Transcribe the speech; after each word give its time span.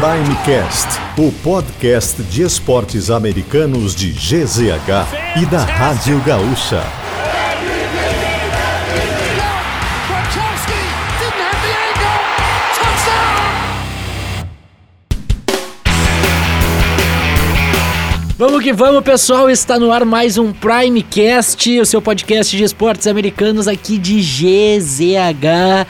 Primecast, 0.00 1.00
o 1.18 1.32
podcast 1.42 2.22
de 2.22 2.42
esportes 2.42 3.10
americanos 3.10 3.96
de 3.96 4.12
GZH 4.12 5.42
e 5.42 5.44
da 5.44 5.64
Rádio 5.64 6.22
Gaúcha. 6.24 6.84
Vamos 18.36 18.62
que 18.62 18.72
vamos, 18.72 19.02
pessoal. 19.02 19.50
Está 19.50 19.80
no 19.80 19.90
ar 19.90 20.04
mais 20.04 20.38
um 20.38 20.52
Primecast, 20.52 21.80
o 21.80 21.84
seu 21.84 22.00
podcast 22.00 22.56
de 22.56 22.62
esportes 22.62 23.08
americanos 23.08 23.66
aqui 23.66 23.98
de 23.98 24.20
GZH. 24.20 25.88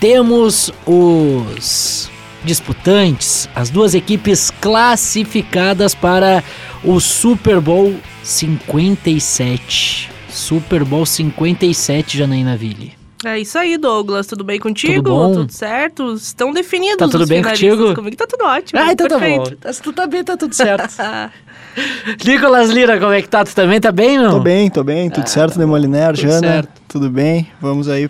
Temos 0.00 0.72
os 0.86 2.10
disputantes, 2.44 3.48
as 3.54 3.70
duas 3.70 3.94
equipes 3.94 4.50
classificadas 4.60 5.94
para 5.94 6.42
o 6.84 6.98
Super 7.00 7.60
Bowl 7.60 7.94
57. 8.22 10.10
Super 10.28 10.84
Bowl 10.84 11.04
57, 11.04 12.18
Janaína 12.18 12.56
Ville. 12.56 12.92
É 13.24 13.38
isso 13.38 13.58
aí, 13.58 13.76
Douglas. 13.76 14.26
Tudo 14.26 14.42
bem 14.42 14.58
contigo? 14.58 14.94
Tudo 14.94 15.10
bom? 15.10 15.32
Tudo 15.34 15.52
certo? 15.52 16.14
Estão 16.14 16.52
definidos 16.52 16.96
Tá 16.96 17.06
tudo 17.08 17.24
os 17.24 17.28
bem 17.28 17.42
contigo? 17.42 17.94
Comigo 17.94 18.16
tá 18.16 18.26
tudo 18.26 18.44
ótimo. 18.44 18.80
Ah, 18.80 18.92
então 18.92 19.06
tá 19.08 19.18
bom. 19.18 19.44
Tá- 19.60 19.72
Se 19.72 19.82
tu 19.82 19.92
tá 19.92 20.06
bem, 20.06 20.24
tá 20.24 20.36
tudo 20.38 20.54
certo. 20.54 20.94
Nicolas 22.26 22.70
Lira, 22.70 22.98
como 22.98 23.12
é 23.12 23.20
que 23.20 23.28
tá? 23.28 23.44
Tu 23.44 23.54
também 23.54 23.78
tá 23.80 23.92
bem, 23.92 24.16
não? 24.18 24.30
Tô 24.30 24.40
bem, 24.40 24.70
tô 24.70 24.82
bem, 24.82 25.10
tudo 25.10 25.28
certo, 25.28 25.58
Demoliner, 25.58 26.14
tudo 26.14 26.20
Jana, 26.22 26.40
certo. 26.40 26.82
tudo 26.88 27.10
bem? 27.10 27.46
Vamos 27.60 27.88
aí 27.88 28.08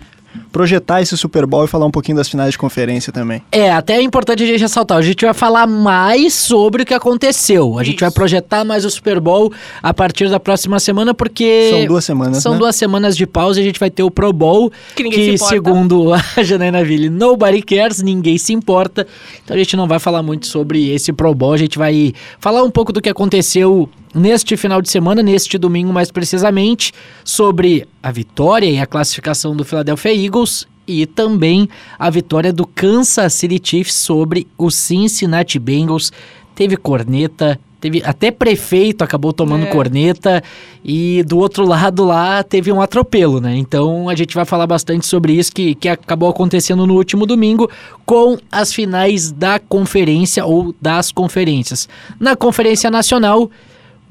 projetar 0.51 1.01
esse 1.01 1.17
Super 1.17 1.45
Bowl 1.45 1.65
e 1.65 1.67
falar 1.67 1.85
um 1.85 1.91
pouquinho 1.91 2.17
das 2.17 2.27
finais 2.27 2.51
de 2.51 2.57
conferência 2.57 3.11
também. 3.11 3.41
É, 3.51 3.71
até 3.71 3.95
é 3.95 4.01
importante 4.01 4.43
a 4.43 4.45
gente 4.45 4.59
ressaltar. 4.59 4.97
A 4.97 5.01
gente 5.01 5.23
vai 5.23 5.33
falar 5.33 5.67
mais 5.67 6.33
sobre 6.33 6.83
o 6.83 6.85
que 6.85 6.93
aconteceu. 6.93 7.79
A 7.79 7.83
gente 7.83 7.95
Isso. 7.95 8.05
vai 8.05 8.11
projetar 8.11 8.63
mais 8.63 8.85
o 8.85 8.89
Super 8.89 9.19
Bowl 9.19 9.51
a 9.81 9.93
partir 9.93 10.29
da 10.29 10.39
próxima 10.39 10.79
semana, 10.79 11.13
porque. 11.13 11.69
São 11.71 11.85
duas 11.85 12.05
semanas, 12.05 12.43
São 12.43 12.53
né? 12.53 12.59
duas 12.59 12.75
semanas 12.75 13.15
de 13.15 13.25
pausa 13.25 13.59
e 13.59 13.63
a 13.63 13.65
gente 13.65 13.79
vai 13.79 13.89
ter 13.89 14.03
o 14.03 14.11
Pro 14.11 14.33
Bowl. 14.33 14.71
Que 14.95 15.03
ninguém 15.03 15.37
se 15.37 15.45
importa. 15.45 15.53
segundo 15.53 16.13
a 16.13 16.43
Janaina 16.43 16.83
Ville, 16.83 17.09
nobody 17.09 17.61
cares, 17.61 18.01
ninguém 18.01 18.37
se 18.37 18.53
importa. 18.53 19.07
Então 19.43 19.55
a 19.55 19.57
gente 19.57 19.75
não 19.75 19.87
vai 19.87 19.99
falar 19.99 20.21
muito 20.21 20.47
sobre 20.47 20.89
esse 20.89 21.13
Pro 21.13 21.33
Bowl. 21.33 21.53
A 21.53 21.57
gente 21.57 21.77
vai 21.77 22.13
falar 22.39 22.63
um 22.63 22.71
pouco 22.71 22.91
do 22.91 23.01
que 23.01 23.09
aconteceu 23.09 23.89
neste 24.13 24.57
final 24.57 24.81
de 24.81 24.89
semana, 24.89 25.21
neste 25.23 25.57
domingo 25.57 25.91
mais 25.93 26.11
precisamente, 26.11 26.91
sobre 27.23 27.87
a 28.01 28.11
vitória 28.11 28.69
e 28.69 28.79
a 28.79 28.85
classificação 28.85 29.55
do 29.55 29.63
Philadelphia 29.63 30.13
Eagles 30.13 30.67
e 30.87 31.05
também 31.05 31.69
a 31.97 32.09
vitória 32.09 32.51
do 32.51 32.65
Kansas 32.65 33.33
City 33.33 33.59
Chiefs 33.63 33.95
sobre 33.95 34.47
o 34.57 34.69
Cincinnati 34.69 35.57
Bengals. 35.59 36.11
Teve 36.53 36.75
corneta, 36.75 37.59
teve 37.79 38.01
até 38.05 38.29
prefeito 38.29 39.03
acabou 39.03 39.31
tomando 39.31 39.65
É. 39.65 39.67
corneta 39.67 40.43
e 40.83 41.23
do 41.23 41.37
outro 41.37 41.65
lado 41.65 42.03
lá 42.03 42.43
teve 42.43 42.71
um 42.71 42.81
atropelo, 42.81 43.39
né? 43.39 43.55
Então 43.55 44.09
a 44.09 44.15
gente 44.15 44.35
vai 44.35 44.43
falar 44.45 44.67
bastante 44.67 45.07
sobre 45.07 45.33
isso 45.33 45.51
que, 45.51 45.73
que 45.75 45.87
acabou 45.87 46.29
acontecendo 46.29 46.85
no 46.85 46.95
último 46.95 47.25
domingo 47.25 47.69
com 48.05 48.37
as 48.51 48.73
finais 48.73 49.31
da 49.31 49.59
conferência 49.59 50.45
ou 50.45 50.75
das 50.81 51.11
conferências. 51.11 51.87
Na 52.19 52.35
Conferência 52.35 52.91
Nacional, 52.91 53.49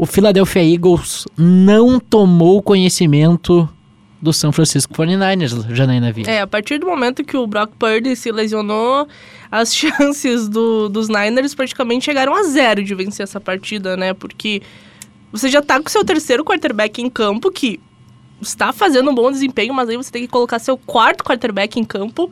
o 0.03 0.07
Philadelphia 0.07 0.63
Eagles 0.65 1.27
não 1.37 2.01
tomou 2.01 2.63
conhecimento 2.63 3.69
do 4.23 4.33
São 4.33 4.51
Francisco 4.51 4.95
49ers, 4.95 5.75
Janaína 5.75 6.11
Villa. 6.11 6.31
É, 6.31 6.41
a 6.41 6.47
partir 6.47 6.79
do 6.79 6.87
momento 6.87 7.23
que 7.23 7.37
o 7.37 7.47
Brock 7.47 7.73
Purdy 7.79 8.17
se 8.17 8.33
lesionou, 8.33 9.07
as 9.51 9.73
chances 9.77 10.49
do- 10.49 10.89
dos 10.89 11.09
Niners 11.09 11.55
praticamente 11.55 12.07
chegaram 12.07 12.35
a 12.35 12.43
zero 12.45 12.83
de 12.83 12.95
vencer 12.95 13.25
essa 13.25 13.39
partida, 13.39 13.95
né? 13.95 14.15
Porque 14.15 14.63
você 15.31 15.51
já 15.51 15.61
tá 15.61 15.79
com 15.79 15.89
seu 15.91 16.03
terceiro 16.03 16.43
quarterback 16.45 17.03
em 17.03 17.11
campo, 17.11 17.51
que 17.51 17.79
está 18.41 18.73
fazendo 18.73 19.11
um 19.11 19.15
bom 19.15 19.31
desempenho, 19.31 19.75
mas 19.75 19.87
aí 19.91 19.99
você 19.99 20.11
tem 20.11 20.23
que 20.23 20.29
colocar 20.29 20.59
seu 20.59 20.79
quarto 20.79 21.23
quarterback 21.23 21.79
em 21.79 21.85
campo. 21.85 22.31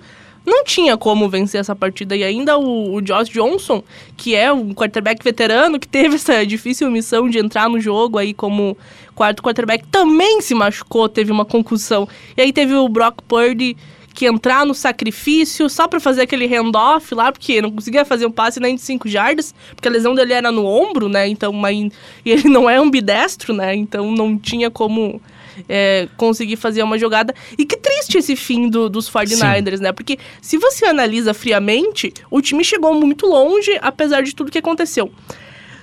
Não 0.48 0.64
tinha 0.64 0.96
como 0.96 1.28
vencer 1.28 1.60
essa 1.60 1.76
partida. 1.76 2.16
E 2.16 2.24
ainda 2.24 2.56
o, 2.56 2.94
o 2.94 3.00
Josh 3.02 3.28
Johnson, 3.28 3.82
que 4.16 4.34
é 4.34 4.50
um 4.52 4.72
quarterback 4.72 5.22
veterano, 5.22 5.78
que 5.78 5.86
teve 5.86 6.14
essa 6.16 6.44
difícil 6.46 6.90
missão 6.90 7.28
de 7.28 7.38
entrar 7.38 7.68
no 7.68 7.78
jogo 7.78 8.16
aí 8.16 8.32
como 8.32 8.76
quarto 9.14 9.42
quarterback, 9.42 9.86
também 9.88 10.40
se 10.40 10.54
machucou, 10.54 11.08
teve 11.08 11.30
uma 11.30 11.44
concussão. 11.44 12.08
E 12.36 12.42
aí 12.42 12.52
teve 12.52 12.74
o 12.74 12.88
Brock 12.88 13.20
Purdy 13.28 13.76
que 14.14 14.26
entrar 14.26 14.66
no 14.66 14.74
sacrifício 14.74 15.68
só 15.68 15.86
pra 15.86 16.00
fazer 16.00 16.22
aquele 16.22 16.46
handoff 16.46 17.14
lá, 17.14 17.30
porque 17.30 17.62
não 17.62 17.70
conseguia 17.70 18.04
fazer 18.04 18.26
um 18.26 18.32
passe 18.32 18.58
nem 18.58 18.74
de 18.74 18.80
5 18.80 19.08
jardas, 19.08 19.54
porque 19.76 19.86
a 19.86 19.90
lesão 19.90 20.12
dele 20.12 20.32
era 20.32 20.50
no 20.50 20.66
ombro, 20.66 21.08
né? 21.08 21.28
Então, 21.28 21.52
mas, 21.52 21.92
e 22.24 22.30
ele 22.32 22.48
não 22.48 22.68
é 22.68 22.76
ambidestro, 22.76 23.54
né? 23.54 23.76
Então 23.76 24.10
não 24.10 24.36
tinha 24.36 24.72
como 24.72 25.20
é, 25.68 26.08
conseguir 26.16 26.56
fazer 26.56 26.82
uma 26.82 26.98
jogada. 26.98 27.34
E 27.56 27.64
que 27.64 27.76
triste 27.76 28.18
esse 28.18 28.36
fim 28.36 28.68
do- 28.68 28.88
dos 28.90 29.08
49ers, 29.08 29.80
né? 29.80 29.92
Porque 29.92 30.18
se 30.42 30.58
você 30.58 30.84
analisa 30.84 31.32
friamente, 31.32 32.12
o 32.30 32.42
time 32.42 32.62
chegou 32.62 32.92
muito 32.94 33.26
longe, 33.26 33.78
apesar 33.80 34.22
de 34.22 34.34
tudo 34.34 34.50
que 34.50 34.58
aconteceu. 34.58 35.10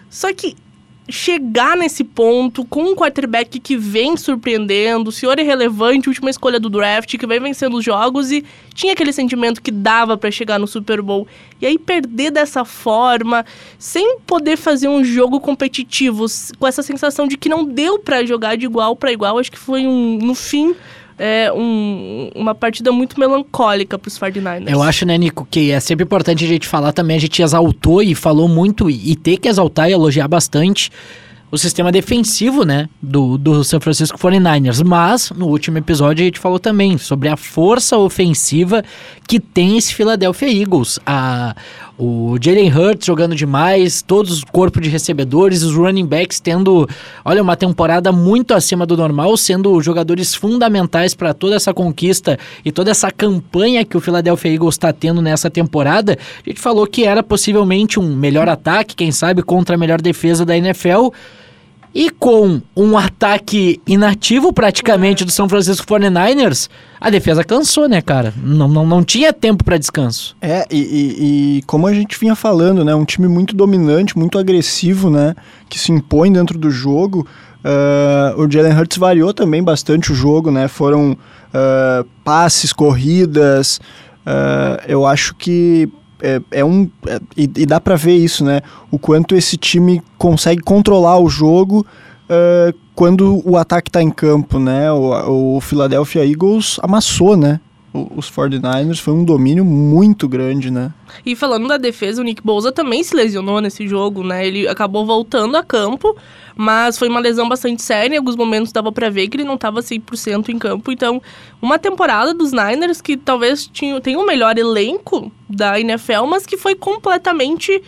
Só 0.09 0.31
que 0.33 0.55
chegar 1.07 1.77
nesse 1.77 2.03
ponto 2.03 2.66
com 2.66 2.83
um 2.83 2.95
quarterback 2.95 3.59
que 3.59 3.77
vem 3.77 4.17
surpreendendo, 4.17 5.09
o 5.09 5.11
senhor 5.11 5.38
é 5.38 5.43
relevante, 5.43 6.09
última 6.09 6.29
escolha 6.29 6.59
do 6.59 6.69
draft, 6.69 7.16
que 7.17 7.27
vem 7.27 7.39
vencendo 7.39 7.77
os 7.77 7.85
jogos 7.85 8.31
e 8.31 8.43
tinha 8.73 8.93
aquele 8.93 9.13
sentimento 9.13 9.61
que 9.61 9.71
dava 9.71 10.17
pra 10.17 10.31
chegar 10.31 10.59
no 10.59 10.67
Super 10.67 11.01
Bowl. 11.01 11.27
E 11.61 11.66
aí 11.66 11.77
perder 11.77 12.31
dessa 12.31 12.66
forma, 12.66 13.45
sem 13.77 14.19
poder 14.25 14.57
fazer 14.57 14.88
um 14.88 15.03
jogo 15.03 15.39
competitivo, 15.39 16.25
com 16.57 16.67
essa 16.67 16.81
sensação 16.81 17.27
de 17.27 17.37
que 17.37 17.49
não 17.49 17.63
deu 17.63 17.99
pra 17.99 18.25
jogar 18.25 18.57
de 18.57 18.66
igual 18.66 18.95
pra 18.95 19.11
igual, 19.11 19.37
acho 19.37 19.51
que 19.51 19.59
foi 19.59 19.85
um, 19.85 20.17
no 20.17 20.33
fim, 20.33 20.75
é, 21.17 21.51
um- 21.53 22.29
uma 22.35 22.53
partida 22.53 22.91
muito 22.91 23.19
melancólica 23.19 23.97
pros 23.97 24.17
49ers. 24.19 24.69
Eu 24.69 24.81
acho, 24.83 25.05
né, 25.05 25.17
Nico, 25.17 25.47
que 25.49 25.71
é 25.71 25.79
sempre 25.79 26.03
importante 26.03 26.43
a 26.43 26.47
gente 26.47 26.67
falar 26.67 26.91
também, 26.91 27.17
a 27.17 27.19
gente 27.19 27.41
exaltou 27.41 28.01
e 28.01 28.13
falou 28.13 28.47
muito, 28.47 28.89
e, 28.89 29.11
e 29.11 29.15
ter 29.15 29.37
que 29.37 29.47
exaltar 29.47 29.89
e 29.89 29.93
elogiar 29.93 30.27
bastante 30.27 30.91
o 31.51 31.57
sistema 31.57 31.89
defensivo, 31.91 32.65
né, 32.65 32.89
do, 33.01 33.37
do 33.37 33.63
San 33.63 33.79
Francisco 33.79 34.17
49ers. 34.17 34.83
Mas, 34.83 35.31
no 35.31 35.47
último 35.47 35.77
episódio, 35.77 36.23
a 36.23 36.25
gente 36.25 36.39
falou 36.39 36.59
também 36.59 36.97
sobre 36.97 37.29
a 37.29 37.37
força 37.37 37.97
ofensiva 37.97 38.83
que 39.27 39.39
tem 39.39 39.77
esse 39.77 39.93
Philadelphia 39.93 40.51
Eagles. 40.51 40.99
A, 41.05 41.55
o 41.97 42.38
Jalen 42.41 42.72
Hurts 42.72 43.06
jogando 43.06 43.35
demais, 43.35 44.01
todos 44.01 44.31
os 44.31 44.44
corpos 44.44 44.81
de 44.81 44.89
recebedores, 44.89 45.63
os 45.63 45.73
running 45.73 46.06
backs 46.06 46.39
tendo, 46.39 46.88
olha, 47.23 47.41
uma 47.41 47.56
temporada 47.56 48.11
muito 48.11 48.53
acima 48.53 48.85
do 48.85 48.97
normal, 48.97 49.35
sendo 49.38 49.81
jogadores 49.81 50.35
fundamentais 50.35 51.13
para 51.13 51.34
toda 51.34 51.55
essa 51.55 51.73
conquista 51.73 52.38
e 52.66 52.72
toda 52.72 52.91
essa 52.91 53.09
campanha 53.11 53.85
que 53.85 53.95
o 53.95 54.01
Philadelphia 54.01 54.53
Eagles 54.53 54.75
está 54.75 54.91
tendo 54.91 55.22
nessa 55.22 55.50
temporada. 55.50 56.17
A 56.45 56.50
gente 56.50 56.59
falou 56.59 56.85
que 56.85 57.05
era 57.05 57.23
possivelmente 57.23 58.00
um 58.00 58.16
melhor 58.16 58.50
ataque, 58.50 58.95
quem 58.95 59.11
sabe, 59.11 59.41
contra 59.41 59.75
a 59.75 59.78
melhor 59.78 60.01
defesa 60.01 60.45
da 60.45 60.57
NFL. 60.57 61.11
E 61.95 62.09
com 62.09 62.61
um 62.75 62.97
ataque 62.97 63.79
inativo 63.88 64.51
praticamente 64.51 65.23
do 65.23 65.31
São 65.31 65.47
Francisco 65.47 65.88
49ers, 65.88 66.67
a 67.00 67.09
defesa 67.09 67.41
cansou, 67.41 67.88
né, 67.88 68.01
cara? 68.01 68.33
Não, 68.35 68.67
não, 68.67 68.85
não 68.85 69.01
tinha 69.01 69.31
tempo 69.31 69.63
para 69.63 69.78
descanso. 69.78 70.35
É, 70.41 70.66
e, 70.69 70.78
e- 70.78 71.57
e 71.59 71.61
como 71.61 71.88
a 71.88 71.94
gente 71.94 72.19
vinha 72.19 72.35
falando, 72.35 72.84
né, 72.84 72.94
um 72.94 73.05
time 73.05 73.29
muito 73.29 73.55
dominante, 73.55 74.17
muito 74.17 74.38
agressivo, 74.38 75.09
né, 75.09 75.34
que 75.69 75.79
se 75.79 75.89
impõe 75.94 76.34
dentro 76.34 76.59
do 76.59 76.69
jogo. 76.69 77.25
Ah, 77.63 78.34
o 78.38 78.51
Jalen 78.51 78.78
Hurts 78.78 78.97
variou 78.97 79.34
também 79.34 79.63
bastante 79.63 80.11
o 80.11 80.16
jogo, 80.16 80.51
né, 80.51 80.67
foram 80.67 81.17
ah, 81.53 82.03
passes, 82.25 82.73
corridas. 82.73 83.79
ah, 84.25 84.81
eu 84.85 85.05
acho 85.05 85.34
que 85.35 85.87
é, 86.25 86.59
é 86.59 86.66
um 86.66 86.89
é- 87.07 87.19
e, 87.37 87.43
e 87.43 87.66
dá 87.66 87.79
pra 87.79 87.95
ver 87.95 88.16
isso, 88.16 88.43
né, 88.43 88.61
o 88.91 88.97
quanto 88.97 89.35
esse 89.35 89.57
time 89.57 90.01
consegue 90.17 90.61
controlar 90.61 91.19
o 91.19 91.29
jogo. 91.29 91.85
ah, 92.29 92.73
quando 92.95 93.41
o 93.45 93.57
ataque 93.57 93.91
tá 93.91 94.01
em 94.01 94.09
campo, 94.09 94.57
né? 94.57 94.89
O, 94.89 95.57
o 95.57 95.61
Philadelphia 95.61 96.25
Eagles 96.25 96.79
amassou, 96.81 97.35
né? 97.35 97.59
os 98.16 98.29
49ers 98.29 98.99
foi 98.99 99.13
um 99.13 99.23
domínio 99.23 99.63
muito 99.63 100.27
grande, 100.27 100.69
né? 100.69 100.91
E 101.25 101.35
falando 101.35 101.67
da 101.67 101.77
defesa, 101.77 102.22
o 102.22 102.25
Nick 102.25 102.43
Bosa 102.43 102.71
também 102.71 103.01
se 103.03 103.16
lesionou 103.16 103.61
nesse 103.61 103.87
jogo, 103.87 104.21
né? 104.23 104.45
Ele 104.45 104.67
acabou 104.67 105.05
voltando 105.05 105.55
a 105.55 105.63
campo, 105.63 106.16
mas 106.55 106.97
foi 106.97 107.09
uma 107.09 107.19
lesão 107.19 107.47
bastante 107.49 107.81
séria. 107.81 108.16
Em 108.16 108.17
alguns 108.17 108.35
momentos 108.35 108.72
dava 108.72 108.91
para 108.91 109.09
ver 109.09 109.28
que 109.28 109.37
ele 109.37 109.43
não 109.43 109.55
estava 109.55 109.81
100% 109.81 110.49
em 110.49 110.57
campo. 110.57 110.91
Então, 110.91 111.22
uma 111.61 111.78
temporada 111.78 112.34
dos 112.34 112.52
Niners 112.52 113.02
que 113.02 113.17
talvez 113.17 113.67
tinha, 113.67 113.99
tenha 113.99 114.19
o 114.19 114.25
melhor 114.25 114.57
elenco 114.57 115.31
da 115.49 115.79
NFL, 115.79 116.25
mas 116.28 116.46
que 116.46 116.57
foi 116.57 116.73
completamente 116.75 117.81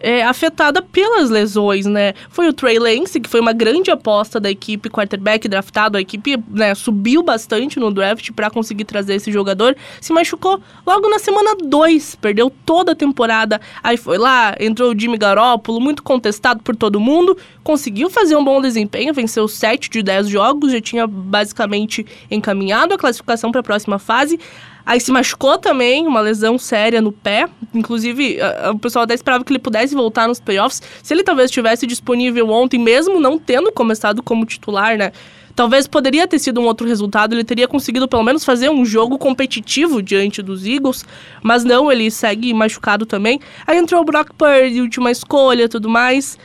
é, 0.00 0.22
afetada 0.22 0.82
pelas 0.82 1.30
lesões, 1.30 1.86
né? 1.86 2.12
Foi 2.28 2.48
o 2.48 2.52
Trey 2.52 2.78
Lance, 2.78 3.20
que 3.20 3.28
foi 3.28 3.40
uma 3.40 3.52
grande 3.52 3.90
aposta 3.90 4.38
da 4.38 4.50
equipe 4.50 4.88
quarterback 4.88 5.48
draftado. 5.48 5.96
A 5.96 6.00
equipe 6.00 6.36
né, 6.50 6.74
subiu 6.74 7.22
bastante 7.22 7.78
no 7.80 7.90
draft 7.90 8.30
para 8.32 8.50
conseguir 8.50 8.84
trazer 8.84 9.14
esse 9.14 9.32
jogador. 9.32 9.76
Se 10.00 10.12
machucou 10.12 10.60
logo 10.86 11.08
na 11.08 11.18
semana 11.18 11.56
2, 11.62 12.16
perdeu 12.16 12.50
toda 12.64 12.92
a 12.92 12.94
temporada. 12.94 13.60
Aí 13.82 13.96
foi 13.96 14.18
lá, 14.18 14.54
entrou 14.60 14.92
o 14.92 14.98
Jimmy 14.98 15.18
Garoppolo, 15.18 15.80
muito 15.80 16.02
contestado 16.02 16.62
por 16.62 16.76
todo 16.76 17.00
mundo. 17.00 17.36
Conseguiu 17.64 18.07
fazer 18.10 18.36
um 18.36 18.44
bom 18.44 18.60
desempenho, 18.60 19.12
venceu 19.14 19.46
7 19.48 19.90
de 19.90 20.02
10 20.02 20.28
jogos, 20.28 20.72
já 20.72 20.80
tinha 20.80 21.06
basicamente 21.06 22.06
encaminhado 22.30 22.94
a 22.94 22.98
classificação 22.98 23.50
para 23.50 23.60
a 23.60 23.64
próxima 23.64 23.98
fase. 23.98 24.38
Aí 24.84 24.98
se 24.98 25.12
machucou 25.12 25.58
também, 25.58 26.06
uma 26.06 26.20
lesão 26.20 26.58
séria 26.58 27.02
no 27.02 27.12
pé. 27.12 27.46
Inclusive, 27.74 28.40
a, 28.40 28.68
a, 28.68 28.70
o 28.70 28.78
pessoal 28.78 29.04
até 29.04 29.12
esperava 29.12 29.44
que 29.44 29.52
ele 29.52 29.58
pudesse 29.58 29.94
voltar 29.94 30.26
nos 30.26 30.40
playoffs. 30.40 30.82
Se 31.02 31.12
ele 31.12 31.22
talvez 31.22 31.50
estivesse 31.50 31.86
disponível 31.86 32.48
ontem, 32.48 32.78
mesmo 32.78 33.20
não 33.20 33.38
tendo 33.38 33.70
começado 33.70 34.22
como 34.22 34.46
titular, 34.46 34.96
né? 34.96 35.12
Talvez 35.54 35.86
poderia 35.86 36.26
ter 36.26 36.38
sido 36.38 36.60
um 36.60 36.64
outro 36.64 36.86
resultado, 36.86 37.34
ele 37.34 37.44
teria 37.44 37.68
conseguido 37.68 38.08
pelo 38.08 38.22
menos 38.22 38.44
fazer 38.44 38.70
um 38.70 38.84
jogo 38.84 39.18
competitivo 39.18 40.00
diante 40.00 40.40
dos 40.40 40.64
Eagles, 40.64 41.04
mas 41.42 41.64
não, 41.64 41.92
ele 41.92 42.10
segue 42.10 42.54
machucado 42.54 43.04
também. 43.04 43.40
Aí 43.66 43.76
entrou 43.76 44.00
o 44.00 44.04
Brock 44.04 44.30
Purdy, 44.38 44.80
última 44.80 45.10
escolha 45.10 45.68
tudo 45.68 45.88
mais 45.88 46.38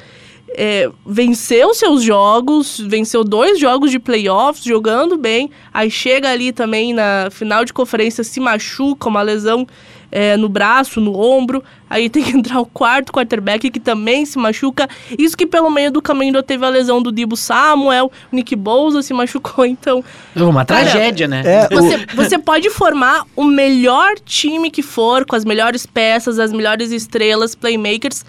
é, 0.56 0.90
venceu 1.06 1.74
seus 1.74 2.04
jogos, 2.04 2.80
venceu 2.80 3.24
dois 3.24 3.60
jogos 3.60 3.92
de 3.92 4.00
playoffs, 4.00 4.64
jogando 4.64 5.18
bem. 5.18 5.50
Aí 5.74 5.90
chega 5.90 6.30
ali 6.30 6.52
também 6.52 6.94
na 6.94 7.30
final 7.32 7.66
de 7.66 7.74
conferência, 7.74 8.24
se 8.24 8.40
machuca, 8.40 9.10
uma 9.10 9.22
lesão 9.22 9.68
é, 10.12 10.38
no 10.38 10.48
braço, 10.48 11.02
no 11.02 11.20
ombro. 11.20 11.64
Aí 11.90 12.08
tem 12.08 12.24
que 12.24 12.32
entrar 12.38 12.60
o 12.60 12.66
quarto 12.66 13.12
quarterback 13.12 13.72
que 13.72 13.80
também 13.80 14.26
se 14.26 14.38
machuca. 14.38 14.88
Isso 15.18 15.36
que 15.36 15.48
pelo 15.48 15.72
meio 15.72 15.92
do 15.92 16.02
caminho 16.02 16.42
teve 16.44 16.64
a 16.64 16.70
lesão 16.70 17.02
do 17.02 17.12
Dibo 17.12 17.36
Samuel, 17.36 18.12
o 18.32 18.36
Nick 18.36 18.56
Bouza 18.56 19.02
se 19.02 19.14
machucou, 19.14 19.66
então. 19.66 20.04
Uma 20.36 20.64
tragédia, 20.64 21.28
né? 21.28 21.42
É, 21.44 21.68
você, 21.68 21.96
o... 21.96 22.16
você 22.16 22.38
pode 22.38 22.70
formar 22.70 23.26
o 23.36 23.44
melhor 23.44 24.14
time 24.24 24.70
que 24.70 24.84
for, 24.84 25.26
com 25.26 25.36
as 25.36 25.44
melhores 25.44 25.86
peças, 25.86 26.38
as 26.38 26.54
melhores 26.54 26.92
estrelas, 26.92 27.56
playmakers 27.56 28.24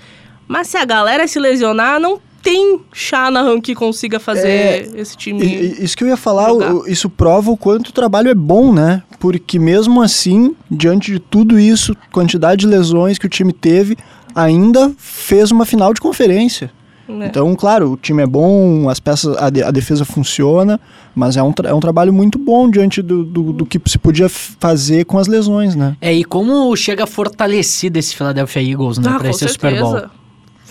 mas 0.46 0.69
se 0.69 0.76
a 0.76 0.85
galera 0.85 1.26
se 1.26 1.38
lesionar, 1.38 1.99
não 2.00 2.20
tem 2.44 2.81
Shanahan 2.93 3.58
que 3.61 3.75
consiga 3.75 4.20
fazer 4.20 4.49
é, 4.49 4.88
esse 4.96 5.17
time. 5.17 5.43
Isso 5.43 5.96
que 5.96 6.05
eu 6.05 6.08
ia 6.08 6.17
falar, 6.17 6.52
o, 6.52 6.87
isso 6.87 7.08
prova 7.08 7.50
o 7.50 7.56
quanto 7.56 7.88
o 7.88 7.93
trabalho 7.93 8.29
é 8.29 8.35
bom, 8.35 8.73
né? 8.73 9.02
Porque 9.19 9.58
mesmo 9.58 10.02
assim, 10.02 10.55
diante 10.70 11.11
de 11.11 11.19
tudo 11.19 11.58
isso, 11.58 11.96
quantidade 12.12 12.61
de 12.61 12.67
lesões 12.67 13.19
que 13.19 13.25
o 13.25 13.31
time 13.31 13.52
teve, 13.52 13.96
ainda 14.35 14.93
fez 14.99 15.50
uma 15.50 15.64
final 15.64 15.94
de 15.94 16.00
conferência. 16.00 16.70
É. 17.08 17.26
Então, 17.26 17.55
claro, 17.55 17.93
o 17.93 17.96
time 17.96 18.23
é 18.23 18.26
bom, 18.26 18.88
as 18.88 19.00
peças, 19.00 19.37
a, 19.37 19.49
de, 19.50 19.62
a 19.62 19.70
defesa 19.70 20.05
funciona, 20.05 20.81
mas 21.14 21.37
é 21.37 21.43
um, 21.43 21.52
é 21.64 21.75
um 21.75 21.81
trabalho 21.81 22.12
muito 22.12 22.38
bom 22.38 22.70
diante 22.70 23.02
do, 23.02 23.25
do, 23.25 23.52
do, 23.52 23.67
que 23.67 23.81
se 23.87 23.99
podia 23.99 24.29
fazer 24.29 25.05
com 25.05 25.19
as 25.19 25.26
lesões, 25.26 25.75
né? 25.75 25.96
É, 26.00 26.12
e 26.12 26.25
como 26.25 26.75
chega 26.76 27.06
fortalecido 27.06 27.99
esse 27.99 28.14
Philadelphia 28.14 28.62
Eagles, 28.62 28.99
né, 28.99 29.11
ah, 29.14 29.19
pra 29.19 29.31
esse 29.31 29.41
certeza. 29.41 29.52
Super 29.52 29.81
Bowl. 29.81 30.24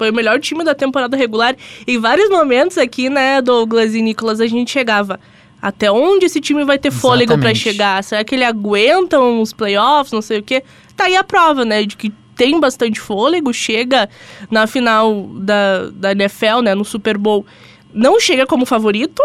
Foi 0.04 0.12
o 0.12 0.14
melhor 0.14 0.38
time 0.38 0.66
da 0.66 0.76
temporada 0.76 1.16
regular. 1.16 1.56
Em 1.88 1.98
vários 1.98 2.30
momentos 2.30 2.78
aqui, 2.78 3.10
né, 3.10 3.42
Douglas 3.42 3.96
e 3.96 4.02
Nicolas, 4.02 4.42
a 4.42 4.48
gente 4.48 4.70
chegava. 4.70 5.18
Até 5.62 5.90
onde 5.90 6.26
esse 6.26 6.42
time 6.42 6.66
vai 6.66 6.78
ter 6.78 6.92
fôlego 6.92 7.38
para 7.38 7.56
chegar? 7.56 8.04
Será 8.04 8.22
que 8.22 8.36
ele 8.36 8.44
aguenta 8.44 9.18
uns 9.18 9.54
playoffs, 9.54 10.12
não 10.12 10.22
sei 10.22 10.40
o 10.40 10.44
quê? 10.44 10.62
Tá 10.98 11.06
aí 11.06 11.16
a 11.16 11.24
prova, 11.24 11.64
né, 11.64 11.86
de 11.86 11.96
que 11.96 12.12
tem 12.36 12.60
bastante 12.60 13.00
fôlego, 13.00 13.54
chega 13.54 14.10
na 14.52 14.68
final 14.68 15.26
da, 15.36 15.90
da 15.90 16.12
NFL, 16.12 16.60
né, 16.62 16.76
no 16.76 16.84
Super 16.84 17.18
Bowl. 17.18 17.46
Não 17.94 18.20
chega 18.20 18.46
como 18.46 18.66
favorito, 18.66 19.24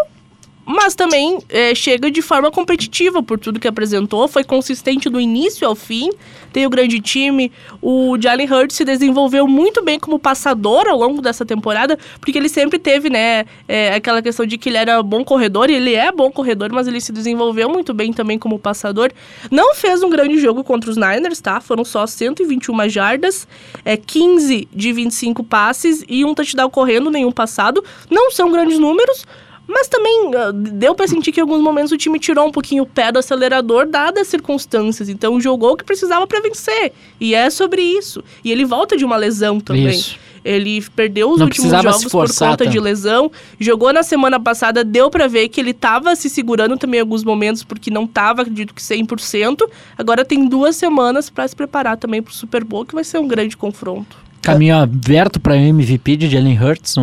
mas 0.69 0.95
também 0.95 1.39
é, 1.49 1.75
chega 1.75 2.11
de 2.11 2.21
forma 2.21 2.51
competitiva 2.51 3.23
por 3.23 3.39
tudo 3.39 3.59
que 3.59 3.67
apresentou, 3.67 4.29
foi 4.29 4.45
consistente 4.45 5.09
do 5.09 5.19
início 5.19 5.67
ao 5.67 5.75
fim, 5.75 6.11
tem 6.53 6.67
o 6.67 6.71
grande 6.71 7.01
time. 7.01 7.51
O 7.81 8.19
Jalen 8.21 8.53
Hurts 8.53 8.77
se 8.77 8.85
desenvolveu 8.85 9.49
muito 9.49 9.83
bem 9.83 9.99
como 9.99 10.19
passador 10.19 10.87
ao 10.87 10.99
longo 10.99 11.23
dessa 11.23 11.47
temporada, 11.47 11.99
porque 12.21 12.37
ele 12.37 12.51
sempre 12.51 12.79
teve, 12.79 13.09
né, 13.09 13.47
é, 13.67 13.95
aquela 13.95 14.21
questão 14.21 14.45
de 14.45 14.59
que 14.59 14.69
ele 14.69 14.77
era 14.77 15.03
bom 15.03 15.25
corredor, 15.25 15.71
e 15.71 15.75
ele 15.75 15.95
é 15.95 16.13
bom 16.13 16.31
corredor, 16.31 16.71
mas 16.71 16.87
ele 16.87 17.01
se 17.01 17.13
desenvolveu 17.13 17.71
muito 17.71 17.95
bem 17.95 18.13
também 18.13 18.39
como 18.39 18.59
passador. 18.59 19.11
Não 19.51 19.75
fez 19.75 20.03
um 20.03 20.11
grande 20.11 20.39
jogo 20.39 20.63
contra 20.63 20.91
os 20.91 20.99
Niners, 20.99 21.41
tá? 21.41 21.63
Foram 21.63 21.83
só 21.83 22.07
121 22.07 22.91
jardas, 22.91 23.49
é, 23.87 23.97
15 23.97 24.69
de 24.71 24.93
25 24.93 25.43
passes 25.43 26.05
e 26.07 26.27
um 26.27 26.35
touchdown 26.35 26.69
correndo, 26.69 27.11
nenhum 27.11 27.33
passado. 27.33 27.83
Não 28.11 28.31
são 28.31 28.53
grandes 28.53 28.79
números, 28.79 29.25
mas 29.69 29.87
também 29.87 30.29
uh, 30.29 30.53
deu 30.53 30.95
para 30.95 31.07
sentir 31.07 31.31
que 31.31 31.39
em 31.39 31.43
alguns 31.43 31.61
momentos 31.61 31.93
o 31.93 31.99
time 31.99 32.19
tirou 32.19 32.47
um 32.47 32.51
pouquinho 32.51 32.85
o 32.85 32.87
pé 32.87 33.13
do 33.13 33.19
acelerador, 33.19 33.87
dadas 33.87 34.23
as 34.23 34.29
circunstâncias. 34.29 35.11
Então 35.11 35.39
jogou 35.39 35.73
o 35.73 35.77
que 35.77 35.85
precisava 35.85 36.27
para 36.27 36.41
vencer. 36.41 36.93
E 37.21 37.35
é 37.35 37.51
sobre 37.51 37.83
isso. 37.83 38.25
E 38.43 38.51
ele 38.51 38.65
volta 38.65 38.97
de 38.97 39.05
uma 39.05 39.17
lesão 39.17 39.61
também. 39.61 39.91
Isso. 39.91 40.19
Ele 40.43 40.83
perdeu 40.97 41.31
os 41.31 41.39
Não 41.39 41.47
últimos 41.47 41.71
jogos 41.71 42.05
por 42.07 42.35
conta 42.35 42.67
de 42.67 42.81
lesão. 42.81 43.31
Jogou 43.61 43.93
na 43.93 44.03
semana 44.03 44.41
passada, 44.41 44.83
deu 44.83 45.11
para 45.11 45.27
ver 45.27 45.49
que 45.51 45.61
ele 45.61 45.73
estava 45.73 46.17
se 46.17 46.31
segurando 46.31 46.79
também 46.79 46.99
em 46.99 47.03
alguns 47.03 47.23
momentos, 47.23 47.63
porque 47.63 47.91
não 47.91 48.05
estava, 48.05 48.43
acredito 48.43 48.73
que 48.73 48.81
100%. 48.81 49.69
Agora 49.99 50.25
tem 50.25 50.49
duas 50.49 50.77
semanas 50.77 51.29
para 51.29 51.47
se 51.47 51.55
preparar 51.55 51.99
também 51.99 52.23
para 52.23 52.31
o 52.31 52.35
Super 52.35 52.65
Bowl, 52.65 52.87
que 52.87 52.95
vai 52.95 53.05
ser 53.05 53.19
um 53.19 53.29
grande 53.29 53.57
confronto. 53.57 54.17
Caminho 54.41 54.77
aberto 54.77 55.39
para 55.39 55.57
MVP 55.57 56.17
de 56.17 56.31
Jalen 56.31 56.59
Hurts 56.59 56.97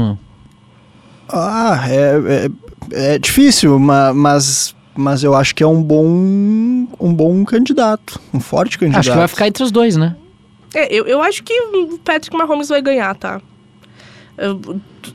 ah, 1.30 1.86
é, 1.90 2.50
é, 2.94 3.14
é 3.16 3.20
difícil, 3.20 3.80
mas, 3.80 4.76
mas 4.96 5.24
eu 5.24 5.34
acho 5.34 5.56
que 5.56 5.64
é 5.64 5.68
um 5.68 5.82
bom, 5.82 6.06
um 6.06 7.14
bom 7.14 7.44
candidato, 7.46 8.20
um 8.34 8.40
forte 8.40 8.78
candidato. 8.78 9.00
Acho 9.00 9.12
que 9.12 9.18
vai 9.18 9.28
ficar 9.28 9.48
entre 9.48 9.64
os 9.64 9.72
dois, 9.72 9.96
né? 9.96 10.16
É, 10.74 10.94
eu, 10.94 11.06
eu 11.06 11.22
acho 11.22 11.42
que 11.44 11.54
o 11.54 11.98
Patrick 12.00 12.36
Mahomes 12.36 12.70
vai 12.70 12.82
ganhar, 12.82 13.16
tá? 13.16 13.42
Eu, 14.38 14.60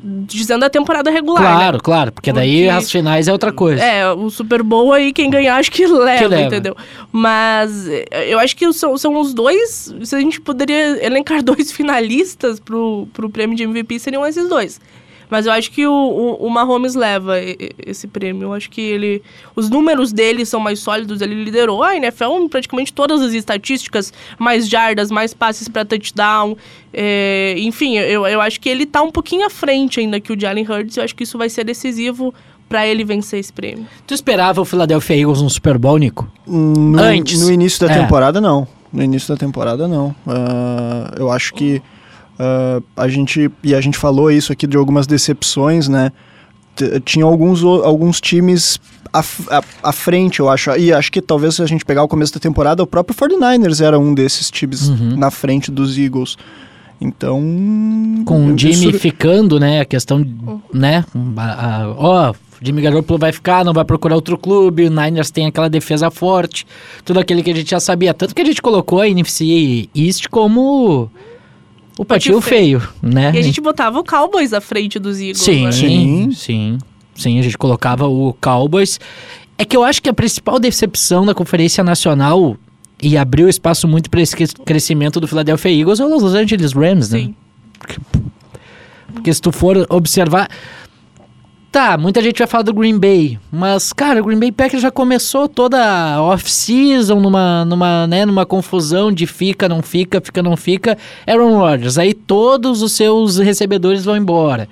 dizendo 0.03 0.65
a 0.65 0.71
temporada 0.71 1.11
regular. 1.11 1.43
Claro, 1.43 1.77
né? 1.77 1.81
claro, 1.83 2.13
porque, 2.13 2.31
porque 2.31 2.41
daí 2.41 2.69
as 2.69 2.91
finais 2.91 3.29
é 3.29 3.33
outra 3.33 3.53
coisa. 3.53 3.83
É, 3.83 4.11
o 4.11 4.31
Super 4.31 4.63
Bowl 4.63 4.93
aí, 4.93 5.13
quem 5.13 5.29
ganhar, 5.29 5.57
acho 5.57 5.71
que 5.71 5.87
leva, 5.87 6.19
que 6.19 6.29
leva. 6.29 6.43
entendeu? 6.43 6.77
Mas 7.13 7.87
eu 8.27 8.39
acho 8.39 8.57
que 8.57 8.73
são, 8.73 8.97
são 8.97 9.21
os 9.21 9.35
dois. 9.35 9.95
Se 10.03 10.17
a 10.17 10.21
gente 10.21 10.41
poderia 10.41 11.05
elencar 11.05 11.43
dois 11.45 11.71
finalistas 11.71 12.59
pro, 12.59 13.07
pro 13.13 13.29
prêmio 13.29 13.57
de 13.57 13.65
MVP, 13.65 13.99
seriam 13.99 14.27
esses 14.27 14.49
dois. 14.49 14.81
Mas 15.31 15.47
eu 15.47 15.53
acho 15.53 15.71
que 15.71 15.87
o, 15.87 15.93
o, 15.93 16.47
o 16.47 16.51
Mahomes 16.51 16.95
leva 16.95 17.35
esse 17.87 18.07
prêmio. 18.07 18.49
Eu 18.49 18.53
acho 18.53 18.69
que 18.69 18.81
ele. 18.81 19.23
Os 19.55 19.71
números 19.71 20.13
dele 20.13 20.45
são 20.45 20.61
mais 20.61 20.81
sólidos. 20.81 21.21
Ele 21.21 21.45
liderou 21.45 21.83
a 21.83 21.97
NFL 21.97 22.49
praticamente 22.51 22.93
todas 22.93 23.23
as 23.23 23.33
estatísticas, 23.33 24.13
mais 24.39 24.69
jardas, 24.69 25.11
mais 25.11 25.33
passes 25.33 25.69
para 25.69 25.85
touchdown. 25.85 26.57
É, 26.93 27.55
enfim, 27.59 27.97
eu, 27.97 28.27
eu 28.27 28.41
acho 28.41 28.61
que 28.61 28.69
ele 28.69 28.85
tá 28.85 29.01
um 29.03 29.11
pouquinho 29.11 29.47
à 29.47 29.51
frente 29.51 30.01
ainda 30.01 30.21
que 30.21 30.33
o 30.33 30.39
Jalen 30.39 30.67
Hurts. 30.69 30.97
Eu 30.97 31.05
acho 31.05 31.15
que 31.15 31.23
isso 31.23 31.39
vai 31.39 31.49
ser 31.49 31.65
decisivo 31.65 32.35
para 32.71 32.87
ele 32.87 33.05
vencer 33.05 33.41
esse 33.41 33.53
prêmio. 33.53 33.85
Tu 34.07 34.15
esperava 34.15 34.61
o 34.61 34.65
Philadelphia 34.65 35.17
Eagles 35.17 35.43
no 35.43 35.51
Super 35.51 35.77
Bowl, 35.77 35.99
Nico? 35.99 36.31
No, 36.47 37.01
Antes. 37.01 37.41
No 37.41 37.53
início 37.53 37.87
da 37.87 37.93
é. 37.93 37.99
temporada, 37.99 38.41
não. 38.41 38.67
No 38.93 39.03
início 39.03 39.29
da 39.35 39.37
temporada, 39.37 39.89
não. 39.89 40.15
Uh, 40.27 41.17
eu 41.17 41.31
acho 41.31 41.53
que. 41.53 41.83
Uh, 42.41 42.83
a 42.97 43.07
gente 43.07 43.51
e 43.63 43.75
a 43.75 43.81
gente 43.83 43.99
falou 43.99 44.31
isso 44.31 44.51
aqui 44.51 44.67
de 44.67 44.75
algumas 44.75 45.07
decepções, 45.07 45.89
né? 45.89 46.11
T 46.75 46.99
tinha 47.01 47.27
alguns, 47.27 47.63
alguns 47.63 48.19
times 48.19 48.81
à, 49.13 49.21
à, 49.51 49.63
à, 49.83 49.93
frente, 49.93 50.41
eu 50.41 50.49
acho. 50.49 50.71
E 50.79 50.91
acho 50.91 51.13
que 51.13 51.21
talvez 51.21 51.57
se 51.57 51.63
a 51.63 51.67
gente 51.67 51.85
pegar 51.85 52.03
o 52.03 52.09
começo 52.09 52.33
da 52.33 52.41
temporada, 52.41 52.83
o 52.83 52.87
próprio 52.87 53.15
49ers 53.15 53.85
era 53.85 53.99
um 53.99 54.15
desses 54.15 54.51
times 54.51 54.89
uhum. 54.89 55.19
na 55.19 55.31
frente 55.31 55.71
dos 55.71 55.99
Eagles. 55.99 56.39
Então. 56.99 57.43
Com 58.25 58.55
o 58.55 58.59
Jimmy 58.59 58.95
ficando, 58.95 59.61
né? 59.61 59.81
A 59.81 59.85
questão, 59.85 60.25
né? 60.73 61.05
Ó, 61.99 62.33
Jimmy 62.63 62.81
Garoppolo 62.81 63.19
vai 63.19 63.33
ficar, 63.33 63.67
não 63.67 63.75
vai 63.75 63.85
procurar 63.85 64.15
outro 64.15 64.39
clube, 64.39 64.87
o 64.87 64.91
Niners 64.91 65.31
tem 65.31 65.45
aquela 65.45 65.69
defesa 65.69 66.11
forte, 66.11 66.67
tudo 67.05 67.21
aquele 67.21 67.43
que 67.43 67.51
a 67.51 67.55
gente 67.55 67.71
já 67.71 67.81
sabia. 67.81 68.15
Tanto 68.15 68.35
que 68.35 68.41
a 68.41 68.45
gente 68.47 68.63
colocou 68.63 69.01
a 69.01 69.09
NFC 69.09 69.91
East 69.95 70.29
como 70.29 71.11
o 71.99 72.05
patinho 72.05 72.41
feio, 72.41 72.81
feio, 72.81 72.93
né? 73.03 73.33
E 73.35 73.39
a 73.39 73.43
gente 73.43 73.61
botava 73.61 73.99
o 73.99 74.05
Cowboys 74.05 74.53
à 74.53 74.61
frente 74.61 74.99
dos 74.99 75.19
Eagles, 75.19 75.39
sim, 75.39 75.65
né? 75.65 75.73
Sim, 75.73 76.31
sim. 76.33 76.79
Sim, 77.15 77.39
a 77.39 77.43
gente 77.43 77.59
colocava 77.59 78.07
o 78.07 78.33
Cowboys. 78.41 78.99
É 79.59 79.65
que 79.65 79.77
eu 79.77 79.85
acho 79.85 80.01
que 80.01 80.09
a 80.09 80.15
principal 80.15 80.59
decepção 80.59 81.27
da 81.27 81.35
Conferência 81.35 81.85
Nacional 81.85 82.57
e 83.03 83.17
abriu 83.17 83.49
espaço 83.49 83.87
muito 83.87 84.11
para 84.11 84.21
esse 84.21 84.35
crescimento 84.65 85.21
do 85.21 85.29
Philadelphia 85.29 85.71
Eagles 85.71 86.01
é 86.01 86.05
o 86.05 86.09
Los 86.09 86.35
Angeles 86.35 86.73
Rams, 86.73 87.11
né? 87.11 87.21
Sim. 87.21 87.35
Porque, 87.79 87.99
porque 89.15 89.35
se 89.35 89.41
tu 89.41 89.53
for 89.53 89.87
observar, 89.91 90.49
Tá, 91.71 91.97
muita 91.97 92.21
gente 92.21 92.39
vai 92.39 92.49
falar 92.49 92.65
do 92.65 92.75
Green 92.75 92.99
Bay, 92.99 93.39
mas, 93.53 93.93
cara, 93.93 94.21
o 94.21 94.25
Green 94.25 94.41
Bay 94.41 94.51
Packers 94.51 94.83
já 94.83 94.91
começou 94.91 95.49
toda 95.49 96.21
off-season 96.21 97.21
numa, 97.21 97.65
numa, 97.65 98.09
né, 98.09 98.27
numa 98.27 98.45
confusão 98.45 99.13
de 99.13 99.25
fica, 99.25 99.69
não 99.69 99.81
fica, 99.81 100.21
fica, 100.21 100.43
não 100.43 100.57
fica. 100.57 100.99
Aaron 101.25 101.59
Rodgers, 101.59 101.97
aí 101.97 102.13
todos 102.13 102.83
os 102.83 102.91
seus 102.91 103.39
recebedores 103.39 104.05
vão 104.05 104.17
embora. 104.17 104.69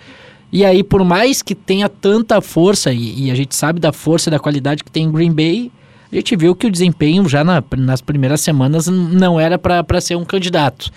E 0.51 0.65
aí, 0.65 0.83
por 0.83 1.05
mais 1.05 1.41
que 1.41 1.55
tenha 1.55 1.89
tanta 1.89 2.41
força, 2.41 2.93
e, 2.93 3.27
e 3.27 3.31
a 3.31 3.35
gente 3.37 3.55
sabe 3.55 3.79
da 3.79 3.93
força 3.93 4.29
e 4.29 4.33
da 4.33 4.41
qualidade 4.41 4.83
que 4.83 4.91
tem 4.91 5.05
em 5.05 5.13
Green 5.13 5.33
Bay, 5.33 5.71
a 6.11 6.17
gente 6.17 6.35
viu 6.35 6.53
que 6.57 6.67
o 6.67 6.71
desempenho 6.71 7.29
já 7.29 7.45
na, 7.45 7.63
nas 7.77 8.01
primeiras 8.01 8.41
semanas 8.41 8.89
não 8.89 9.39
era 9.39 9.57
para 9.57 10.01
ser 10.01 10.17
um 10.17 10.25
candidato. 10.25 10.91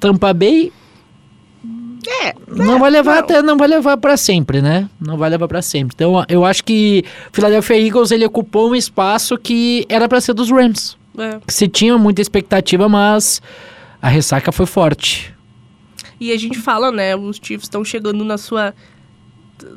Tampa 0.00 0.34
Bay 0.34 0.72
É, 2.08 2.34
não 2.46 2.78
vai 2.78 2.90
levar 2.90 3.18
até 3.18 3.42
não 3.42 3.56
vai 3.56 3.68
levar 3.68 3.96
para 3.98 4.16
sempre, 4.16 4.62
né? 4.62 4.88
Não 5.00 5.16
vai 5.16 5.28
levar 5.28 5.46
para 5.46 5.60
sempre. 5.60 5.94
Então, 5.94 6.24
eu 6.28 6.44
acho 6.44 6.64
que 6.64 7.04
Philadelphia 7.32 7.78
Eagles 7.86 8.10
ele 8.10 8.24
ocupou 8.24 8.70
um 8.70 8.74
espaço 8.74 9.36
que 9.36 9.84
era 9.88 10.08
para 10.08 10.20
ser 10.20 10.32
dos 10.32 10.50
Rams. 10.50 10.96
é. 11.18 11.38
Se 11.48 11.68
tinha 11.68 11.98
muita 11.98 12.22
expectativa, 12.22 12.88
mas 12.88 13.42
a 14.00 14.08
ressaca 14.08 14.50
foi 14.52 14.66
forte. 14.66 15.34
E 16.20 16.32
a 16.32 16.36
gente 16.36 16.58
fala, 16.58 16.90
né? 16.90 17.14
Os 17.14 17.38
Chiefs 17.40 17.64
estão 17.64 17.84
chegando 17.84 18.24
na 18.24 18.38
sua. 18.38 18.74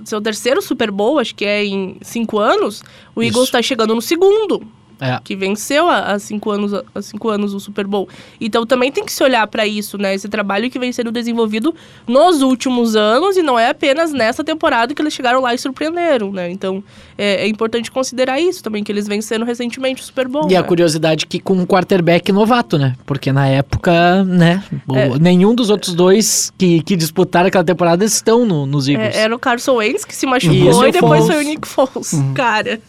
Seu 0.06 0.22
terceiro 0.22 0.62
Super 0.62 0.92
Bowl, 0.92 1.20
acho 1.20 1.34
que 1.34 1.44
é 1.44 1.66
em 1.66 1.98
cinco 2.02 2.38
anos. 2.38 2.84
O 3.16 3.22
Eagles 3.22 3.44
Isso. 3.44 3.44
está 3.46 3.62
chegando 3.62 3.96
no 3.96 4.02
segundo, 4.02 4.62
É. 5.02 5.20
que 5.24 5.36
venceu 5.36 5.90
há 5.90 6.18
cinco 6.20 6.52
anos, 6.52 6.72
há 6.94 7.02
cinco 7.02 7.28
anos 7.30 7.54
o 7.56 7.60
Super 7.60 7.88
Bowl. 7.88 8.08
Então 8.40 8.66
também 8.66 8.92
tem 8.92 9.04
que 9.04 9.12
se 9.12 9.24
olhar 9.24 9.46
para 9.48 9.66
isso, 9.66 9.98
né? 9.98 10.14
Esse 10.14 10.30
trabalho 10.30 10.70
que 10.70 10.78
vem 10.78 10.92
sendo 10.94 11.12
desenvolvido 11.12 11.74
nos 12.08 12.42
últimos 12.44 12.96
anos 12.96 13.36
e 13.36 13.42
não 13.42 13.58
é 13.58 13.70
apenas 13.70 14.14
nessa 14.14 14.44
temporada 14.44 14.94
que 14.94 15.02
eles 15.02 15.14
chegaram 15.14 15.42
lá 15.42 15.54
e 15.54 15.58
surpreenderam, 15.58 16.32
né? 16.32 16.52
Então 16.52 16.84
é, 17.18 17.44
é 17.44 17.48
importante 17.48 17.90
considerar 17.90 18.40
isso 18.40 18.62
também, 18.64 18.84
que 18.84 18.92
eles 18.92 19.08
venceram 19.08 19.46
recentemente 19.46 20.02
o 20.02 20.06
Super 20.06 20.28
Bowl. 20.28 20.48
E 20.50 20.56
a 20.56 20.62
né? 20.62 20.68
curiosidade 20.68 21.26
que 21.26 21.40
com 21.40 21.54
um 21.54 21.66
quarterback 21.66 22.32
novato, 22.32 22.78
né? 22.78 22.96
Porque 23.06 23.32
na 23.32 23.48
época, 23.48 24.24
né? 24.24 24.64
o- 24.88 24.96
É. 24.96 25.18
Nenhum 25.20 25.56
dos 25.56 25.70
outros 25.72 25.96
dois 25.96 26.54
que, 26.58 26.82
que 26.84 26.96
disputaram 26.96 27.48
aquela 27.48 27.64
temporada 27.64 28.06
estão 28.06 28.46
no- 28.46 28.66
nos 28.66 28.88
Eagles. 28.88 29.16
É, 29.16 29.22
era 29.22 29.36
o 29.36 29.40
Carson 29.40 29.76
Wentz 29.78 30.06
que 30.06 30.16
se 30.16 30.26
machucou 30.28 30.56
Isso, 30.70 30.86
e 30.86 30.92
depois 30.92 31.22
Foles. 31.22 31.36
foi 31.36 31.44
o 31.44 31.48
Nick 31.48 31.68
Foles. 31.68 32.12
Cara, 32.36 32.80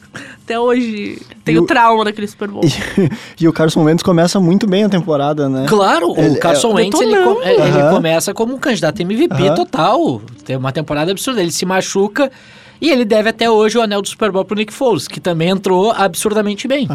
até 0.45 0.59
hoje 0.59 1.19
E 1.31 1.35
tenho 1.45 1.62
o- 1.62 1.66
trauma 1.66 2.04
daquele 2.04 2.26
Super 2.26 2.49
Bowl. 2.49 2.62
E 3.40 3.49
o 3.49 3.52
Carson 3.52 3.83
Wentz 3.85 4.02
começa 4.02 4.38
muito 4.40 4.66
bem 4.66 4.85
a 4.85 4.88
temporada, 4.88 5.49
né? 5.49 5.66
Claro, 5.69 6.14
Ele- 6.16 6.37
o 6.37 6.38
Carson 6.40 6.71
é- 6.73 6.75
Wentz 6.83 7.00
ele, 7.00 7.11
detonando. 7.11 7.35
co- 7.37 7.42
é, 7.42 7.54
ele 7.54 7.90
começa 7.95 8.35
como 8.35 8.54
um 8.54 8.59
candidato 8.59 9.00
MVP 9.00 9.54
total. 9.57 10.21
Tem 10.45 10.57
uma 10.57 10.73
temporada 10.73 11.11
absurda. 11.11 11.40
Ele 11.42 11.52
se 11.52 11.64
machuca 11.66 12.31
e 12.81 12.90
ele 12.90 13.04
deve 13.04 13.28
até 13.31 13.50
hoje 13.50 13.78
o 13.78 13.83
anel 13.83 14.02
do 14.02 14.09
Super 14.09 14.31
Bowl 14.31 14.45
pro 14.45 14.57
Nick 14.57 14.73
Foles, 14.73 15.07
que 15.09 15.21
também 15.21 15.49
entrou 15.49 15.90
absurdamente 15.92 16.66
bem. 16.69 16.87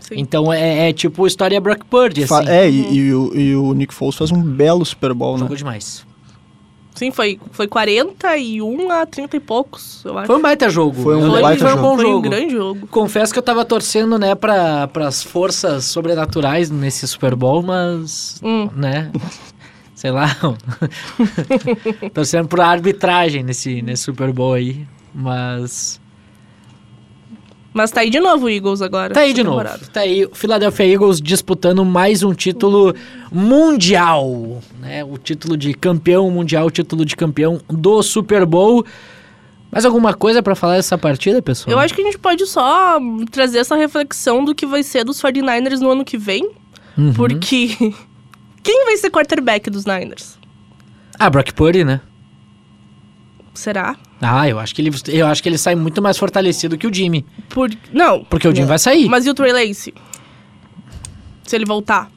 Sim. 0.00 0.14
Então 0.18 0.52
é, 0.52 0.90
é 0.90 0.92
tipo 0.92 1.26
história 1.26 1.60
Brock 1.60 1.84
Purdy, 1.90 2.26
Fa- 2.26 2.40
assim. 2.40 2.48
É, 2.48 2.68
e, 2.70 2.94
e 2.96 3.12
o, 3.14 3.36
e 3.36 3.56
o 3.56 3.72
Nick 3.74 3.92
Foles 3.92 4.14
faz 4.14 4.30
um 4.30 4.40
belo 4.40 4.84
Super 4.84 5.12
Bowl, 5.12 5.34
né? 5.34 5.40
Jogou 5.40 5.56
demais. 5.56 6.04
Sim, 6.96 7.10
foi, 7.12 7.38
foi 7.52 7.68
41 7.68 8.90
a 8.90 9.06
30 9.06 9.36
e 9.36 9.40
poucos, 9.40 10.02
eu 10.04 10.16
acho. 10.18 10.26
Foi 10.26 10.36
um 10.36 10.42
baita 10.42 10.68
jogo. 10.70 11.02
Foi 11.02 11.14
um 11.16 11.20
lembro 11.28 11.42
baita 11.42 11.58
foi 11.60 11.68
um 11.68 11.76
jogo. 11.76 11.82
bom 11.82 11.94
Foi 11.96 12.04
jogo. 12.06 12.18
um 12.18 12.22
grande 12.22 12.50
jogo. 12.52 12.86
Confesso 12.88 13.32
que 13.32 13.38
eu 13.38 13.42
tava 13.42 13.64
torcendo, 13.64 14.18
né, 14.18 14.34
para 14.34 14.88
as 15.06 15.22
forças 15.22 15.84
sobrenaturais 15.84 16.70
nesse 16.70 17.06
Super 17.06 17.34
Bowl, 17.36 17.62
mas, 17.62 18.40
Hum. 18.42 18.68
né, 18.74 19.12
sei 19.94 20.10
lá, 20.10 20.34
torcendo 22.14 22.48
por 22.48 22.60
arbitragem 22.60 23.42
nesse, 23.42 23.82
nesse 23.82 24.04
Super 24.04 24.32
Bowl 24.32 24.54
aí, 24.54 24.86
mas 25.14 26.00
Mas 27.76 27.90
tá 27.90 28.00
aí 28.00 28.08
de 28.08 28.18
novo 28.20 28.46
o 28.46 28.48
Eagles 28.48 28.80
agora. 28.80 29.12
tá 29.12 29.20
aí 29.20 29.34
de 29.34 29.42
novo, 29.44 29.58
temporada. 29.58 29.86
tá 29.92 30.00
aí 30.00 30.24
o 30.24 30.34
Philadelphia 30.34 30.86
Eagles 30.94 31.20
disputando 31.20 31.84
mais 31.84 32.22
um 32.22 32.32
título 32.32 32.94
mundial, 33.30 34.62
né, 34.80 35.04
o 35.04 35.18
título 35.18 35.56
de 35.56 35.74
campeão 35.74 36.30
mundial, 36.30 36.66
o 36.66 36.70
título 36.70 37.04
de 37.04 37.14
campeão 37.14 37.60
do 37.68 38.02
Super 38.02 38.46
Bowl. 38.46 38.84
Mais 39.70 39.84
alguma 39.84 40.14
coisa 40.14 40.42
pra 40.42 40.54
falar 40.54 40.76
dessa 40.76 40.96
partida, 40.96 41.42
pessoal? 41.42 41.72
Eu 41.76 41.78
acho 41.78 41.92
que 41.92 42.00
a 42.00 42.04
gente 42.04 42.18
pode 42.18 42.46
só 42.46 42.98
trazer 43.30 43.58
essa 43.58 43.76
reflexão 43.76 44.42
do 44.44 44.54
que 44.54 44.64
vai 44.64 44.82
ser 44.82 45.04
dos 45.04 45.20
49ers 45.20 45.80
no 45.80 45.90
ano 45.90 46.04
que 46.04 46.16
vem, 46.16 46.48
Uhum. 46.96 47.12
porque 47.12 47.76
quem 48.62 48.84
vai 48.86 48.96
ser 48.96 49.10
quarterback 49.10 49.68
dos 49.68 49.84
Niners? 49.84 50.38
Ah, 51.18 51.28
Brock 51.28 51.52
Purdy, 51.52 51.84
né? 51.84 52.00
Será? 53.56 53.96
Ah, 54.20 54.48
eu 54.48 54.58
acho 54.58 54.74
que 54.74 54.80
ele, 54.82 54.90
eu 55.08 55.26
acho 55.26 55.42
que 55.42 55.48
ele 55.48 55.58
sai 55.58 55.74
muito 55.74 56.00
mais 56.00 56.16
fortalecido 56.16 56.76
que 56.78 56.86
o 56.86 56.92
Jimmy. 56.92 57.24
Por... 57.48 57.70
Não, 57.92 58.24
Porque 58.24 58.46
o 58.46 58.54
Jimmy 58.54 58.66
vai 58.68 58.78
sair. 58.78 59.08
mas 59.08 59.26
e 59.26 59.30
o 59.30 59.34
Trey 59.34 59.52
Lance? 59.52 59.92
Se 61.44 61.56
ele 61.56 61.64
voltar? 61.64 62.10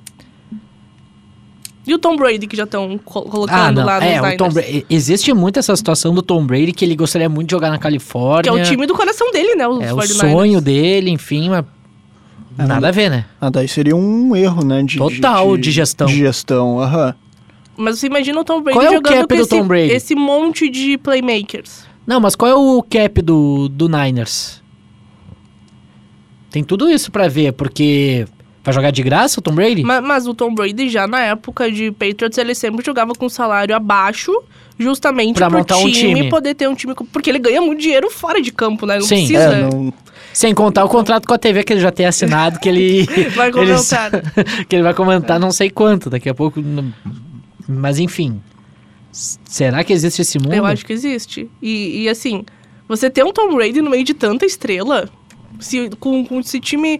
E 1.88 1.93
o 1.93 1.98
Tom 1.98 2.15
Brady, 2.15 2.46
que 2.46 2.55
já 2.55 2.65
estão 2.65 3.00
colocando 3.00 3.50
ah, 3.51 3.72
não. 3.72 3.84
lá 3.86 3.96
nos 4.00 4.03
É, 4.03 4.22
o? 4.22 4.38
Tom 4.38 4.50
Brady. 4.50 4.86
Existe 4.89 5.34
muito 5.34 5.58
essa 5.58 5.75
situação 5.75 6.13
do 6.13 6.22
Tom 6.22 6.46
Brady 6.46 6.72
que 6.72 6.86
ele 6.86 6.96
gostaria 6.96 7.27
muito 7.27 7.48
de 7.48 7.51
jogar 7.51 7.72
na 7.72 7.79
Califórnia. 7.79 8.43
Que 8.51 8.60
é 8.60 8.62
o 8.62 8.63
time 8.63 8.86
do 8.86 8.93
coração 8.93 9.31
dele, 9.31 9.55
né? 9.55 9.67
Os 9.67 9.81
É 9.81 9.91
o 9.93 9.98
49ers. 9.98 10.31
sonho 10.31 10.62
dele, 10.62 11.10
enfim, 11.10 11.50
mas. 11.50 11.65
Nada 12.58 12.89
a 12.89 12.91
ver, 12.91 13.10
né? 13.10 13.25
Ah, 13.39 13.50
daí 13.50 13.67
seria 13.67 13.96
um 13.96 14.36
erro, 14.36 14.63
né? 14.63 14.84
De, 14.84 14.98
Total 14.98 15.58
de 15.58 15.72
gestão. 15.72 16.05
De 16.08 16.15
gestão, 16.17 16.79
aham. 16.79 17.15
Mas 17.79 17.98
você 18.00 18.07
imagina 18.07 18.39
o 18.39 18.43
Tom 18.43 18.62
Brady 18.62 18.77
Qual 18.77 18.86
é 18.86 18.89
o 18.89 18.93
jogando 18.95 19.13
cap 19.13 19.27
com 19.29 19.36
do 19.36 19.41
esse, 19.41 19.50
Tom 19.50 19.67
Brady? 19.67 19.91
esse 19.93 20.15
monte 20.15 20.69
de 20.69 20.98
playmakers. 20.98 21.86
Não, 22.05 22.19
mas 22.19 22.36
qual 22.36 22.51
é 22.51 22.55
o 22.55 22.83
cap 22.83 23.21
do, 23.21 23.69
do 23.69 23.88
Niners? 23.88 24.62
Tem 26.51 26.63
tudo 26.63 26.89
isso 26.89 27.12
pra 27.12 27.27
ver, 27.27 27.53
porque. 27.53 28.25
Vai 28.62 28.74
jogar 28.74 28.91
de 28.91 29.01
graça 29.01 29.39
o 29.39 29.41
Tom 29.41 29.53
Brady? 29.53 29.83
Ma- 29.83 30.01
Mas, 30.01 30.27
o 30.27 30.33
Tom 30.33 30.53
Brady, 30.53 30.89
já 30.89 31.07
na 31.07 31.21
época 31.21 31.71
de 31.71 31.91
Patriots, 31.91 32.38
ele 32.38 32.53
sempre 32.53 32.86
jogava 32.86 33.13
com 33.13 33.29
salário 33.29 33.74
abaixo, 33.74 34.31
justamente 34.77 35.38
Pra 35.38 35.48
pro 35.48 35.59
montar 35.59 35.77
um 35.77 35.89
time. 35.89 36.29
poder 36.29 36.53
ter 36.55 36.67
um 36.67 36.75
time. 36.75 36.93
Porque 37.13 37.29
ele 37.29 37.39
ganha 37.39 37.62
muito 37.62 37.79
dinheiro 37.79 38.09
fora 38.12 38.41
de 38.41 38.51
campo, 38.51 38.86
né? 38.86 38.95
Não 38.95 39.01
Sim. 39.05 39.15
precisa. 39.27 39.39
É, 39.43 39.62
não, 39.62 39.93
Sem 40.33 40.53
contar 40.53 40.83
o 40.83 40.89
contrato 40.89 41.25
com 41.25 41.33
a 41.33 41.38
TV 41.38 41.63
que 41.63 41.71
ele 41.74 41.79
já 41.79 41.91
tem 41.91 42.05
assinado, 42.05 42.59
que 42.59 42.67
ele. 42.67 43.05
Vai 43.33 43.48
ele- 43.50 43.53
comentar. 43.53 44.12
que 44.67 44.75
ele 44.75 44.83
vai 44.83 44.93
comentar 44.93 45.39
não 45.39 45.51
sei 45.51 45.69
quanto, 45.69 46.09
daqui 46.09 46.27
a 46.27 46.33
pouco. 46.36 46.59
não- 46.59 46.93
Mas 47.70 48.00
enfim. 48.00 48.42
Será 49.12 49.84
que 49.84 49.94
existe 49.94 50.22
esse 50.22 50.40
mundo? 50.40 50.54
Eu 50.54 50.66
acho 50.66 50.86
que 50.86 50.94
existe. 50.94 51.50
E, 51.62 52.04
e, 52.04 52.10
assim, 52.10 52.44
você 52.88 53.10
ter 53.10 53.24
um 53.24 53.32
Tom 53.32 53.54
Brady 53.56 53.82
no 53.82 53.90
meio 53.90 54.04
de 54.04 54.14
tanta 54.14 54.46
estrela, 54.46 55.10
se, 55.60 55.90
com, 56.00 56.26
com 56.26 56.40
esse 56.40 56.60
time 56.60 57.00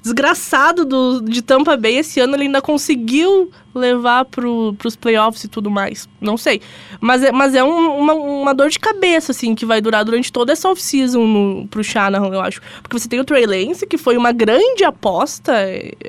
desgraçado 0.00 0.84
do, 0.84 1.20
de 1.20 1.42
Tampa 1.42 1.76
Bay 1.76 1.96
esse 1.98 2.20
ano, 2.20 2.34
ele 2.36 2.44
ainda 2.44 2.62
conseguiu 2.62 3.50
levar 3.74 4.24
pro, 4.24 4.72
pros 4.78 4.94
playoffs 4.96 5.44
e 5.44 5.48
tudo 5.48 5.70
mais. 5.70 6.08
Não 6.20 6.36
sei. 6.36 6.60
Mas 7.00 7.22
é, 7.22 7.32
mas 7.32 7.54
é 7.54 7.62
um- 7.62 7.98
uma, 7.98 8.14
uma 8.14 8.54
dor 8.54 8.70
de 8.70 8.78
cabeça, 8.78 9.32
assim, 9.32 9.54
que 9.54 9.66
vai 9.66 9.80
durar 9.80 10.04
durante 10.04 10.32
toda 10.32 10.52
essa 10.52 10.68
off-season 10.70 11.66
pro 11.68 11.82
Shanahan, 11.84 12.28
eu 12.32 12.40
acho. 12.40 12.60
Porque 12.82 12.98
você 12.98 13.08
tem 13.08 13.20
o 13.20 13.24
Trey 13.24 13.44
Lance, 13.46 13.86
que 13.86 13.98
foi 13.98 14.16
uma 14.16 14.32
grande 14.32 14.84
aposta. 14.84 15.52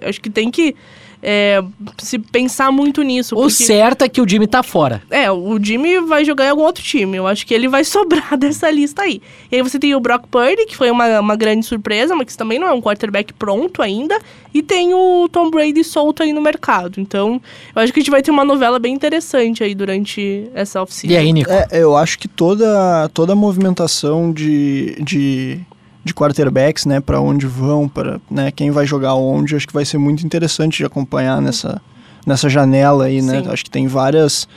Acho 0.03 0.21
que 0.21 0.29
tem 0.29 0.49
que 0.51 0.75
é, 1.21 1.61
se 1.97 2.17
pensar 2.17 2.71
muito 2.71 3.01
nisso. 3.01 3.35
O 3.35 3.41
porque- 3.41 3.51
certo 3.63 4.03
é 4.03 4.09
que 4.09 4.21
o 4.21 4.27
Jimmy 4.27 4.47
tá 4.47 4.63
fora. 4.63 5.01
é, 5.09 5.31
o 5.31 5.59
Jimmy 5.61 5.99
vai 6.01 6.23
jogar 6.23 6.45
em 6.45 6.49
algum 6.49 6.63
outro 6.63 6.83
time. 6.83 7.17
Eu 7.17 7.27
acho 7.27 7.45
que 7.45 7.53
ele 7.53 7.67
vai 7.67 7.83
sobrar 7.85 8.37
dessa 8.37 8.69
lista 8.69 9.01
aí. 9.03 9.21
E 9.51 9.55
aí 9.57 9.61
você 9.61 9.77
tem 9.79 9.93
o 9.95 9.99
Brock 9.99 10.27
Purdy, 10.27 10.65
que 10.65 10.75
foi 10.75 10.89
uma, 10.91 11.19
uma 11.19 11.35
grande 11.35 11.65
surpresa, 11.65 12.15
mas 12.15 12.27
que 12.27 12.37
também 12.37 12.57
não 12.59 12.67
é 12.67 12.71
um 12.71 12.81
quarterback 12.81 13.33
pronto 13.33 13.81
ainda. 13.81 14.19
E 14.53 14.61
tem 14.63 14.93
o 14.93 15.29
Tom 15.31 15.51
Brady 15.51 15.83
solto 15.83 16.23
aí 16.23 16.33
no 16.33 16.41
mercado. 16.41 16.99
Então, 16.99 17.39
eu 17.75 17.81
acho 17.81 17.93
que 17.93 17.99
a 17.99 18.01
gente 18.01 18.11
vai 18.11 18.21
ter 18.21 18.31
uma 18.31 18.43
novela 18.43 18.79
bem 18.79 18.93
interessante 18.93 19.63
aí 19.63 19.75
durante 19.75 20.49
essa 20.55 20.81
off-season. 20.81 21.13
E 21.13 21.17
aí, 21.17 21.31
Nico? 21.31 21.51
É, 21.51 21.67
eu 21.71 21.95
acho 21.95 22.17
que 22.17 22.27
toda, 22.27 23.09
toda 23.13 23.33
a 23.33 23.35
movimentação 23.35 24.31
de, 24.33 24.95
de, 25.03 25.59
de 26.03 26.13
quarterbacks, 26.13 26.85
né, 26.85 26.99
para 26.99 27.19
onde 27.19 27.45
vão, 27.45 27.87
para 27.87 28.19
né, 28.31 28.51
quem 28.51 28.71
vai 28.71 28.85
jogar 28.85 29.15
onde, 29.15 29.55
acho 29.55 29.67
que 29.67 29.73
vai 29.73 29.85
ser 29.85 29.97
muito 29.97 30.25
interessante 30.25 30.77
de 30.77 30.85
acompanhar 30.85 31.41
nessa, 31.41 31.81
nessa 32.25 32.49
janela 32.49 33.05
aí, 33.05 33.21
né? 33.21 33.43
Sim. 33.43 33.49
Acho 33.49 33.63
que 33.63 33.69
tem 33.69 33.87
várias, 33.87 34.47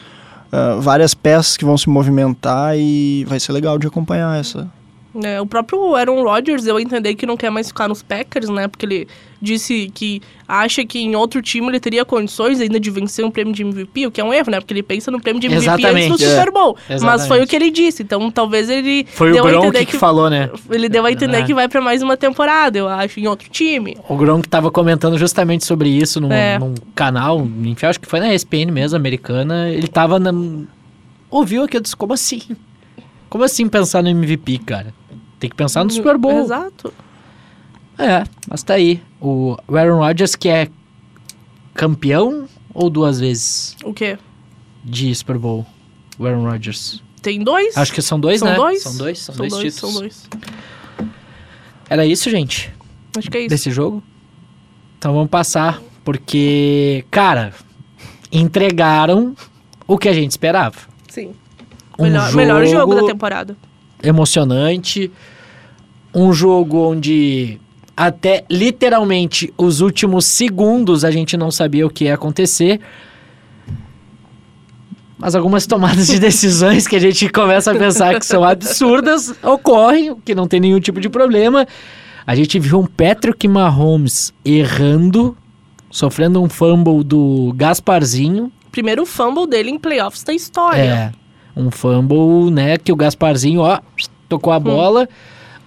ah, 0.53 0.77
várias 0.81 1.15
peças 1.15 1.57
que 1.57 1.65
vão 1.65 1.77
se 1.77 1.89
movimentar 1.89 2.77
e 2.77 3.25
vai 3.29 3.41
ser 3.41 3.53
legal 3.53 3.79
de 3.79 3.87
acompanhar 3.87 4.39
essa. 4.39 4.71
É, 5.23 5.41
o 5.41 5.47
próprio 5.47 5.95
Aaron 5.95 6.23
Rodgers, 6.23 6.67
eu 6.67 6.81
entendi 6.81 7.15
que 7.15 7.27
não 7.27 7.37
quer 7.37 7.51
mais 7.51 7.69
ficar 7.69 7.87
nos 7.87 8.03
Packers, 8.03 8.49
né? 8.49 8.67
Porque 8.67 8.87
ele 8.87 9.09
disse 9.43 9.91
que 9.93 10.23
acha 10.49 10.85
que 10.87 11.01
em 11.01 11.15
outro 11.15 11.43
time 11.43 11.67
ele 11.69 11.81
teria 11.81 12.05
condições 12.05 12.61
ainda 12.61 12.81
de 12.81 12.91
vencer 12.91 13.23
um 13.25 13.31
prêmio 13.31 13.53
de 13.53 13.63
MVP, 13.63 14.07
o 14.07 14.11
que 14.11 14.21
é 14.21 14.25
um 14.25 14.33
erro, 14.33 14.51
né? 14.51 14.59
Porque 14.61 14.73
ele 14.73 14.83
pensa 14.83 15.11
no 15.11 15.21
prêmio 15.21 15.39
de 15.41 15.49
MVP 15.49 15.69
antes 15.69 15.79
Exatamente, 15.85 16.19
do 16.19 16.25
é. 16.25 16.29
Super 16.39 16.51
Bowl. 16.53 16.77
Mas 17.03 17.27
foi 17.27 17.43
o 17.43 17.47
que 17.47 17.55
ele 17.55 17.71
disse, 17.71 18.03
então 18.03 18.31
talvez 18.31 18.71
ele 18.71 19.05
Foi 19.13 19.33
o 19.33 19.43
Gronk 19.43 19.67
entender 19.67 19.85
que, 19.85 19.99
falou, 19.99 20.31
né? 20.31 20.49
Ele 20.71 20.89
deu 20.89 21.05
a 21.05 21.13
entender 21.13 21.39
É. 21.39 21.43
que 21.43 21.53
vai 21.53 21.69
pra 21.69 21.81
mais 21.83 22.01
uma 22.03 22.17
temporada, 22.17 22.79
eu 22.79 22.89
acho, 22.89 23.21
em 23.21 23.27
outro 23.27 23.51
time. 23.51 23.97
O 24.09 24.17
Gronk 24.17 24.49
tava 24.49 24.71
comentando 24.71 25.19
justamente 25.19 25.67
sobre 25.67 25.91
isso 25.91 26.21
num, 26.21 26.33
É. 26.33 26.59
num 26.59 26.75
canal, 26.95 27.47
enfim, 27.65 27.85
acho 27.85 28.01
que 28.01 28.07
foi 28.09 28.21
na 28.21 28.33
ESPN 28.33 28.71
mesmo, 28.73 28.97
americana. 28.97 29.69
Ele 29.69 29.89
tava 29.89 30.19
na... 30.19 30.33
Ouviu 31.31 31.65
aqui, 31.65 31.77
eu 31.77 31.81
disse, 31.81 31.97
como 31.97 32.15
assim? 32.15 32.41
Como 33.29 33.45
assim 33.45 33.67
pensar 33.69 34.03
no 34.03 34.09
MVP, 34.11 34.59
cara? 34.59 34.95
Tem 35.43 35.51
que 35.51 35.57
pensar 35.57 35.83
no 35.83 35.91
Super 35.91 36.17
Bowl. 36.17 36.39
Exato. 36.45 36.95
É, 37.99 38.23
mas 38.49 38.63
tá 38.63 38.75
aí. 38.75 39.03
O 39.21 39.57
Aaron 39.75 39.99
Rodgers 39.99 40.37
que 40.37 40.49
é 40.49 40.69
campeão 41.75 42.47
ou 42.73 42.89
duas 42.89 43.19
vezes 43.19 43.77
O 43.85 43.93
quê? 43.93 44.17
de 44.85 45.13
Super 45.13 45.39
Bowl? 45.39 45.67
O 46.17 46.25
Aaron 46.25 46.49
Rodgers. 46.49 47.03
Tem 47.21 47.43
dois? 47.43 47.77
Acho 47.77 47.93
que 47.93 48.01
são 48.01 48.21
dois, 48.21 48.39
São 48.39 48.49
né? 48.51 48.55
dois? 48.55 48.83
São 48.85 48.97
dois, 48.97 49.19
são, 49.19 49.35
dois, 49.35 49.53
títulos. 49.57 49.75
São 49.75 49.93
dois. 50.01 50.29
Era 51.91 52.07
isso, 52.07 52.31
gente, 52.31 52.73
Acho 53.19 53.29
que 53.29 53.37
é 53.39 53.41
isso. 53.41 53.49
desse 53.49 53.71
jogo? 53.73 54.01
Então 54.97 55.13
vamos 55.13 55.29
passar, 55.29 55.83
porque, 56.05 57.05
cara, 57.11 57.53
entregaram 58.31 59.35
o 59.89 59.99
que 59.99 60.09
a 60.09 60.13
gente 60.13 60.31
esperava. 60.31 60.77
Sim. 61.09 61.35
Um 61.99 62.05
Melhor, 62.05 62.33
melhor 62.33 62.65
jogo 62.67 62.95
da 62.95 63.07
temporada. 63.07 63.57
emocionante, 64.03 65.11
um 66.15 66.33
jogo 66.33 66.79
onde 66.79 67.61
até 67.97 68.45
literalmente 68.51 69.53
os 69.57 69.81
últimos 69.81 70.25
segundos 70.25 71.05
a 71.05 71.11
gente 71.11 71.37
não 71.37 71.51
sabia 71.51 71.87
o 71.87 71.91
que 71.91 72.05
ia 72.05 72.15
acontecer. 72.15 72.81
Mas 75.19 75.35
algumas 75.35 75.67
tomadas 75.67 76.09
de 76.09 76.19
decisões 76.19 76.87
que 76.87 76.97
a 76.97 77.01
gente 77.01 77.29
começa 77.29 77.71
a 77.71 77.75
pensar 77.75 78.19
que 78.19 78.27
são 78.27 78.43
absurdas 78.43 79.33
ocorrem, 79.43 80.17
que 80.25 80.35
não 80.35 80.49
tem 80.49 80.59
nenhum 80.59 80.81
tipo 80.81 81.01
de 81.01 81.09
problema. 81.09 81.67
A 82.27 82.35
gente 82.35 82.59
viu 82.59 82.81
um 82.81 82.87
Patrick 82.87 83.47
Mahomes 83.47 84.33
errando, 84.45 85.37
sofrendo 85.91 86.43
um 86.43 86.49
fumble 86.49 87.05
do 87.05 87.53
Gasparzinho, 87.57 88.51
Primeiro 88.73 89.05
fumble 89.05 89.47
dele 89.47 89.71
em 89.71 89.79
playoffs 89.79 90.25
da 90.25 90.33
história. 90.33 90.81
é, 90.81 91.13
um 91.55 91.71
fumble, 91.71 92.51
né, 92.51 92.79
que 92.79 92.91
o 92.91 92.97
Gasparzinho, 92.97 93.61
ó, 93.61 93.79
tocou 94.27 94.51
a 94.51 94.59
bola. 94.59 95.07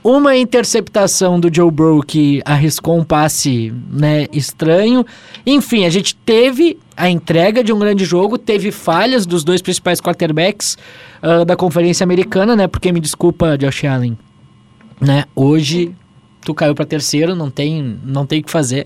Uma 0.06 0.38
interceptação 0.38 1.40
do 1.40 1.52
Joe 1.52 1.72
Burrow 1.72 2.00
que 2.04 2.40
arriscou 2.46 2.96
um 2.96 3.04
passe, 3.04 3.74
né, 3.90 4.28
estranho. 4.32 5.04
Enfim, 5.44 5.84
a 5.84 5.90
gente 5.90 6.16
teve 6.16 6.78
a 6.96 7.10
entrega 7.10 7.64
de 7.64 7.74
um 7.74 7.80
grande 7.80 8.06
jogo, 8.06 8.38
teve 8.38 8.72
falhas 8.72 9.26
dos 9.26 9.44
dois 9.44 9.64
principais 9.64 10.00
quarterbacks 10.00 10.78
ah, 11.24 11.44
da 11.44 11.56
Conferência 11.56 12.04
Americana, 12.04 12.56
né, 12.56 12.68
porque 12.68 12.92
me 12.92 13.00
desculpa, 13.00 13.58
Josh 13.58 13.84
Allen, 13.84 14.16
né, 15.02 15.26
hoje 15.36 15.92
tu 16.42 16.54
caiu 16.54 16.76
para 16.76 16.86
terceiro, 16.86 17.34
não 17.34 17.50
tem, 17.50 18.00
não 18.06 18.28
tem 18.28 18.42
o 18.42 18.44
que 18.44 18.52
fazer. 18.52 18.86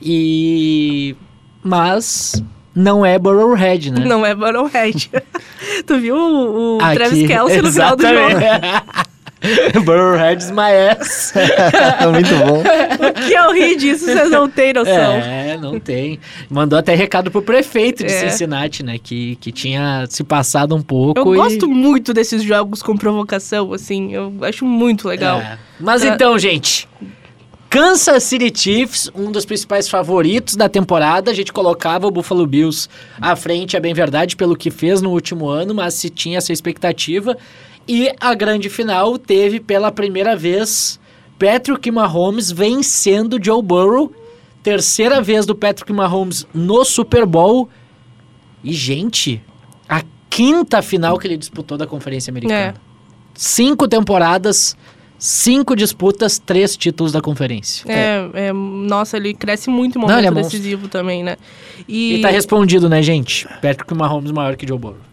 E 0.00 1.16
mas 1.60 2.40
não 2.72 3.04
é 3.04 3.18
Burrowhead, 3.18 3.90
né? 3.90 4.04
Não 4.04 4.24
é 4.24 4.32
Burrowhead. 4.32 5.10
tu 5.84 5.98
viu 5.98 6.14
o, 6.14 6.76
o 6.76 6.78
Travis 6.78 7.26
Kelce 7.26 7.60
no 7.60 7.72
final 7.72 7.96
do 7.96 8.02
jogo? 8.04 9.10
Burrowhead's 9.84 10.50
my 10.50 10.70
ass. 10.90 11.32
Muito 12.12 12.34
bom. 12.44 12.60
O 13.08 13.12
que 13.26 13.32
eu 13.32 13.52
ri 13.52 13.76
disso, 13.76 14.04
vocês 14.04 14.30
não 14.30 14.48
têm 14.48 14.72
noção. 14.72 14.92
É, 14.92 15.56
não 15.56 15.80
tem. 15.80 16.20
Mandou 16.50 16.78
até 16.78 16.94
recado 16.94 17.30
pro 17.30 17.40
prefeito 17.42 18.04
de 18.04 18.12
É. 18.12 18.28
Cincinnati, 18.30 18.82
né? 18.82 18.98
Que, 19.02 19.36
que 19.36 19.50
tinha 19.50 20.06
se 20.08 20.22
passado 20.22 20.74
um 20.76 20.82
pouco. 20.82 21.18
Eu 21.20 21.34
e- 21.34 21.36
gosto 21.36 21.68
muito 21.68 22.12
desses 22.12 22.42
jogos 22.42 22.82
com 22.82 22.96
provocação, 22.96 23.72
assim. 23.72 24.12
Eu 24.12 24.32
acho 24.42 24.64
muito 24.64 25.08
legal. 25.08 25.40
É. 25.40 25.58
Mas 25.78 26.04
É. 26.04 26.08
então, 26.08 26.38
gente. 26.38 26.88
Kansas 27.68 28.24
City 28.24 28.50
Chiefs, 28.52 29.08
um 29.14 29.30
dos 29.30 29.44
principais 29.44 29.88
favoritos 29.88 30.56
da 30.56 30.68
temporada. 30.68 31.30
A 31.30 31.34
gente 31.34 31.52
colocava 31.52 32.04
o 32.06 32.10
Buffalo 32.10 32.44
Bills 32.44 32.88
à 33.20 33.36
frente, 33.36 33.76
é 33.76 33.80
bem 33.80 33.94
verdade, 33.94 34.34
pelo 34.34 34.56
que 34.56 34.72
fez 34.72 35.00
no 35.00 35.10
último 35.10 35.48
ano, 35.48 35.72
mas 35.72 35.94
se 35.94 36.10
tinha 36.10 36.38
essa 36.38 36.52
expectativa. 36.52 37.36
E 37.92 38.08
a 38.20 38.34
grande 38.34 38.70
final 38.70 39.18
teve 39.18 39.58
pela 39.58 39.90
primeira 39.90 40.36
vez 40.36 41.00
Patrick 41.36 41.90
Mahomes 41.90 42.52
vencendo 42.52 43.36
Joe 43.42 43.60
Burrow. 43.60 44.12
Terceira 44.62 45.20
vez 45.20 45.44
do 45.44 45.56
Patrick 45.56 45.92
Mahomes 45.92 46.46
no 46.54 46.84
Super 46.84 47.26
Bowl. 47.26 47.68
E, 48.62 48.72
gente, 48.72 49.42
a 49.88 50.04
quinta 50.28 50.80
final 50.82 51.18
que 51.18 51.26
ele 51.26 51.36
disputou 51.36 51.76
da 51.76 51.84
Conferência 51.84 52.30
Americana. 52.30 52.60
É. 52.60 52.74
Cinco 53.34 53.88
temporadas, 53.88 54.76
cinco 55.18 55.74
disputas, 55.74 56.38
três 56.38 56.76
títulos 56.76 57.10
da 57.10 57.20
conferência. 57.20 57.90
É, 57.90 58.30
é, 58.34 58.52
nossa, 58.52 59.16
ele 59.16 59.34
cresce 59.34 59.68
muito 59.68 59.98
em 59.98 60.00
Não, 60.00 60.06
momento 60.06 60.20
ele 60.20 60.26
é 60.28 60.30
monstro. 60.30 60.58
decisivo 60.58 60.86
também, 60.86 61.24
né? 61.24 61.36
E... 61.88 62.18
E, 62.18 62.22
tá 62.22 62.28
respondido, 62.28 62.88
né, 62.88 63.02
gente? 63.02 63.48
Patrick 63.60 63.92
Mahomes 63.94 64.30
maior 64.30 64.54
que 64.54 64.64
Joe 64.64 64.78
Burrow. 64.78 65.09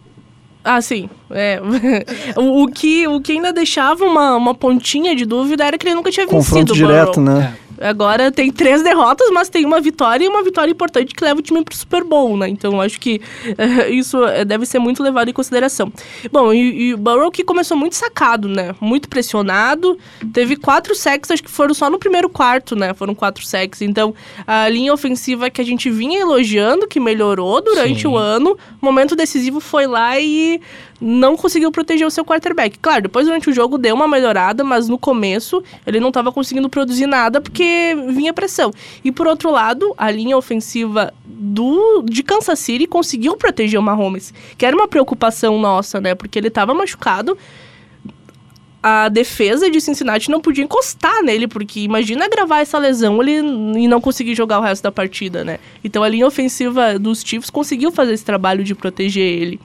Ah, 0.69 0.81
sim. 0.81 1.09
É. 1.31 1.61
o, 2.35 2.63
o 2.63 2.67
que, 2.67 3.07
o 3.07 3.21
que 3.21 3.31
ainda 3.31 3.53
deixava 3.53 4.03
uma, 4.03 4.35
uma 4.35 4.53
pontinha 4.53 5.15
de 5.15 5.25
dúvida 5.25 5.63
era 5.63 5.77
que 5.77 5.87
ele 5.87 5.95
nunca 5.95 6.11
tinha 6.11 6.27
Confronto 6.27 6.73
vencido 6.73 6.73
o 6.73 6.75
direto, 6.75 7.21
Burrow. 7.21 7.39
né? 7.39 7.57
Agora 7.79 8.31
tem 8.31 8.51
três 8.51 8.83
derrotas, 8.83 9.29
mas 9.31 9.49
tem 9.49 9.65
uma 9.65 9.79
vitória 9.79 10.25
e 10.25 10.27
uma 10.27 10.43
vitória 10.43 10.71
importante 10.71 11.13
que 11.13 11.23
leva 11.23 11.39
o 11.39 11.43
time 11.43 11.63
pro 11.63 11.75
Super 11.75 12.03
Bowl, 12.03 12.37
né? 12.37 12.47
Então 12.49 12.81
acho 12.81 12.99
que 12.99 13.21
eh, 13.57 13.89
isso 13.89 14.23
eh, 14.25 14.43
deve 14.43 14.65
ser 14.65 14.79
muito 14.79 15.03
levado 15.03 15.29
em 15.29 15.33
consideração. 15.33 15.91
Bom, 16.31 16.53
e, 16.53 16.89
e 16.89 16.93
o 16.93 16.97
Burrow 16.97 17.31
que 17.31 17.43
começou 17.43 17.77
muito 17.77 17.95
sacado, 17.95 18.47
né? 18.47 18.75
Muito 18.79 19.09
pressionado. 19.09 19.97
Teve 20.33 20.55
quatro 20.55 20.95
sacks, 20.95 21.31
acho 21.31 21.43
que 21.43 21.51
foram 21.51 21.73
só 21.73 21.89
no 21.89 21.99
primeiro 21.99 22.29
quarto, 22.29 22.75
né? 22.75 22.93
Foram 22.93 23.13
quatro 23.13 23.45
sacks. 23.45 23.81
Então 23.81 24.13
a 24.45 24.67
linha 24.69 24.93
ofensiva 24.93 25.49
que 25.49 25.61
a 25.61 25.65
gente 25.65 25.89
vinha 25.89 26.19
elogiando, 26.19 26.87
que 26.87 26.99
melhorou 26.99 27.61
durante 27.61 28.01
Sim. 28.01 28.07
o 28.07 28.17
ano, 28.17 28.57
momento 28.81 29.15
decisivo 29.15 29.59
foi 29.59 29.87
lá 29.87 30.19
e 30.19 30.59
não 30.99 31.37
conseguiu 31.37 31.71
proteger 31.71 32.05
o 32.05 32.11
seu 32.11 32.25
quarterback. 32.25 32.77
Claro, 32.79 33.03
depois 33.03 33.25
durante 33.25 33.49
o 33.49 33.53
jogo 33.53 33.77
deu 33.77 33.95
uma 33.95 34.07
melhorada, 34.07 34.63
mas 34.63 34.87
no 34.87 34.97
começo 34.97 35.63
ele 35.85 35.99
não 35.99 36.09
estava 36.09 36.31
conseguindo 36.31 36.69
produzir 36.69 37.07
nada 37.07 37.39
porque 37.39 37.95
vinha 38.09 38.33
pressão. 38.33 38.71
E 39.03 39.11
por 39.11 39.27
outro 39.27 39.51
lado, 39.51 39.93
a 39.97 40.09
linha 40.09 40.37
ofensiva 40.37 41.13
do 41.25 42.03
de 42.03 42.23
Kansas 42.23 42.59
City 42.59 42.87
conseguiu 42.87 43.37
proteger 43.37 43.79
o 43.79 43.83
Mahomes, 43.83 44.33
que 44.57 44.65
era 44.65 44.75
uma 44.75 44.87
preocupação 44.87 45.59
nossa, 45.59 46.01
né? 46.01 46.15
Porque 46.15 46.39
ele 46.39 46.47
estava 46.47 46.73
machucado. 46.73 47.37
A 48.81 49.09
defesa 49.09 49.69
de 49.69 49.81
Cincinnati 49.81 50.31
não 50.31 50.39
podia 50.39 50.63
encostar 50.63 51.21
nele, 51.21 51.47
porque 51.47 51.81
imagina 51.81 52.29
gravar 52.29 52.61
essa 52.61 52.77
lesão 52.77 53.21
ele, 53.21 53.37
e 53.79 53.87
não 53.87 53.99
conseguir 53.99 54.33
jogar 54.33 54.59
o 54.59 54.61
resto 54.61 54.83
da 54.83 54.91
partida, 54.91 55.43
né? 55.43 55.59
Então 55.83 56.03
a 56.03 56.07
linha 56.07 56.25
ofensiva 56.25 56.97
dos 56.97 57.21
Chiefs 57.21 57.49
conseguiu 57.49 57.91
fazer 57.91 58.13
esse 58.13 58.23
trabalho 58.23 58.63
de 58.63 58.73
proteger 58.73 59.23
ele. 59.23 59.59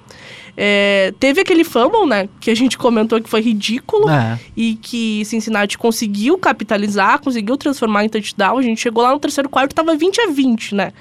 É, 0.65 1.13
teve 1.19 1.41
aquele 1.41 1.65
fumble, 1.65 2.07
né? 2.07 2.29
Que 2.39 2.49
a 2.49 2.55
gente 2.55 2.79
comentou 2.79 3.21
que 3.21 3.29
foi 3.29 3.41
ridículo 3.41 4.09
É. 4.09 4.39
e 4.57 4.77
que 4.77 5.25
Cincinnati 5.25 5.77
conseguiu 5.77 6.39
capitalizar, 6.39 7.19
conseguiu 7.19 7.57
transformar 7.57 8.05
em 8.05 8.09
touchdown. 8.09 8.59
A 8.59 8.63
gente 8.63 8.81
chegou 8.81 9.03
lá 9.03 9.11
no 9.13 9.19
terceiro 9.19 9.49
quarto, 9.49 9.75
tava 9.75 9.97
20 9.97 10.21
a 10.21 10.27
20, 10.29 10.77
né? 10.77 10.93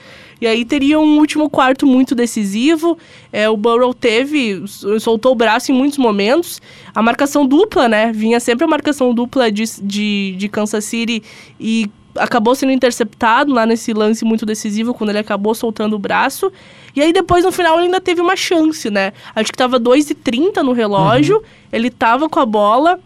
E 0.41 0.47
aí 0.47 0.65
teria 0.65 0.99
um 0.99 1.19
último 1.19 1.47
quarto 1.47 1.85
muito 1.85 2.15
decisivo. 2.15 2.97
É, 3.31 3.47
o 3.47 3.55
Burrow 3.55 3.93
teve, 3.93 4.63
soltou 4.99 5.33
o 5.33 5.35
braço 5.35 5.71
em 5.71 5.75
muitos 5.75 5.99
momentos. 5.99 6.59
A 6.95 7.01
marcação 7.03 7.45
dupla, 7.45 7.87
né? 7.87 8.11
Vinha 8.11 8.39
sempre 8.39 8.65
a 8.65 8.67
marcação 8.67 9.13
dupla 9.13 9.51
de, 9.51 9.65
de, 9.83 10.33
de 10.39 10.49
Kansas 10.49 10.83
City 10.85 11.21
e 11.59 11.87
acabou 12.15 12.53
sendo 12.55 12.71
interceptado 12.71 13.53
lá 13.53 13.65
nesse 13.65 13.93
lance 13.93 14.23
muito 14.25 14.45
decisivo, 14.45 14.93
quando 14.93 15.09
ele 15.11 15.19
acabou 15.19 15.53
soltando 15.55 15.95
o 15.95 15.99
braço. 15.99 16.51
E 16.95 17.01
aí 17.01 17.13
depois, 17.13 17.43
no 17.45 17.51
final, 17.51 17.75
ele 17.77 17.85
ainda 17.85 18.01
teve 18.01 18.21
uma 18.21 18.35
chance, 18.35 18.89
né? 18.89 19.13
Acho 19.35 19.51
que 19.51 19.57
tava 19.57 19.79
2,30 19.79 20.61
no 20.61 20.73
relógio, 20.73 21.41
ele 21.71 21.89
tava 21.89 22.27
com 22.29 22.39
a 22.39 22.45
bola 22.45 22.99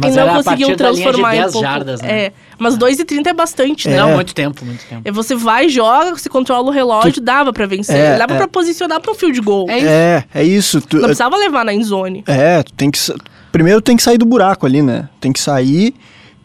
Mas 0.00 0.14
e 0.14 0.18
não 0.18 0.34
conseguiu 0.34 0.76
transformar 0.76 1.30
10 1.32 1.40
em 1.48 1.52
pouco. 1.52 1.66
jardas, 1.66 2.00
né? 2.02 2.10
É, 2.26 2.32
mas 2.58 2.76
2,30 2.76 3.26
é 3.26 3.32
bastante, 3.32 3.88
né? 3.88 3.96
Não, 3.98 4.14
muito 4.14 4.34
tempo, 4.34 4.64
muito 4.64 4.84
tempo. 4.86 5.02
É, 5.04 5.10
Você 5.12 5.34
vai, 5.34 5.68
joga, 5.68 6.16
você 6.16 6.28
controla 6.28 6.68
o 6.68 6.70
relógio, 6.70 7.20
dava 7.22 7.52
pra 7.52 7.66
vencer. 7.66 7.96
É, 7.96 8.16
dava 8.18 8.34
é. 8.34 8.36
pra 8.38 8.48
posicionar 8.48 9.00
pra 9.00 9.12
um 9.12 9.14
field 9.14 9.40
goal. 9.40 9.66
É 9.68 9.78
isso. 9.78 9.86
É, 9.88 10.24
é 10.34 10.44
isso. 10.44 10.80
Tu- 10.80 10.96
Não 10.96 11.04
precisava 11.04 11.36
levar 11.36 11.64
na 11.64 11.72
endzone. 11.74 12.24
É, 12.26 12.62
tu 12.62 12.72
tem 12.72 12.90
que. 12.90 12.98
Primeiro 13.52 13.80
tem 13.80 13.96
que 13.96 14.02
sair 14.02 14.18
do 14.18 14.26
buraco 14.26 14.66
ali, 14.66 14.82
né? 14.82 15.08
Tem 15.20 15.32
que 15.32 15.40
sair 15.40 15.94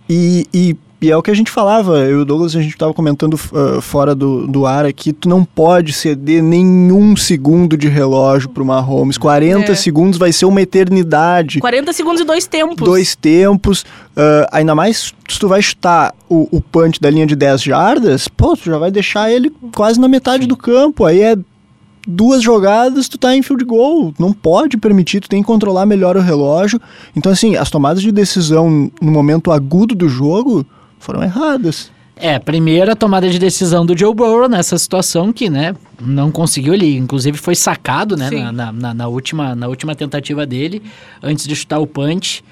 e. 0.10 0.48
e 0.54 0.76
e 1.04 1.12
é 1.12 1.18
o 1.18 1.22
que 1.22 1.30
a 1.30 1.34
gente 1.36 1.52
falava, 1.52 2.00
eu 2.00 2.20
e 2.20 2.22
o 2.22 2.26
Douglas, 2.26 2.56
a 2.56 2.62
gente 2.62 2.78
tava 2.78 2.94
comentando 2.94 3.38
ah, 3.54 3.82
fora 3.82 4.16
do, 4.16 4.48
do 4.48 4.66
ar 4.66 4.86
aqui, 4.86 5.12
tu 5.12 5.28
não 5.28 5.44
pode 5.44 5.92
ceder 5.92 6.42
nenhum 6.42 7.16
segundo 7.18 7.76
de 7.76 7.90
relógio 7.90 8.50
pro 8.50 8.64
Mahomes. 8.64 9.18
40 9.18 9.72
É. 9.72 9.76
segundos 9.76 10.18
vai 10.18 10.32
ser 10.32 10.46
uma 10.46 10.62
eternidade. 10.62 11.60
40 11.60 11.92
segundos 11.92 12.22
e 12.22 12.24
dois 12.24 12.48
tempos. 12.48 12.86
Dois 12.86 13.16
tempos, 13.16 13.86
ah, 14.16 14.48
ainda 14.52 14.74
mais 14.74 15.14
se 15.28 15.40
tu 15.40 15.48
vai 15.48 15.62
chutar 15.62 16.14
o, 16.30 16.48
o 16.52 16.62
punch 16.62 17.02
da 17.02 17.10
linha 17.10 17.26
de 17.28 17.36
10 17.36 17.62
jardas, 17.62 18.28
pô, 18.28 18.56
tu 18.56 18.66
já 18.66 18.78
vai 18.78 18.90
deixar 18.90 19.30
ele 19.32 19.52
quase 19.76 20.00
na 20.00 20.08
metade 20.08 20.48
do 20.48 20.56
campo. 20.56 21.04
Aí 21.06 21.22
é 21.22 21.36
duas 22.08 22.42
jogadas, 22.44 23.08
tu 23.08 23.18
tá 23.18 23.36
em 23.36 23.42
field 23.42 23.64
goal. 23.66 24.14
Não 24.20 24.34
pode 24.34 24.78
permitir, 24.78 25.20
tu 25.22 25.30
tem 25.30 25.42
que 25.42 25.48
controlar 25.48 25.86
melhor 25.86 26.16
o 26.18 26.22
relógio. 26.22 26.80
Então, 27.16 27.32
assim, 27.32 27.56
as 27.56 27.70
tomadas 27.70 28.02
de 28.02 28.12
decisão 28.12 28.90
no 29.02 29.12
momento 29.12 29.52
agudo 29.52 29.96
do 29.96 30.08
jogo 30.10 30.66
foram 31.04 31.22
erradas. 31.24 31.92
É, 32.16 32.38
primeira 32.38 32.96
tomada 32.96 33.28
de 33.30 33.40
decisão 33.40 33.84
do 33.86 33.98
Joe 33.98 34.14
Burrow 34.14 34.48
nessa 34.48 34.78
situação 34.78 35.34
que, 35.34 35.50
né, 35.50 35.76
não 36.00 36.32
conseguiu. 36.32 36.74
Ele, 36.74 36.96
inclusive, 36.96 37.38
foi 37.38 37.56
sacado, 37.56 38.16
né, 38.16 38.30
na, 38.52 38.72
na, 38.72 38.94
na- 38.94 39.08
última, 39.08 39.56
na 39.56 39.68
última 39.68 39.96
tentativa 39.96 40.46
dele, 40.46 40.82
antes 41.24 41.48
de 41.48 41.56
chutar 41.56 41.80
o 41.80 41.88
punch. 41.88 42.44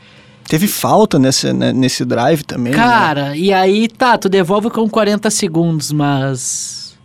Teve 0.48 0.68
falta 0.68 1.20
nesse, 1.20 1.54
né, 1.54 1.72
nesse 1.72 2.04
drive 2.04 2.44
também. 2.44 2.74
né? 2.74 2.78
Cara, 2.78 3.38
e 3.38 3.54
aí, 3.54 3.88
tá, 3.88 4.18
tu 4.18 4.28
devolve 4.28 4.70
com 4.72 4.90
40 4.90 5.30
segundos, 5.30 5.92
mas... 5.92 6.98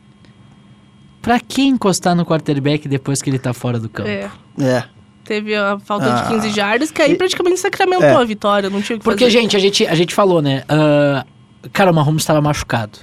Pra 1.21 1.41
que 1.41 1.63
encostar 1.63 2.15
no 2.15 2.25
quarterback 2.25 2.89
depois 2.89 3.21
que 3.21 3.29
ele 3.29 3.39
tá 3.39 3.53
fora 3.53 3.79
do 3.79 3.89
campo? 3.89 4.09
É. 4.09 4.31
É. 4.61 4.85
Teve 5.25 5.55
a 5.57 5.79
falta 5.79 6.07
Ah. 6.07 6.23
de 6.23 6.29
15 6.35 6.51
jardas, 6.51 6.91
que 6.91 7.03
aí 7.03 7.13
E- 7.13 7.17
praticamente 7.17 7.59
sacramentou 7.59 8.07
É. 8.07 8.15
a 8.15 8.25
vitória, 8.25 8.71
não 8.71 8.81
tinha 8.81 8.97
o 8.97 8.99
que 9.01 9.05
Porque, 9.05 9.25
fazer. 9.25 9.39
gente, 9.41 9.57
a 9.57 9.59
gente, 9.61 9.87
a 9.87 9.95
gente 9.95 10.15
falou, 10.15 10.41
né? 10.41 10.63
ah, 10.69 11.25
cara, 11.73 11.91
o 11.91 11.95
Mahomes 11.95 12.23
estava 12.23 12.41
machucado. 12.41 12.99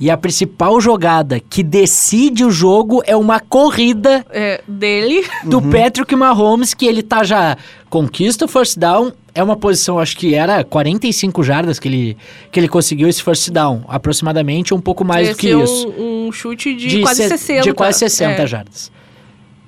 E 0.00 0.10
a 0.12 0.16
principal 0.16 0.80
jogada 0.80 1.40
que 1.40 1.60
decide 1.60 2.44
o 2.44 2.52
jogo 2.52 3.02
é 3.04 3.16
uma 3.16 3.40
corrida 3.40 4.24
É, 4.30 4.62
dele, 4.68 5.26
do 5.44 5.60
Patrick 5.60 6.14
Mahomes, 6.14 6.72
que 6.72 6.86
ele 6.86 7.02
tá 7.02 7.24
já 7.24 7.56
conquista 7.90 8.44
o 8.44 8.48
first 8.48 8.78
down. 8.78 9.12
É 9.34 9.42
uma 9.42 9.56
posição, 9.56 9.98
acho 9.98 10.16
que 10.16 10.34
era 10.36 10.62
45 10.62 11.42
jardas 11.42 11.80
que 11.80 11.88
ele, 11.88 12.16
que 12.52 12.60
ele 12.60 12.68
conseguiu 12.68 13.08
esse 13.08 13.20
first 13.22 13.50
down. 13.50 13.82
Aproximadamente, 13.88 14.72
um 14.72 14.80
pouco 14.80 15.04
mais 15.04 15.30
do 15.30 15.36
que 15.36 15.48
esse 15.48 15.60
é 15.60 15.64
isso. 15.64 15.88
um, 15.88 16.26
um 16.28 16.32
chute 16.32 16.74
de, 16.76 17.00
quase 17.00 17.22
se- 17.24 17.28
60. 17.30 17.62
De 17.62 17.72
quase 17.72 17.98
60 17.98 18.42
é. 18.42 18.46
jardas. 18.46 18.92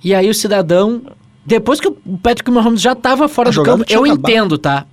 E 0.02 0.14
aí 0.14 0.30
o 0.30 0.34
cidadão, 0.34 1.02
depois 1.44 1.80
que 1.80 1.88
o 1.88 1.96
Patrick 2.22 2.48
Mahomes 2.52 2.80
já 2.80 2.94
tava 2.94 3.26
fora 3.28 3.48
A 3.48 3.52
do 3.52 3.62
campo, 3.64 3.84
eu 3.88 4.04
acabado. 4.04 4.18
entendo, 4.30 4.58
tá? 4.58 4.86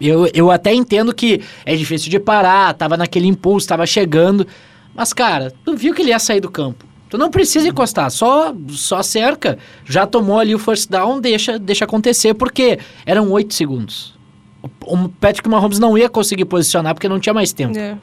Eu, 0.00 0.28
eu, 0.34 0.50
até 0.50 0.74
entendo 0.74 1.14
que 1.14 1.40
é 1.64 1.74
difícil 1.74 2.10
de 2.10 2.18
parar, 2.18 2.74
tava 2.74 2.96
naquele 2.96 3.26
impulso, 3.26 3.66
tava 3.66 3.86
chegando. 3.86 4.46
Mas, 4.94 5.12
cara, 5.12 5.52
tu 5.64 5.76
viu 5.76 5.94
que 5.94 6.02
ele 6.02 6.10
ia 6.10 6.18
sair 6.18 6.40
do 6.40 6.50
campo. 6.50 6.84
Tu 7.08 7.18
não 7.18 7.30
precisa 7.30 7.66
encostar, 7.66 8.10
só, 8.10 8.54
só 8.68 9.02
cerca. 9.02 9.58
Já 9.84 10.06
tomou 10.06 10.38
ali 10.38 10.54
o 10.54 10.58
first 10.58 10.88
down, 10.88 11.20
deixa, 11.20 11.58
deixa 11.58 11.84
acontecer, 11.84 12.34
porque 12.34 12.78
eram 13.04 13.30
oito 13.32 13.54
segundos. 13.54 14.14
O, 14.62 14.94
o 14.94 15.08
Patrick 15.08 15.48
Mahomes 15.48 15.78
não 15.78 15.98
ia 15.98 16.08
conseguir 16.08 16.44
posicionar 16.44 16.94
porque 16.94 17.08
não 17.08 17.18
tinha 17.18 17.34
mais 17.34 17.52
tempo. 17.52 17.76
É. 17.76 17.96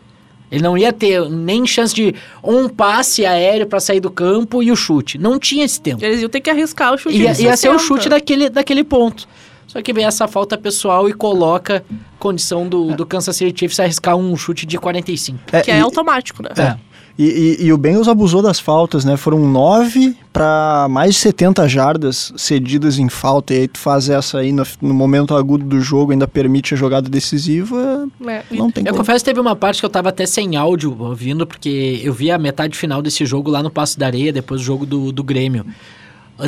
Ele 0.51 0.61
não 0.61 0.77
ia 0.77 0.93
ter 0.93 1.29
nem 1.29 1.65
chance 1.65 1.93
de 1.93 2.15
um 2.43 2.69
passe 2.69 3.25
aéreo 3.25 3.67
pra 3.67 3.79
sair 3.79 3.99
do 3.99 4.09
campo 4.09 4.63
e 4.63 4.71
o 4.71 4.75
chute. 4.75 5.17
Não 5.17 5.37
tinha 5.37 5.65
esse 5.65 5.79
tempo. 5.79 6.03
Eles 6.03 6.21
iam 6.21 6.29
ter 6.29 6.39
que 6.39 6.49
arriscar 6.49 6.93
o 6.93 6.97
chute 6.97 7.17
Ia, 7.17 7.41
ia 7.41 7.57
ser 7.57 7.69
o 7.69 7.77
60. 7.77 7.79
chute 7.79 8.09
daquele, 8.09 8.49
daquele 8.49 8.83
ponto. 8.83 9.27
Só 9.67 9.81
que 9.81 9.91
vem 9.93 10.05
essa 10.05 10.27
falta 10.27 10.57
pessoal 10.57 11.09
e 11.09 11.13
coloca 11.13 11.83
condição 12.17 12.67
do, 12.67 12.95
do 12.95 13.05
Kansas 13.05 13.35
City 13.35 13.59
Chiefs 13.59 13.79
arriscar 13.79 14.15
um 14.15 14.35
chute 14.37 14.65
de 14.65 14.77
45. 14.77 15.37
É, 15.51 15.61
Que 15.61 15.69
e, 15.69 15.73
é 15.73 15.81
automático, 15.81 16.41
né? 16.41 16.49
É. 16.57 16.75
e, 17.17 17.57
e- 17.59 17.65
e 17.65 17.73
o 17.73 17.77
Bengals 17.77 18.07
abusou 18.07 18.41
das 18.41 18.59
faltas, 18.59 19.03
né? 19.03 19.17
Foram 19.17 19.39
nove 19.39 20.15
para 20.31 20.87
mais 20.89 21.15
de 21.15 21.19
70 21.19 21.67
jardas 21.67 22.31
cedidas 22.37 22.97
em 22.97 23.09
falta. 23.09 23.53
E 23.53 23.57
aí 23.61 23.67
tu 23.67 23.77
faz 23.77 24.07
essa 24.09 24.37
aí 24.39 24.51
no, 24.53 24.63
no 24.81 24.93
momento 24.93 25.35
agudo 25.35 25.65
do 25.65 25.81
jogo, 25.81 26.11
ainda 26.13 26.27
permite 26.27 26.73
a 26.73 26.77
jogada 26.77 27.09
decisiva. 27.09 28.07
É, 28.25 28.43
e- 28.49 28.57
Não 28.57 28.71
tem 28.71 28.83
Eu 28.85 28.93
como. 28.93 29.03
confesso 29.03 29.19
que 29.23 29.29
teve 29.31 29.39
uma 29.41 29.55
parte 29.55 29.79
que 29.81 29.85
eu 29.85 29.89
tava 29.89 30.09
até 30.09 30.25
sem 30.25 30.55
áudio 30.55 30.95
ouvindo, 30.97 31.45
porque 31.45 31.99
eu 32.03 32.13
vi 32.13 32.31
a 32.31 32.37
metade 32.37 32.77
final 32.77 33.01
desse 33.01 33.25
jogo 33.25 33.51
lá 33.51 33.61
no 33.61 33.69
Passo 33.69 33.99
da 33.99 34.05
Areia, 34.05 34.31
depois 34.31 34.61
do 34.61 34.65
jogo 34.65 34.85
do, 34.85 35.11
do 35.11 35.23
Grêmio. 35.23 35.65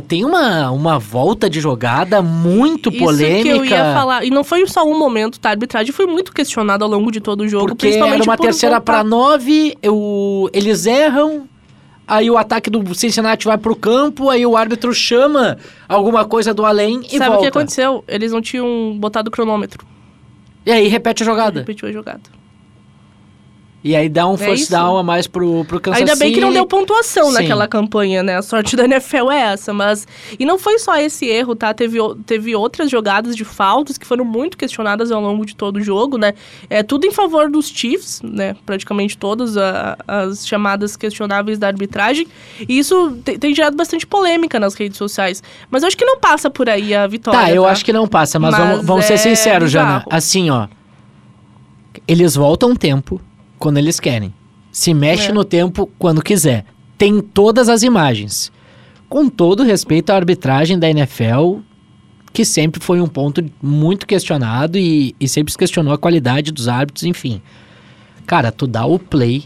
Tem 0.08 0.24
uma, 0.24 0.70
uma 0.70 1.00
volta 1.00 1.50
de 1.50 1.60
jogada 1.60 2.22
muito 2.22 2.92
polêmica. 2.92 3.40
Isso 3.40 3.44
que 3.44 3.50
eu 3.50 3.66
ia 3.66 3.94
falar. 3.94 4.24
E 4.24 4.30
não 4.30 4.44
foi 4.44 4.66
só 4.68 4.84
um 4.86 4.98
momento, 4.98 5.40
tá? 5.40 5.50
A 5.50 5.52
arbitragem 5.54 5.92
foi 5.92 6.06
muito 6.06 6.32
questionada 6.32 6.86
ao 6.86 6.90
longo 6.90 7.12
de 7.12 7.20
todo 7.20 7.42
o 7.42 7.48
jogo, 7.48 7.70
Porque 7.70 7.88
principalmente 7.88 8.22
era 8.22 8.30
uma 8.30 8.38
por 8.38 8.44
terceira 8.44 8.80
para 8.80 9.04
nove, 9.04 9.76
eu, 9.82 10.48
eles 10.54 10.86
erram, 10.86 11.48
aí 12.08 12.30
o 12.30 12.38
ataque 12.38 12.70
do 12.70 12.94
Cincinnati 12.94 13.46
vai 13.46 13.58
pro 13.58 13.76
campo, 13.76 14.30
aí 14.30 14.46
o 14.46 14.56
árbitro 14.56 14.94
chama 14.94 15.58
alguma 15.88 16.24
coisa 16.24 16.54
do 16.54 16.66
além 16.66 17.02
e 17.12 17.18
Sabe 17.18 17.32
volta. 17.32 17.38
o 17.38 17.42
que 17.42 17.48
aconteceu? 17.48 18.04
Eles 18.08 18.32
não 18.32 18.42
tinham 18.42 18.96
botado 19.00 19.30
o 19.30 19.32
cronômetro. 19.32 19.88
E 20.66 20.72
aí 20.72 20.88
repete 20.88 21.24
a 21.24 21.26
jogada. 21.26 21.62
Repetiu 21.62 21.88
a 21.88 21.92
jogada. 21.92 22.39
E 23.82 23.96
aí 23.96 24.10
dá 24.10 24.28
um 24.28 24.34
É 24.34 24.38
first 24.38 24.64
isso. 24.64 24.72
down 24.72 24.98
a 24.98 25.04
mais 25.04 25.26
pro, 25.26 25.64
pro 25.64 25.80
Kansas 25.80 26.02
Ainda 26.02 26.14
bem 26.18 26.34
que 26.34 26.42
não 26.42 26.52
deu 26.52 26.66
pontuação 26.66 27.28
Sim. 27.28 27.34
naquela 27.36 27.66
campanha, 27.66 28.22
né? 28.22 28.36
A 28.36 28.42
sorte 28.42 28.76
da 28.76 28.84
NFL 28.84 29.32
é 29.32 29.40
essa, 29.54 29.72
mas... 29.74 30.06
E 30.38 30.46
não 30.46 30.60
foi 30.60 30.78
só 30.80 30.98
esse 30.98 31.26
erro, 31.26 31.56
tá? 31.56 31.74
Teve, 31.74 31.98
teve 32.26 32.54
outras 32.58 32.92
jogadas 32.92 33.38
de 33.38 33.46
faltas 33.46 33.98
que 33.98 34.06
foram 34.06 34.26
muito 34.26 34.58
questionadas 34.58 35.12
ao 35.14 35.22
longo 35.22 35.46
de 35.46 35.56
todo 35.56 35.78
o 35.78 35.82
jogo, 35.82 36.18
né? 36.18 36.34
É 36.70 36.84
tudo 36.84 37.06
em 37.08 37.12
favor 37.12 37.50
dos 37.50 37.70
Chiefs, 37.70 38.22
né? 38.22 38.54
Praticamente 38.66 39.18
todas 39.18 39.56
a- 39.56 39.98
as 40.06 40.46
chamadas 40.46 40.98
questionáveis 40.98 41.58
da 41.58 41.68
arbitragem. 41.68 42.28
E 42.68 42.78
isso 42.78 43.18
te- 43.24 43.38
tem 43.38 43.56
gerado 43.56 43.78
bastante 43.78 44.06
polêmica 44.06 44.60
nas 44.60 44.74
redes 44.76 44.98
sociais. 44.98 45.42
Mas 45.72 45.84
eu 45.84 45.88
acho 45.88 45.96
que 45.98 46.04
não 46.04 46.20
passa 46.20 46.50
por 46.50 46.70
aí 46.70 46.94
a 46.94 47.08
vitória, 47.08 47.40
Tá, 47.40 47.50
eu 47.52 47.66
acho 47.66 47.86
que 47.86 47.94
não 47.94 48.10
passa, 48.10 48.38
mas, 48.40 48.52
Mas 48.52 48.68
vamos, 48.70 48.86
vamos 48.86 49.06
ser 49.06 49.14
é 49.14 49.18
sinceros, 49.18 49.72
Jana. 49.72 50.04
Assim, 50.10 50.50
ó. 50.50 50.68
Eles 52.08 52.36
voltam 52.36 52.72
o 52.72 52.78
tempo 52.78 53.22
quando 53.60 53.78
eles 53.78 54.00
querem. 54.00 54.34
Se 54.72 54.94
mexe 54.94 55.30
É. 55.30 55.34
no 55.34 55.44
tempo 55.44 55.90
quando 56.00 56.22
quiser. 56.22 56.66
Tem 56.98 57.20
todas 57.22 57.70
as 57.70 57.84
imagens. 57.84 58.52
Com 59.08 59.28
todo 59.30 59.64
respeito 59.64 60.12
à 60.12 60.16
arbitragem 60.16 60.78
da 60.78 60.90
NFL, 60.90 61.58
que 62.32 62.46
sempre 62.46 62.80
foi 62.82 63.02
um 63.02 63.08
ponto 63.08 63.44
muito 63.62 64.06
questionado 64.08 64.78
e, 64.78 65.16
e 65.20 65.28
sempre 65.28 65.52
se 65.52 65.58
questionou 65.58 65.94
a 65.94 65.98
qualidade 65.98 66.52
dos 66.52 66.68
árbitros, 66.68 67.04
enfim. 67.04 67.42
Cara, 68.28 68.52
tu 68.52 68.68
dá 68.68 68.86
o 68.86 69.00
play 69.00 69.46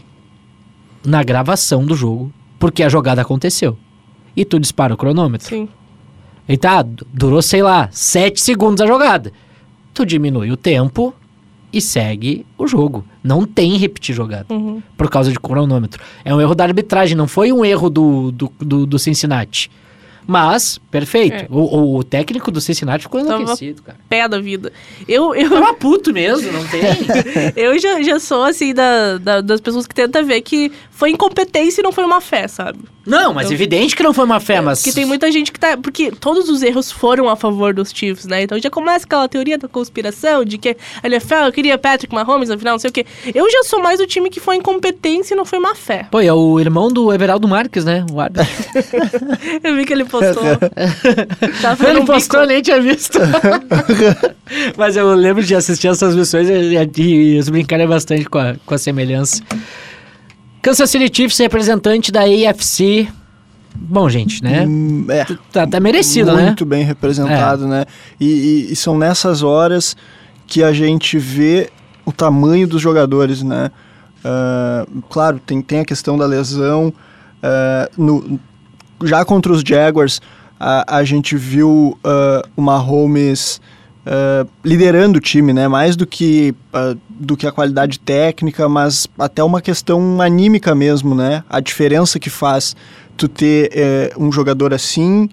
na 1.04 1.22
gravação 1.22 1.84
do 1.84 1.94
jogo, 1.94 2.32
porque 2.58 2.82
a 2.82 2.88
jogada 2.88 3.22
aconteceu. 3.22 3.78
E 4.36 4.44
tu 4.44 4.58
dispara 4.58 4.92
o 4.92 4.96
cronômetro. 4.96 5.48
Sim. 5.48 5.68
E 6.46 6.56
tá, 6.58 6.82
du- 6.82 7.06
durou, 7.12 7.40
sei 7.40 7.62
lá, 7.62 7.88
7 7.90 8.40
segundos 8.40 8.82
a 8.82 8.86
jogada. 8.86 9.32
Tu 9.94 10.04
diminui 10.04 10.50
o 10.50 10.56
tempo 10.56 11.14
e 11.76 11.80
segue 11.80 12.46
o 12.56 12.66
jogo. 12.66 13.04
Não 13.22 13.44
tem 13.44 13.76
repetir 13.76 14.14
jogada 14.14 14.46
Uhum. 14.50 14.82
por 14.96 15.10
causa 15.10 15.30
de 15.32 15.38
cronômetro. 15.40 16.02
É 16.24 16.34
um 16.34 16.40
erro 16.40 16.54
da 16.54 16.64
arbitragem, 16.64 17.16
não 17.16 17.26
foi 17.28 17.50
um 17.52 17.64
erro 17.64 17.90
do, 17.90 18.30
do, 18.32 18.52
do, 18.60 18.86
do 18.86 18.98
Cincinnati. 18.98 19.70
Mas, 20.26 20.80
perfeito. 20.90 21.34
É. 21.36 21.46
O, 21.50 21.58
o- 21.58 21.96
o 21.98 22.02
técnico 22.04 22.50
do 22.50 22.58
Cincinnati 22.58 23.02
ficou 23.02 23.20
enlouquecido, 23.20 23.82
cara. 23.82 23.98
Pé 24.08 24.26
da 24.26 24.40
vida. 24.40 24.72
Eu, 25.06 25.34
eu, 25.34 25.50
Tava 25.50 25.74
puto 25.74 26.14
mesmo, 26.14 26.50
não 26.50 26.66
tem? 26.66 26.80
eu 27.54 27.78
já, 27.78 28.00
já 28.02 28.18
sou, 28.18 28.42
assim, 28.42 28.72
da, 28.72 29.18
da- 29.18 29.40
das 29.42 29.60
pessoas 29.60 29.86
que 29.86 29.94
tentam 29.94 30.24
ver 30.24 30.40
que 30.40 30.72
foi 30.96 31.10
incompetência 31.10 31.80
e 31.80 31.84
não 31.84 31.90
foi 31.90 32.04
uma 32.04 32.20
fé, 32.20 32.46
sabe? 32.46 32.78
Não, 33.04 33.34
mas 33.34 33.48
Eu- 33.48 33.54
evidente 33.54 33.96
que 33.96 34.02
não 34.02 34.14
foi 34.14 34.24
uma 34.24 34.38
fé, 34.40 34.60
mas... 34.60 34.78
Porque 34.78 34.92
tem 34.92 35.04
muita 35.04 35.30
gente 35.30 35.50
que 35.52 35.58
tá. 35.60 35.76
Porque 35.76 36.10
todos 36.12 36.48
os 36.48 36.62
erros 36.62 36.90
foram 36.90 37.28
a 37.28 37.34
favor 37.36 37.74
dos 37.74 37.90
Chiefs, 37.92 38.24
né? 38.26 38.42
Então 38.44 38.58
já 38.58 38.70
começa 38.70 39.04
aquela 39.04 39.28
teoria 39.28 39.58
da 39.58 39.66
conspiração 39.68 40.44
de 40.44 40.56
que 40.56 40.76
a 41.02 41.06
NFL 41.06 41.50
queria 41.52 41.76
Patrick 41.76 42.14
Mahomes, 42.14 42.48
afinal, 42.48 42.74
não 42.74 42.78
sei 42.78 42.90
o 42.90 42.92
quê. 42.92 43.04
Eu 43.34 43.50
já 43.50 43.64
sou 43.64 43.82
mais 43.82 43.98
do 43.98 44.06
time 44.06 44.30
que 44.30 44.38
foi 44.40 44.56
incompetência 44.56 45.34
e 45.34 45.36
não 45.36 45.44
foi 45.44 45.58
má 45.58 45.74
fé. 45.74 46.06
Pô, 46.10 46.20
é 46.20 46.32
o 46.32 46.58
irmão 46.60 46.88
do 46.88 47.12
Everaldo 47.12 47.46
Marques, 47.48 47.84
né? 47.84 48.06
O 48.10 48.20
árbitro. 48.20 48.46
Eu 49.62 49.74
vi 49.76 49.84
que 49.84 49.92
ele 49.92 50.04
postou. 50.04 50.42
Tava 51.60 51.76
fazendo 51.76 51.98
Ele 51.98 52.06
postou, 52.06 52.40
bico. 52.40 52.52
nem 52.52 52.62
tinha 52.62 52.80
visto. 52.80 53.18
Mas 54.78 54.96
eu 54.96 55.12
lembro 55.14 55.42
de 55.42 55.54
assistir 55.54 55.88
essas 55.88 56.14
missões 56.14 56.48
e, 56.48 56.52
e, 56.52 57.02
e 57.02 57.34
eles 57.34 57.48
brincarem 57.48 57.86
bastante 57.86 58.24
com 58.26 58.38
a, 58.38 58.54
com 58.64 58.74
a 58.74 58.78
semelhança. 58.78 59.42
Kansas 60.64 60.88
City 60.90 61.14
Chiefs, 61.14 61.38
representante 61.38 62.10
da 62.10 62.22
AFC. 62.22 63.06
Bom, 63.76 64.08
gente, 64.08 64.42
né? 64.42 64.64
Hum, 64.66 65.04
é. 65.10 65.24
Tá, 65.52 65.66
tá 65.66 65.78
merecido, 65.78 66.32
né? 66.32 66.46
Muito 66.46 66.64
bem 66.64 66.82
representado, 66.84 67.66
né? 67.68 67.84
E, 68.18 68.24
e- 68.68 68.72
e 68.72 68.76
são 68.76 68.96
nessas 68.96 69.42
horas 69.42 69.94
que 70.46 70.62
a 70.62 70.72
gente 70.72 71.18
vê 71.18 71.68
o 72.06 72.12
tamanho 72.12 72.66
dos 72.66 72.80
jogadores, 72.80 73.42
né? 73.42 73.70
Ah, 74.24 74.86
claro, 75.10 75.38
tem, 75.44 75.60
tem 75.60 75.80
a 75.80 75.84
questão 75.84 76.16
da 76.16 76.24
lesão. 76.26 76.92
ah, 77.42 77.90
no, 77.98 78.40
já 79.02 79.22
contra 79.24 79.52
os 79.52 79.60
Jaguars, 79.60 80.20
a, 80.58 80.96
a 80.98 81.04
gente 81.04 81.36
viu 81.36 81.98
ah, 82.02 82.42
o 82.56 82.62
Mahomes 82.62 83.60
ah, 84.06 84.46
liderando 84.64 85.18
o 85.18 85.20
time, 85.20 85.52
né? 85.52 85.68
Mais 85.68 85.96
do 85.96 86.06
que, 86.06 86.54
ah, 86.72 86.94
do 87.08 87.36
que 87.36 87.46
a 87.46 87.52
qualidade 87.52 87.98
técnica, 87.98 88.68
mas 88.68 89.06
até 89.18 89.42
uma 89.42 89.60
questão 89.60 90.20
anímica 90.20 90.74
mesmo, 90.74 91.14
né? 91.14 91.42
A 91.48 91.60
diferença 91.60 92.18
que 92.18 92.30
faz 92.30 92.74
tu 93.16 93.28
ter 93.28 93.70
eh, 93.72 94.12
um 94.18 94.30
jogador 94.32 94.74
assim 94.74 95.28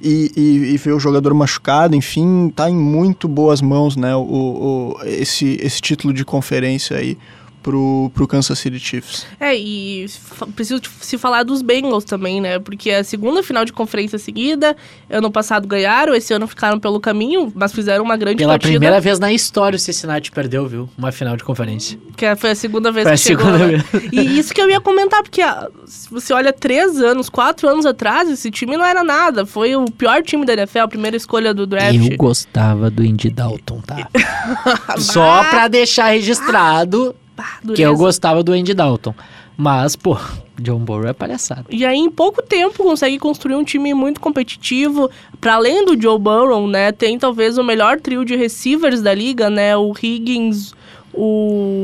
e, 0.00 0.30
e, 0.36 0.74
e 0.74 0.76
ver 0.76 0.92
o 0.92 0.98
jogador 1.00 1.32
machucado, 1.32 1.94
enfim, 1.96 2.52
tá 2.54 2.68
em 2.68 2.76
muito 2.76 3.26
boas 3.28 3.62
mãos, 3.62 3.96
né? 3.96 4.14
O, 4.14 4.20
o- 4.20 4.96
esse, 5.04 5.58
esse 5.62 5.80
título 5.80 6.12
de 6.12 6.24
conferência 6.24 6.96
aí 6.98 7.16
pro, 7.62 8.10
pro 8.14 8.26
Kansas 8.26 8.58
City 8.58 8.78
Chiefs. 8.78 9.26
É, 9.38 9.56
e 9.56 10.06
preciso 10.54 10.80
te- 10.80 10.90
se 11.00 11.16
falar 11.16 11.42
dos 11.42 11.62
Bengals 11.62 12.04
também, 12.04 12.40
né? 12.40 12.58
Porque 12.58 12.90
é 12.90 12.98
a 12.98 13.04
segunda 13.04 13.42
final 13.42 13.64
de 13.64 13.72
conferência 13.72 14.18
seguida, 14.18 14.76
ano 15.08 15.30
passado 15.30 15.66
ganharam, 15.68 16.14
esse 16.14 16.32
ano 16.34 16.46
ficaram 16.46 16.78
pelo 16.80 17.00
caminho, 17.00 17.52
mas 17.54 17.72
fizeram 17.72 18.04
uma 18.04 18.16
grande 18.16 18.38
Pela 18.38 18.54
partida. 18.54 18.72
primeira 18.72 19.00
vez 19.00 19.18
na 19.18 19.32
história 19.32 19.76
o 19.76 19.78
Cincinnati 19.78 20.30
perdeu, 20.30 20.66
viu? 20.66 20.88
Uma 20.98 21.12
final 21.12 21.36
de 21.36 21.44
conferência. 21.44 21.98
Que 22.16 22.34
foi 22.36 22.50
a 22.50 22.54
segunda 22.54 22.90
vez 22.90 23.04
Foi 23.04 23.12
a 23.12 23.16
que 23.16 23.22
chegou. 23.22 23.44
segunda 23.46 23.66
né? 23.78 23.84
E 24.12 24.38
isso 24.38 24.52
que 24.52 24.60
eu 24.60 24.68
ia 24.68 24.80
comentar, 24.80 25.22
porque 25.22 25.40
ah, 25.42 25.68
se 25.86 26.10
você 26.10 26.32
olha 26.32 26.52
três 26.52 27.00
anos, 27.00 27.28
quatro 27.28 27.68
anos 27.68 27.86
atrás, 27.86 28.28
esse 28.30 28.50
time 28.50 28.76
não 28.76 28.84
era 28.84 29.02
nada. 29.04 29.46
Foi 29.46 29.74
o 29.76 29.84
pior 29.90 30.22
time 30.22 30.44
da 30.44 30.52
NFL, 30.54 30.80
a 30.80 30.88
primeira 30.88 31.16
escolha 31.16 31.54
do 31.54 31.66
draft. 31.66 31.94
Eu 32.10 32.16
gostava 32.16 32.90
do 32.90 33.04
Indy 33.04 33.30
Dalton, 33.30 33.80
tá? 33.80 34.08
Só 34.98 35.44
pra 35.44 35.68
deixar 35.68 36.08
registrado 36.12 37.14
bah, 37.36 37.58
que 37.74 37.82
eu 37.82 37.96
gostava 37.96 38.42
do 38.42 38.52
Andy 38.52 38.74
Dalton. 38.74 39.14
Mas, 39.56 39.94
pô, 39.94 40.16
John 40.58 40.78
Burrow 40.78 41.06
é 41.08 41.12
palhaçada. 41.12 41.66
E 41.70 41.84
aí, 41.84 41.98
em 41.98 42.10
pouco 42.10 42.42
tempo, 42.42 42.82
consegue 42.82 43.18
construir 43.18 43.54
um 43.54 43.62
time 43.62 43.92
muito 43.92 44.18
competitivo. 44.20 45.10
Para 45.40 45.54
além 45.54 45.84
do 45.84 46.00
Joe 46.00 46.18
Burrow, 46.18 46.66
né? 46.66 46.90
Tem 46.90 47.18
talvez 47.18 47.58
o 47.58 47.62
melhor 47.62 48.00
trio 48.00 48.24
de 48.24 48.34
receivers 48.34 49.02
da 49.02 49.12
liga, 49.14 49.50
né? 49.50 49.76
O 49.76 49.92
Higgins, 50.00 50.72
o. 51.12 51.82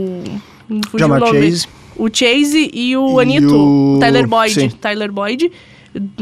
Jamar. 0.97 1.21
Chase. 1.27 1.67
O 1.97 2.09
Chase 2.13 2.71
e 2.73 2.97
o 2.97 3.21
E 3.21 3.23
Anito. 3.23 3.55
o- 3.55 3.99
Tyler 4.01 4.27
Boyd. 4.27 4.55
sim. 4.55 4.69
Tyler 4.71 5.13
Boyd. 5.13 5.51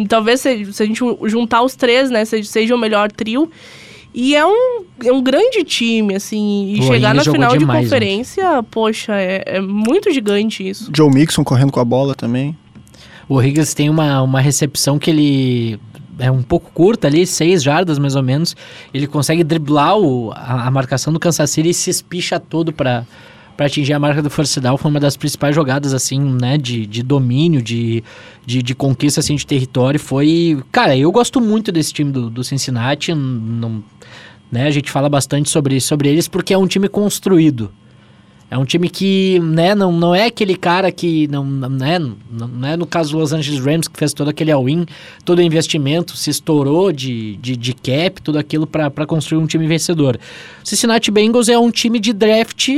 Talvez 0.09 0.41
se, 0.41 0.73
se 0.73 0.83
a 0.83 0.87
gente 0.87 1.01
juntar 1.25 1.63
os 1.63 1.75
três, 1.77 2.11
né? 2.11 2.25
se- 2.25 2.43
Seja 2.45 2.75
o 2.75 2.79
melhor 2.79 3.11
trio. 3.13 3.51
E 4.17 4.35
é 4.35 4.47
um, 4.47 4.83
é 5.05 5.13
um 5.13 5.23
grande 5.23 5.63
time, 5.63 6.15
assim. 6.15 6.75
E 6.75 6.81
O 6.81 6.83
chegar 6.85 7.15
na 7.15 7.23
final 7.23 7.55
demais, 7.55 7.81
de 7.81 7.85
conferência, 7.85 8.63
poxa, 8.63 9.13
é, 9.15 9.43
é 9.45 9.61
muito 9.61 10.11
gigante 10.11 10.67
isso. 10.67 10.91
Joe 10.97 11.13
Mixon 11.13 11.45
correndo 11.45 11.71
com 11.71 11.81
a 11.81 11.85
bola 11.85 12.15
também. 12.15 12.57
O 13.29 13.43
Higgins 13.43 13.75
tem 13.75 13.91
uma, 13.91 14.23
uma 14.23 14.41
recepção 14.41 14.99
que 14.99 15.11
ele 15.11 15.81
é 16.19 16.31
um 16.31 16.43
pouco 16.43 16.71
curta 16.73 17.09
ali, 17.09 17.27
seis 17.27 17.63
jardas 17.63 17.99
mais 17.99 18.17
ou 18.17 18.23
menos. 18.23 18.57
Ele 18.95 19.07
consegue 19.07 19.45
driblar 19.45 19.99
o, 19.99 20.33
a, 20.35 20.67
a 20.67 20.71
marcação 20.71 21.13
do 21.13 21.21
Kansas 21.21 21.51
City 21.51 21.69
e 21.69 21.75
se 21.75 21.91
espicha 21.91 22.41
todo 22.41 22.73
pra 22.73 23.05
para 23.57 23.67
atingir 23.67 23.95
a 23.95 23.99
marca 23.99 24.21
do 24.23 24.29
first 24.29 24.61
down. 24.61 24.77
Foi 24.77 24.91
uma 24.91 25.01
das 25.01 25.17
principais 25.17 25.55
jogadas, 25.55 25.95
assim, 25.95 26.21
né, 26.21 26.59
de, 26.59 26.87
de 26.87 27.03
domínio, 27.03 27.63
de, 27.63 28.05
de, 28.45 28.63
de 28.63 28.75
conquista, 28.75 29.21
assim, 29.21 29.35
de 29.35 29.47
território. 29.47 29.99
Foi... 29.99 30.63
Cara, 30.71 30.95
eu 30.95 31.11
gosto 31.11 31.41
muito 31.41 31.73
desse 31.73 31.93
time 31.93 32.13
do, 32.13 32.29
do 32.29 32.45
Cincinnati. 32.45 33.15
Não, 33.15 33.83
né, 34.51 34.67
a 34.67 34.71
gente 34.71 34.91
fala 34.91 35.09
bastante 35.09 35.51
sobre, 35.51 35.81
sobre 35.81 36.09
eles 36.09 36.29
porque 36.29 36.55
é 36.55 36.59
um 36.59 36.67
time 36.67 36.89
construído. 36.89 37.73
É 38.49 38.57
um 38.57 38.65
time 38.65 38.89
que, 38.89 39.41
né, 39.41 39.75
não, 39.75 39.91
não 39.91 40.15
é 40.15 40.27
aquele 40.27 40.55
cara 40.55 40.93
que, 40.93 41.27
não, 41.27 41.45
né, 41.45 41.99
não, 41.99 42.47
não 42.47 42.69
é 42.69 42.77
no 42.77 42.87
caso 42.87 43.11
do 43.11 43.19
Los 43.19 43.33
Angeles 43.33 43.59
Rams 43.59 43.89
que 43.89 43.99
fez 43.99 44.13
todo 44.13 44.29
aquele 44.29 44.53
all-in, 44.53 44.87
todo 45.25 45.43
investimento, 45.43 46.17
se 46.17 46.31
estourou 46.31 46.93
de, 46.93 47.37
de, 47.39 47.57
de 47.57 47.75
cap, 47.75 48.23
tudo 48.23 48.39
aquilo 48.39 48.65
para 48.65 49.05
construir 49.05 49.43
um 49.43 49.47
time 49.47 49.67
vencedor. 49.67 50.17
Cincinnati 50.63 51.11
Bengals 51.11 51.49
é 51.49 51.59
um 51.59 51.73
time 51.73 51.99
de 51.99 52.13
draft 52.13 52.69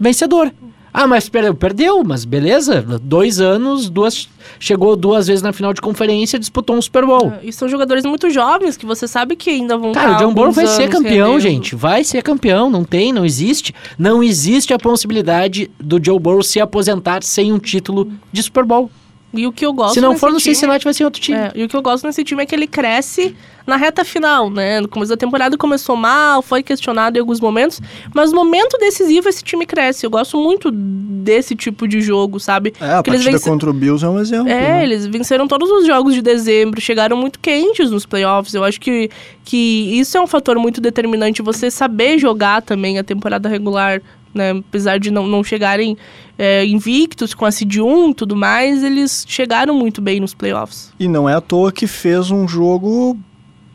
vencedor. 0.00 0.50
Ah, 0.98 1.06
mas 1.06 1.28
perdeu, 1.28 1.54
perdeu, 1.54 2.02
mas 2.02 2.24
beleza, 2.24 2.80
dois 3.02 3.38
anos, 3.38 3.90
duas, 3.90 4.30
chegou 4.58 4.96
duas 4.96 5.26
vezes 5.26 5.42
na 5.42 5.52
final 5.52 5.74
de 5.74 5.80
conferência, 5.82 6.38
disputou 6.38 6.74
um 6.74 6.80
Super 6.80 7.04
Bowl. 7.04 7.34
E 7.42 7.52
são 7.52 7.68
jogadores 7.68 8.06
muito 8.06 8.30
jovens 8.30 8.78
que 8.78 8.86
você 8.86 9.06
sabe 9.06 9.36
que 9.36 9.50
ainda 9.50 9.76
vão 9.76 9.92
Cara, 9.92 10.14
o 10.14 10.16
John 10.16 10.32
Burrow 10.32 10.52
vai 10.52 10.66
ser 10.66 10.88
campeão, 10.88 11.32
rendendo. 11.32 11.40
gente. 11.40 11.76
Vai 11.76 12.02
ser 12.02 12.22
campeão. 12.22 12.70
Não 12.70 12.82
tem, 12.82 13.12
não 13.12 13.26
existe. 13.26 13.74
Não 13.98 14.22
existe 14.22 14.72
a 14.72 14.78
possibilidade 14.78 15.70
do 15.78 16.02
Joe 16.02 16.18
Burrow 16.18 16.42
se 16.42 16.60
aposentar 16.60 17.22
sem 17.22 17.52
um 17.52 17.58
título 17.58 18.10
de 18.32 18.42
Super 18.42 18.64
Bowl. 18.64 18.90
E 19.38 19.46
o 19.46 19.52
que 19.52 19.64
eu 19.66 19.72
gosto 19.72 19.94
se 19.94 20.00
não 20.00 20.16
for 20.16 20.30
no 20.32 20.38
time- 20.38 20.54
Cincinnati, 20.54 20.84
vai 20.84 20.94
ser 20.94 21.04
outro 21.04 21.20
time. 21.20 21.36
É, 21.38 21.52
e 21.54 21.64
o 21.64 21.68
que 21.68 21.76
eu 21.76 21.82
gosto 21.82 22.06
nesse 22.06 22.22
time 22.24 22.42
é 22.42 22.46
que 22.46 22.54
ele 22.54 22.66
cresce 22.66 23.34
na 23.66 23.76
reta 23.76 24.04
final, 24.04 24.48
né? 24.48 24.80
No 24.80 24.86
começo 24.88 25.10
da 25.10 25.16
temporada 25.16 25.56
começou 25.56 25.96
mal, 25.96 26.40
foi 26.40 26.62
questionado 26.62 27.16
em 27.16 27.20
alguns 27.20 27.40
momentos, 27.40 27.80
mas 28.14 28.30
no 28.30 28.36
momento 28.44 28.78
decisivo 28.78 29.28
esse 29.28 29.42
time 29.42 29.66
cresce. 29.66 30.06
Eu 30.06 30.10
gosto 30.10 30.38
muito 30.38 30.70
desse 30.70 31.56
tipo 31.56 31.88
de 31.88 32.00
jogo, 32.00 32.38
sabe? 32.38 32.72
É, 32.80 32.92
a 32.92 32.96
Porque 33.02 33.10
partida 33.10 33.32
vence- 33.32 33.50
contra 33.50 33.68
o 33.68 33.72
Bills 33.72 34.04
é 34.04 34.08
um 34.08 34.20
exemplo. 34.20 34.48
É, 34.48 34.60
né? 34.60 34.82
eles 34.84 35.04
venceram 35.06 35.48
todos 35.48 35.68
os 35.70 35.84
jogos 35.86 36.14
de 36.14 36.22
dezembro, 36.22 36.80
chegaram 36.80 37.16
muito 37.16 37.40
quentes 37.40 37.90
nos 37.90 38.06
playoffs. 38.06 38.54
Eu 38.54 38.62
acho 38.62 38.80
que, 38.80 39.10
que 39.44 39.98
isso 39.98 40.16
é 40.16 40.20
um 40.20 40.26
fator 40.28 40.56
muito 40.58 40.80
determinante, 40.80 41.42
você 41.42 41.68
saber 41.70 42.18
jogar 42.18 42.62
também 42.62 42.98
a 43.00 43.04
temporada 43.04 43.48
regular, 43.48 44.00
né? 44.36 44.50
Apesar 44.50 44.98
de 45.00 45.10
não, 45.10 45.26
não 45.26 45.42
chegarem 45.42 45.96
é, 46.38 46.64
invictos 46.66 47.34
com 47.34 47.44
a 47.44 47.50
Seed 47.50 47.76
1 47.78 48.10
e 48.10 48.14
tudo 48.14 48.36
mais, 48.36 48.82
eles 48.84 49.24
chegaram 49.26 49.74
muito 49.74 50.00
bem 50.00 50.20
nos 50.20 50.34
playoffs. 50.34 50.92
E 51.00 51.08
não 51.08 51.28
é 51.28 51.34
à 51.34 51.40
toa 51.40 51.72
que 51.72 51.86
fez 51.86 52.30
um 52.30 52.46
jogo 52.46 53.16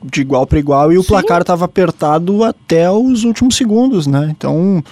de 0.04 0.22
igual 0.22 0.48
para 0.48 0.58
igual 0.60 0.92
e 0.92 0.98
o 0.98 1.02
Sim. 1.04 1.10
placar 1.10 1.42
estava 1.42 1.66
apertado 1.66 2.44
até 2.44 2.90
os 2.90 3.24
últimos 3.24 3.56
segundos, 3.56 4.08
né? 4.08 4.30
Então, 4.36 4.84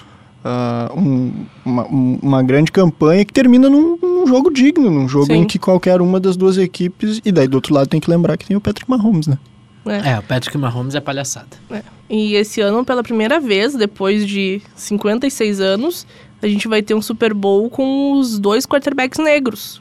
ah, 0.44 0.90
um- 0.96 1.32
uma, 1.64 1.86
um- 1.86 2.18
uma 2.22 2.42
grande 2.42 2.70
campanha 2.70 3.24
que 3.24 3.32
termina 3.32 3.68
num, 3.68 3.96
num 4.00 4.26
jogo 4.26 4.52
digno, 4.52 4.88
num 4.90 5.08
jogo 5.08 5.26
Sim. 5.26 5.32
em 5.40 5.44
que 5.46 5.58
qualquer 5.58 6.00
uma 6.00 6.20
das 6.20 6.36
duas 6.36 6.56
equipes. 6.58 7.20
E 7.24 7.32
daí 7.32 7.48
do 7.48 7.54
outro 7.56 7.74
lado 7.74 7.88
tem 7.88 8.00
que 8.00 8.08
lembrar 8.10 8.36
que 8.36 8.46
tem 8.46 8.56
o 8.56 8.60
Patrick 8.60 8.88
Mahomes, 8.90 9.26
né? 9.26 9.36
Né? 9.90 10.02
É, 10.12 10.18
o 10.18 10.22
Patrick 10.22 10.56
Mahomes 10.56 10.94
é 10.94 11.00
palhaçada. 11.00 11.48
E 12.08 12.34
esse 12.34 12.60
ano, 12.60 12.84
pela 12.84 13.02
primeira 13.02 13.38
vez, 13.40 13.74
depois 13.74 14.26
de 14.26 14.60
56 14.74 15.60
anos, 15.60 16.06
a 16.42 16.46
gente 16.46 16.66
vai 16.68 16.82
ter 16.82 16.94
um 16.94 17.02
Super 17.02 17.34
Bowl 17.34 17.68
com 17.70 18.12
os 18.18 18.38
dois 18.38 18.64
quarterbacks 18.66 19.18
negros. 19.18 19.80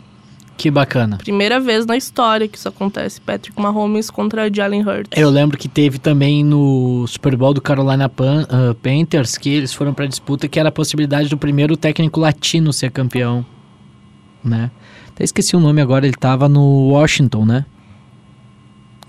Que 0.58 0.70
bacana. 0.70 1.18
Primeira 1.18 1.58
vez 1.58 1.86
na 1.86 1.96
história 1.96 2.46
que 2.46 2.58
isso 2.58 2.68
acontece. 2.68 3.22
Patrick 3.22 3.58
Mahomes 3.62 4.10
contra 4.10 4.54
Jalen 4.54 4.82
Hurts. 4.82 5.18
Eu 5.18 5.30
lembro 5.30 5.58
que 5.58 5.70
teve 5.70 5.98
também 5.98 6.44
no 6.44 7.06
Super 7.08 7.34
Bowl 7.38 7.54
do 7.54 7.62
Carolina 7.62 8.10
Pan- 8.10 8.46
ah, 8.50 8.76
Panthers 8.84 9.38
que 9.38 9.50
eles 9.50 9.74
foram 9.74 9.94
pra 9.94 10.06
disputa 10.06 10.50
que 10.50 10.60
era 10.60 10.68
a 10.68 10.72
possibilidade 10.72 11.30
do 11.30 11.38
primeiro 11.38 11.78
técnico 11.78 12.20
latino 12.20 12.74
ser 12.74 12.92
campeão, 12.92 13.46
né? 14.44 14.70
Até 15.08 15.24
esqueci 15.24 15.56
o 15.56 15.62
nome 15.62 15.80
agora, 15.82 16.06
ele 16.06 16.16
tava 16.18 16.50
no 16.50 16.90
Washington, 16.90 17.46
né? 17.46 17.66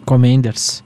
Commanders. 0.04 0.82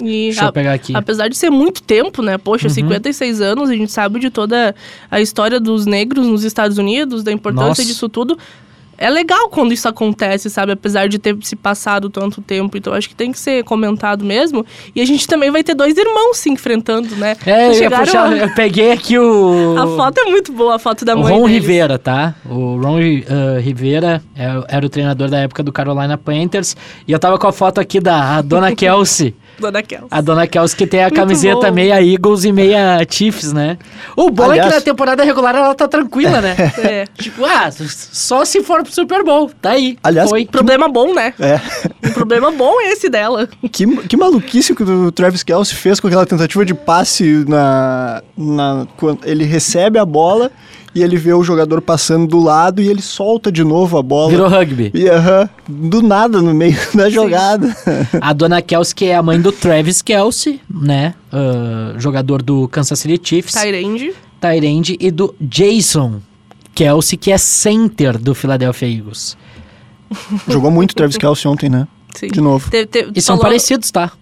E 0.00 0.04
Deixa 0.26 0.44
a- 0.44 0.48
eu 0.48 0.52
pegar 0.52 0.72
aqui. 0.72 0.92
apesar 0.94 1.28
de 1.28 1.36
ser 1.36 1.50
muito 1.50 1.82
tempo, 1.82 2.22
né? 2.22 2.38
Poxa, 2.38 2.68
Uhum. 2.68 2.74
56 2.74 3.40
anos, 3.40 3.70
a 3.70 3.74
gente 3.74 3.90
sabe 3.92 4.18
de 4.20 4.30
toda 4.30 4.74
a 5.10 5.20
história 5.20 5.58
dos 5.60 5.86
negros 5.86 6.26
nos 6.26 6.44
Estados 6.44 6.78
Unidos, 6.78 7.22
da 7.22 7.32
importância 7.32 7.68
Nossa. 7.68 7.84
disso 7.84 8.08
tudo. 8.08 8.38
É 8.98 9.10
legal 9.10 9.48
quando 9.48 9.72
isso 9.72 9.88
acontece, 9.88 10.48
sabe? 10.48 10.70
Apesar 10.70 11.08
de 11.08 11.18
ter 11.18 11.36
se 11.40 11.56
passado 11.56 12.08
tanto 12.08 12.40
tempo. 12.40 12.76
Então, 12.76 12.92
acho 12.92 13.08
que 13.08 13.16
tem 13.16 13.32
que 13.32 13.38
ser 13.38 13.64
comentado 13.64 14.24
mesmo. 14.24 14.64
E 14.94 15.00
a 15.00 15.04
gente 15.04 15.26
também 15.26 15.50
vai 15.50 15.64
ter 15.64 15.74
dois 15.74 15.96
irmãos 15.96 16.36
se 16.36 16.48
enfrentando, 16.50 17.16
né? 17.16 17.36
É, 17.44 17.84
eu, 17.84 17.90
puxar- 17.90 18.30
a- 18.30 18.36
eu 18.36 18.54
peguei 18.54 18.92
aqui 18.92 19.18
o. 19.18 19.74
A 19.76 19.86
foto 19.96 20.18
é 20.20 20.24
muito 20.26 20.52
boa, 20.52 20.76
a 20.76 20.78
foto 20.78 21.04
da 21.04 21.16
o 21.16 21.20
mãe 21.20 21.32
Ron 21.32 21.46
deles. 21.48 21.62
Rivera, 21.62 21.98
tá? 21.98 22.36
O 22.48 22.76
Ron 22.80 22.98
ah, 23.28 23.58
Rivera 23.60 24.22
é- 24.36 24.64
era 24.76 24.86
o 24.86 24.88
treinador 24.88 25.28
da 25.28 25.38
época 25.38 25.64
do 25.64 25.72
Carolina 25.72 26.16
Panthers. 26.16 26.76
E 27.08 27.10
eu 27.10 27.18
tava 27.18 27.38
com 27.38 27.46
a 27.48 27.52
foto 27.52 27.80
aqui 27.80 27.98
da 27.98 28.40
dona 28.40 28.70
Kelsey. 28.76 29.34
Dona 29.58 29.82
Kels. 29.82 30.06
A 30.10 30.20
dona 30.20 30.46
Kelsey 30.46 30.76
que 30.76 30.86
tem 30.86 31.00
a 31.00 31.04
Muito 31.04 31.14
camiseta 31.16 31.68
bom. 31.68 31.72
meia 31.72 32.02
Eagles 32.02 32.44
e 32.44 32.52
meia 32.52 33.06
Chiefs, 33.08 33.52
né? 33.52 33.78
O 34.16 34.30
bom 34.30 34.44
é 34.44 34.50
Aliás- 34.58 34.68
que 34.68 34.74
na 34.76 34.80
temporada 34.80 35.22
regular 35.24 35.54
ela 35.54 35.74
tá 35.74 35.86
tranquila, 35.86 36.40
né? 36.40 36.56
É. 36.82 37.06
tipo, 37.18 37.44
ah, 37.44 37.70
só 37.70 38.44
se 38.44 38.62
for 38.62 38.82
pro 38.82 38.92
Super 38.92 39.22
Bowl. 39.22 39.50
Tá 39.60 39.70
aí. 39.70 39.96
Aliás, 40.02 40.28
Foi. 40.30 40.44
Problema 40.46 40.88
bom, 40.88 41.14
né? 41.14 41.32
É. 41.38 41.60
Um 42.08 42.12
problema 42.12 42.50
bom 42.50 42.80
é 42.80 42.92
esse 42.92 43.08
dela. 43.08 43.48
Que, 43.70 43.86
que 44.06 44.16
maluquice 44.16 44.74
que 44.74 44.82
o 44.82 45.12
Travis 45.12 45.42
Kelce 45.42 45.74
fez 45.74 46.00
com 46.00 46.06
aquela 46.08 46.26
tentativa 46.26 46.64
de 46.64 46.74
passe 46.74 47.44
na, 47.46 48.22
na 48.36 48.86
quando 48.96 49.20
ele 49.24 49.44
recebe 49.44 49.98
a 49.98 50.04
bola 50.04 50.50
e 50.94 51.02
ele 51.02 51.16
vê 51.16 51.32
o 51.32 51.42
jogador 51.42 51.80
passando 51.80 52.26
do 52.26 52.38
lado 52.40 52.82
e 52.82 52.88
ele 52.88 53.00
solta 53.02 53.50
de 53.50 53.64
novo 53.64 53.96
a 53.98 54.02
bola. 54.02 54.30
Virou 54.30 54.48
rugby. 54.48 54.90
E 54.94 55.08
aham, 55.08 55.48
do 55.68 56.02
nada 56.02 56.40
no 56.42 56.52
meio 56.54 56.76
da 56.94 57.08
jogada. 57.08 57.74
A 58.20 58.32
dona 58.32 58.60
Kelsey, 58.62 58.94
que 58.94 59.04
é 59.06 59.14
a 59.16 59.22
mãe 59.22 59.40
do 59.40 59.50
Travis 59.52 60.02
Kelsey, 60.02 60.60
né? 60.70 61.14
Ah, 61.32 61.94
jogador 61.98 62.42
do 62.42 62.68
Kansas 62.68 62.98
City 62.98 63.20
Chiefs. 63.22 63.54
Tyrande. 63.54 64.12
Tyrande 64.40 64.96
e 65.00 65.10
do 65.10 65.34
Jason 65.40 66.20
Kelsey, 66.74 67.16
que 67.18 67.30
é 67.30 67.38
center 67.38 68.18
do 68.18 68.34
Philadelphia 68.34 68.86
Eagles. 68.88 69.36
Jogou 70.48 70.70
muito 70.70 70.92
o 70.92 70.94
Travis 70.94 71.16
Kelce 71.16 71.46
ontem, 71.48 71.68
né? 71.70 71.86
Sim. 72.14 72.26
De 72.28 72.40
novo. 72.40 72.70
Te- 72.70 72.84
te- 72.86 73.10
E 73.14 73.20
são 73.22 73.36
falou- 73.36 73.44
parecidos, 73.50 73.90
tá? 73.90 74.12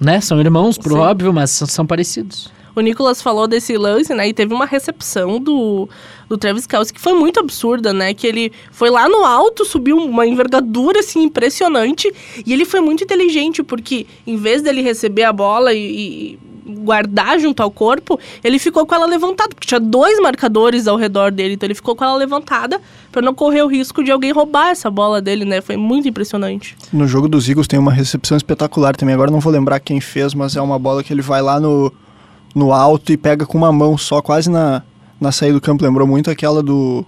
Né? 0.00 0.20
São 0.20 0.40
irmãos, 0.40 0.76
por 0.78 0.92
Sim. 0.92 0.98
óbvio, 0.98 1.32
mas 1.32 1.50
são, 1.50 1.68
são 1.68 1.86
parecidos. 1.86 2.50
O 2.74 2.80
Nicolas 2.80 3.20
falou 3.20 3.46
desse 3.46 3.76
lance, 3.76 4.14
né? 4.14 4.28
E 4.28 4.32
teve 4.32 4.54
uma 4.54 4.66
recepção 4.66 5.38
do, 5.40 5.88
do 6.28 6.38
Travis 6.38 6.66
Kelce 6.66 6.92
que 6.92 7.00
foi 7.00 7.12
muito 7.12 7.40
absurda, 7.40 7.92
né? 7.92 8.14
Que 8.14 8.26
ele 8.26 8.52
foi 8.70 8.90
lá 8.90 9.08
no 9.08 9.24
alto, 9.24 9.64
subiu 9.64 9.96
uma 9.96 10.26
envergadura, 10.26 11.00
assim, 11.00 11.24
impressionante. 11.24 12.12
E 12.46 12.52
ele 12.52 12.64
foi 12.64 12.80
muito 12.80 13.04
inteligente, 13.04 13.62
porque 13.62 14.06
em 14.26 14.36
vez 14.36 14.62
dele 14.62 14.82
receber 14.82 15.24
a 15.24 15.32
bola 15.32 15.72
e, 15.72 16.36
e 16.36 16.50
guardar 16.70 17.38
junto 17.38 17.62
ao 17.62 17.70
corpo, 17.70 18.18
ele 18.42 18.58
ficou 18.58 18.86
com 18.86 18.94
ela 18.94 19.06
levantada, 19.06 19.50
porque 19.54 19.66
tinha 19.66 19.80
dois 19.80 20.20
marcadores 20.20 20.86
ao 20.86 20.96
redor 20.96 21.30
dele, 21.32 21.54
então 21.54 21.66
ele 21.66 21.74
ficou 21.74 21.96
com 21.96 22.04
ela 22.04 22.14
levantada 22.14 22.80
para 23.10 23.22
não 23.22 23.34
correr 23.34 23.62
o 23.62 23.66
risco 23.66 24.02
de 24.04 24.10
alguém 24.10 24.32
roubar 24.32 24.70
essa 24.70 24.90
bola 24.90 25.20
dele, 25.20 25.44
né? 25.44 25.60
Foi 25.60 25.76
muito 25.76 26.08
impressionante. 26.08 26.76
No 26.92 27.06
jogo 27.06 27.28
dos 27.28 27.48
Eagles 27.48 27.66
tem 27.66 27.78
uma 27.78 27.92
recepção 27.92 28.36
espetacular 28.36 28.94
também. 28.94 29.14
Agora 29.14 29.30
não 29.30 29.40
vou 29.40 29.52
lembrar 29.52 29.80
quem 29.80 30.00
fez, 30.00 30.34
mas 30.34 30.56
é 30.56 30.60
uma 30.60 30.78
bola 30.78 31.02
que 31.02 31.12
ele 31.12 31.22
vai 31.22 31.42
lá 31.42 31.58
no, 31.58 31.92
no 32.54 32.72
alto 32.72 33.12
e 33.12 33.16
pega 33.16 33.46
com 33.46 33.56
uma 33.58 33.72
mão 33.72 33.96
só, 33.98 34.20
quase 34.20 34.50
na, 34.50 34.82
na 35.20 35.30
saída 35.32 35.54
do 35.54 35.60
campo. 35.60 35.84
Lembrou 35.84 36.06
muito 36.06 36.30
aquela 36.30 36.62
do, 36.62 37.04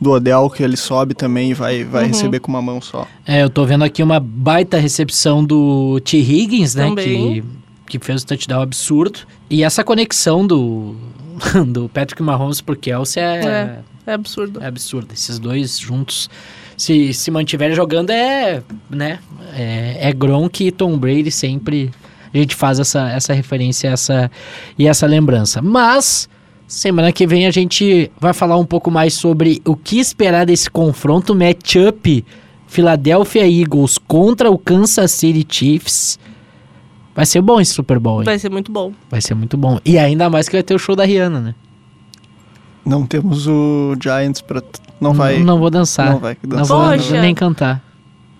do 0.00 0.10
Odell, 0.12 0.50
que 0.50 0.62
ele 0.62 0.76
sobe 0.76 1.14
também 1.14 1.50
e 1.50 1.54
vai, 1.54 1.84
vai 1.84 2.02
Uhum. 2.02 2.08
receber 2.08 2.40
com 2.40 2.50
uma 2.50 2.62
mão 2.62 2.80
só. 2.80 3.06
É, 3.26 3.42
eu 3.42 3.48
tô 3.50 3.64
vendo 3.64 3.84
aqui 3.84 4.02
uma 4.02 4.20
baita 4.20 4.78
recepção 4.78 5.44
do 5.44 6.00
T. 6.04 6.18
Higgins, 6.18 6.74
né? 6.74 6.84
Também. 6.88 7.42
Que, 7.86 7.98
que 7.98 8.04
fez 8.04 8.22
o 8.22 8.26
touchdown 8.26 8.62
absurdo. 8.62 9.20
E 9.48 9.62
essa 9.64 9.82
conexão 9.84 10.46
do, 10.46 10.94
do 11.68 11.88
Patrick 11.88 12.22
Mahomes 12.22 12.60
pro 12.60 12.76
Kelsey 12.76 13.22
é, 13.22 13.44
É. 13.44 13.78
É 14.04 14.14
absurdo. 14.14 14.60
é 14.60 14.66
absurda. 14.66 15.14
Esses 15.14 15.38
dois 15.38 15.78
juntos, 15.78 16.28
se, 16.76 17.14
se 17.14 17.30
mantiverem 17.30 17.76
jogando, 17.76 18.10
é, 18.10 18.60
né? 18.90 19.20
É, 19.54 20.08
é 20.08 20.12
Gronk 20.12 20.66
e 20.66 20.72
Tom 20.72 20.98
Brady 20.98 21.30
sempre. 21.30 21.88
A 22.32 22.38
gente 22.38 22.54
faz 22.54 22.78
essa, 22.80 23.08
essa 23.10 23.32
referência 23.32 23.88
essa, 23.88 24.30
e 24.78 24.86
essa 24.86 25.06
lembrança. 25.06 25.60
Mas, 25.60 26.28
semana 26.66 27.12
que 27.12 27.26
vem 27.26 27.46
a 27.46 27.50
gente 27.50 28.10
vai 28.18 28.32
falar 28.32 28.56
um 28.56 28.64
pouco 28.64 28.90
mais 28.90 29.14
sobre 29.14 29.60
o 29.64 29.76
que 29.76 29.98
esperar 29.98 30.46
desse 30.46 30.70
confronto 30.70 31.34
matchup 31.34 32.24
Philadelphia 32.66 33.46
Eagles 33.46 33.98
contra 33.98 34.50
o 34.50 34.56
Kansas 34.56 35.10
City 35.10 35.46
Chiefs. 35.48 36.18
Vai 37.14 37.26
ser 37.26 37.42
bom 37.42 37.60
esse 37.60 37.74
Super 37.74 37.98
Bowl, 37.98 38.20
hein? 38.20 38.24
Vai 38.24 38.38
ser 38.38 38.50
muito 38.50 38.72
bom. 38.72 38.92
Vai 39.10 39.20
ser 39.20 39.34
muito 39.34 39.58
bom. 39.58 39.78
E 39.84 39.98
ainda 39.98 40.30
mais 40.30 40.48
que 40.48 40.56
vai 40.56 40.62
ter 40.62 40.74
o 40.74 40.78
show 40.78 40.96
da 40.96 41.04
Rihanna, 41.04 41.40
né? 41.40 41.54
Não 42.84 43.06
temos 43.06 43.46
o 43.46 43.94
Giants 44.02 44.40
pra. 44.40 44.62
Não 44.98 45.12
vai. 45.12 45.38
Não, 45.42 45.58
vou 45.58 45.68
dançar. 45.70 46.10
Não 46.12 46.18
vai 46.18 46.36
Não 46.42 46.56
dançar. 46.58 46.76
vou, 46.76 46.86
não 46.86 46.96
Poxa. 46.96 47.10
vou 47.12 47.20
nem 47.20 47.34
cantar. 47.34 47.84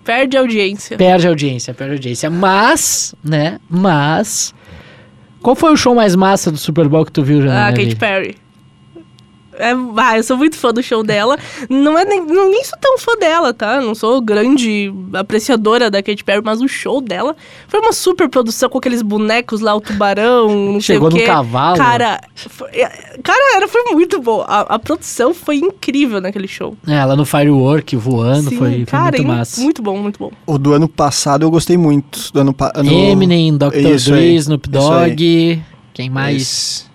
Perde 0.03 0.37
audiência. 0.37 0.97
Perde 0.97 1.27
audiência, 1.27 1.73
perde 1.73 1.93
audiência. 1.93 2.29
Mas, 2.29 3.15
né? 3.23 3.59
Mas. 3.69 4.53
Qual 5.41 5.55
foi 5.55 5.71
o 5.73 5.77
show 5.77 5.93
mais 5.95 6.15
massa 6.15 6.51
do 6.51 6.57
Super 6.57 6.87
Bowl 6.87 7.05
que 7.05 7.11
tu 7.11 7.23
viu, 7.23 7.41
já? 7.41 7.67
Ah, 7.67 7.73
Katy 7.73 7.95
Perry. 7.95 8.35
É, 9.57 9.71
ah, 9.97 10.17
eu 10.17 10.23
sou 10.23 10.37
muito 10.37 10.57
fã 10.57 10.71
do 10.73 10.81
show 10.83 11.03
dela. 11.03 11.37
Não 11.69 11.97
é 11.97 12.05
nem, 12.05 12.25
não, 12.25 12.49
nem 12.49 12.63
sou 12.63 12.77
tão 12.79 12.97
fã 12.97 13.13
dela, 13.19 13.53
tá? 13.53 13.79
Não 13.81 13.93
sou 13.95 14.21
grande 14.21 14.91
apreciadora 15.13 15.89
da 15.91 16.01
Katy 16.01 16.23
Perry, 16.23 16.41
mas 16.43 16.61
o 16.61 16.67
show 16.67 16.99
dela 17.01 17.35
foi 17.67 17.79
uma 17.79 17.91
super 17.93 18.29
produção 18.29 18.69
com 18.69 18.77
aqueles 18.77 19.01
bonecos 19.01 19.61
lá, 19.61 19.75
o 19.75 19.81
tubarão, 19.81 20.73
não 20.73 20.81
Chegou 20.81 21.09
sei 21.11 21.19
no 21.19 21.23
o 21.23 21.27
quê. 21.27 21.31
cavalo. 21.33 21.77
Cara, 21.77 22.19
foi, 22.35 22.69
é, 22.71 22.87
cara, 23.23 23.55
era, 23.57 23.67
foi 23.67 23.83
muito 23.91 24.21
bom. 24.21 24.43
A, 24.47 24.61
a 24.75 24.79
produção 24.79 25.33
foi 25.33 25.57
incrível 25.57 26.19
naquele 26.21 26.47
show. 26.47 26.75
É, 26.87 26.95
ela 26.95 27.15
no 27.15 27.25
Firework 27.25 27.95
voando, 27.95 28.49
Sim, 28.49 28.57
foi, 28.57 28.71
foi 28.71 28.85
cara, 28.85 29.03
muito 29.17 29.21
in- 29.21 29.25
massa. 29.27 29.61
Muito 29.61 29.81
bom, 29.81 29.97
muito 29.97 30.19
bom. 30.19 30.31
O 30.45 30.57
do 30.57 30.73
ano 30.73 30.87
passado 30.87 31.43
eu 31.43 31.51
gostei 31.51 31.77
muito. 31.77 32.31
Do 32.33 32.39
ano, 32.41 32.55
ano... 32.75 32.91
Eminem, 32.91 33.57
Dr. 33.57 33.75
Isso 33.75 34.11
Dre, 34.11 34.19
aí, 34.19 34.35
Snoop 34.35 34.67
isso. 34.69 34.89
Dogg. 34.89 35.61
Quem 35.93 36.09
mais? 36.09 36.41
Esse- 36.41 36.92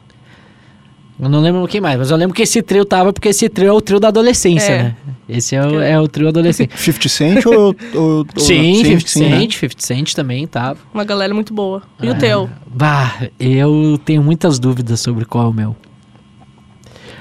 Eu 1.21 1.29
não 1.29 1.41
lembro 1.41 1.67
quem 1.67 1.81
mais, 1.81 1.99
mas 1.99 2.11
eu 2.13 2.17
lembro 2.17 2.35
que 2.35 2.43
esse 2.43 2.63
trio 2.63 2.85
tava, 2.85 3.13
porque 3.13 3.29
esse 3.31 3.49
trio 3.49 3.69
é 3.69 3.73
o 3.73 3.81
trio 3.81 3.99
da 3.99 4.09
adolescência, 4.09 4.71
É. 4.73 4.83
né? 4.85 4.97
Esse 5.29 5.57
é 5.57 5.67
o, 5.67 5.81
é 5.83 6.01
o 6.01 6.07
trio 6.07 6.29
adolescente. 6.29 6.73
50 6.79 7.09
Cent 7.09 7.45
ou. 7.47 7.75
ou, 7.95 8.27
ou 8.37 8.41
sim, 8.41 8.83
50 8.85 9.09
sim, 9.09 9.21
né? 9.29 9.41
Cent, 9.41 9.53
50 9.57 9.83
Cent 9.85 10.15
também 10.15 10.47
tava. 10.47 10.79
Uma 10.95 11.05
galera 11.05 11.35
muito 11.35 11.53
boa. 11.53 11.83
E 12.01 12.07
É. 12.07 12.11
o 12.13 12.15
teu? 12.19 12.49
Bah, 12.73 13.15
eu 13.39 14.01
tenho 14.05 14.23
muitas 14.23 14.59
dúvidas 14.61 15.01
sobre 15.01 15.25
qual 15.25 15.47
é 15.47 15.49
o 15.49 15.53
meu. 15.53 15.77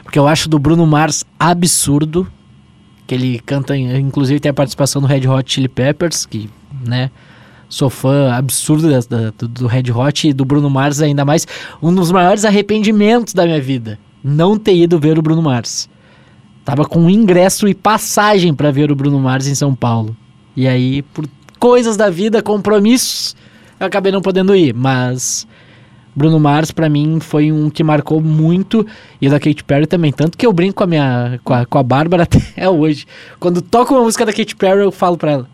Porque 0.04 0.18
eu 0.20 0.28
acho 0.28 0.48
do 0.48 0.58
Bruno 0.60 0.86
Mars 0.86 1.26
absurdo. 1.40 2.28
Que 3.06 3.16
ele 3.16 3.40
canta, 3.46 3.76
inclusive 3.78 4.40
tem 4.40 4.50
a 4.50 4.54
participação 4.54 5.02
do 5.02 5.08
Red 5.08 5.26
Hot 5.28 5.52
Chili 5.52 5.70
Peppers, 5.70 6.26
que, 6.26 6.50
né, 6.86 7.10
sou 7.70 7.90
fã 7.90 8.32
absurdo 8.34 8.90
da- 8.90 9.00
da- 9.32 9.48
do, 9.48 9.68
Red 9.68 9.92
Hot 9.92 10.28
e 10.28 10.34
do 10.34 10.46
Bruno 10.46 10.70
Mars 10.70 11.02
ainda 11.02 11.24
mais. 11.26 11.46
Um 11.82 11.94
dos 11.94 12.12
maiores 12.12 12.46
arrependimentos 12.46 13.34
da 13.34 13.46
minha 13.46 13.62
vida, 13.62 14.00
não 14.24 14.58
ter 14.58 14.76
ido 14.76 15.00
ver 15.00 15.18
o 15.18 15.22
Bruno 15.22 15.42
Mars. 15.42 15.90
Tava 16.64 16.86
com 16.86 17.10
ingresso 17.10 17.68
e 17.68 17.74
passagem 17.74 18.54
pra 18.54 18.72
ver 18.72 18.92
o 18.92 18.96
Bruno 18.96 19.20
Mars 19.20 19.48
em 19.48 19.56
São 19.56 19.74
Paulo. 19.74 20.16
E 20.56 20.68
aí, 20.68 21.02
por 21.02 21.26
coisas 21.60 21.96
da 21.96 22.10
vida, 22.10 22.42
compromissos, 22.42 23.36
eu 23.80 23.88
acabei 23.88 24.12
não 24.12 24.22
podendo 24.22 24.56
ir, 24.56 24.74
mas 24.74 25.48
Bruno 26.16 26.40
Mars 26.40 26.72
pra 26.72 26.90
mim 26.90 27.20
foi 27.22 27.52
um 27.52 27.70
que 27.70 27.84
marcou 27.84 28.20
muito 28.20 28.86
e 29.22 29.30
da 29.30 29.40
Katy 29.40 29.64
Perry 29.64 29.86
também, 29.88 30.12
tanto 30.12 30.38
que 30.38 30.46
eu 30.46 30.52
brinco 30.52 30.76
com 30.76 30.84
a 30.84 30.88
minha 30.88 31.40
com 31.44 31.54
a, 31.54 31.66
com 31.66 31.78
a 31.78 31.84
Bárbara 31.84 32.24
até 32.30 32.68
hoje. 32.70 33.06
Quando 33.40 33.62
toco 33.62 33.94
uma 33.94 34.04
música 34.04 34.26
da 34.26 34.34
Katy 34.34 34.56
Perry, 34.56 34.82
eu 34.82 34.92
falo 34.92 35.16
pra 35.18 35.32
ela: 35.32 35.50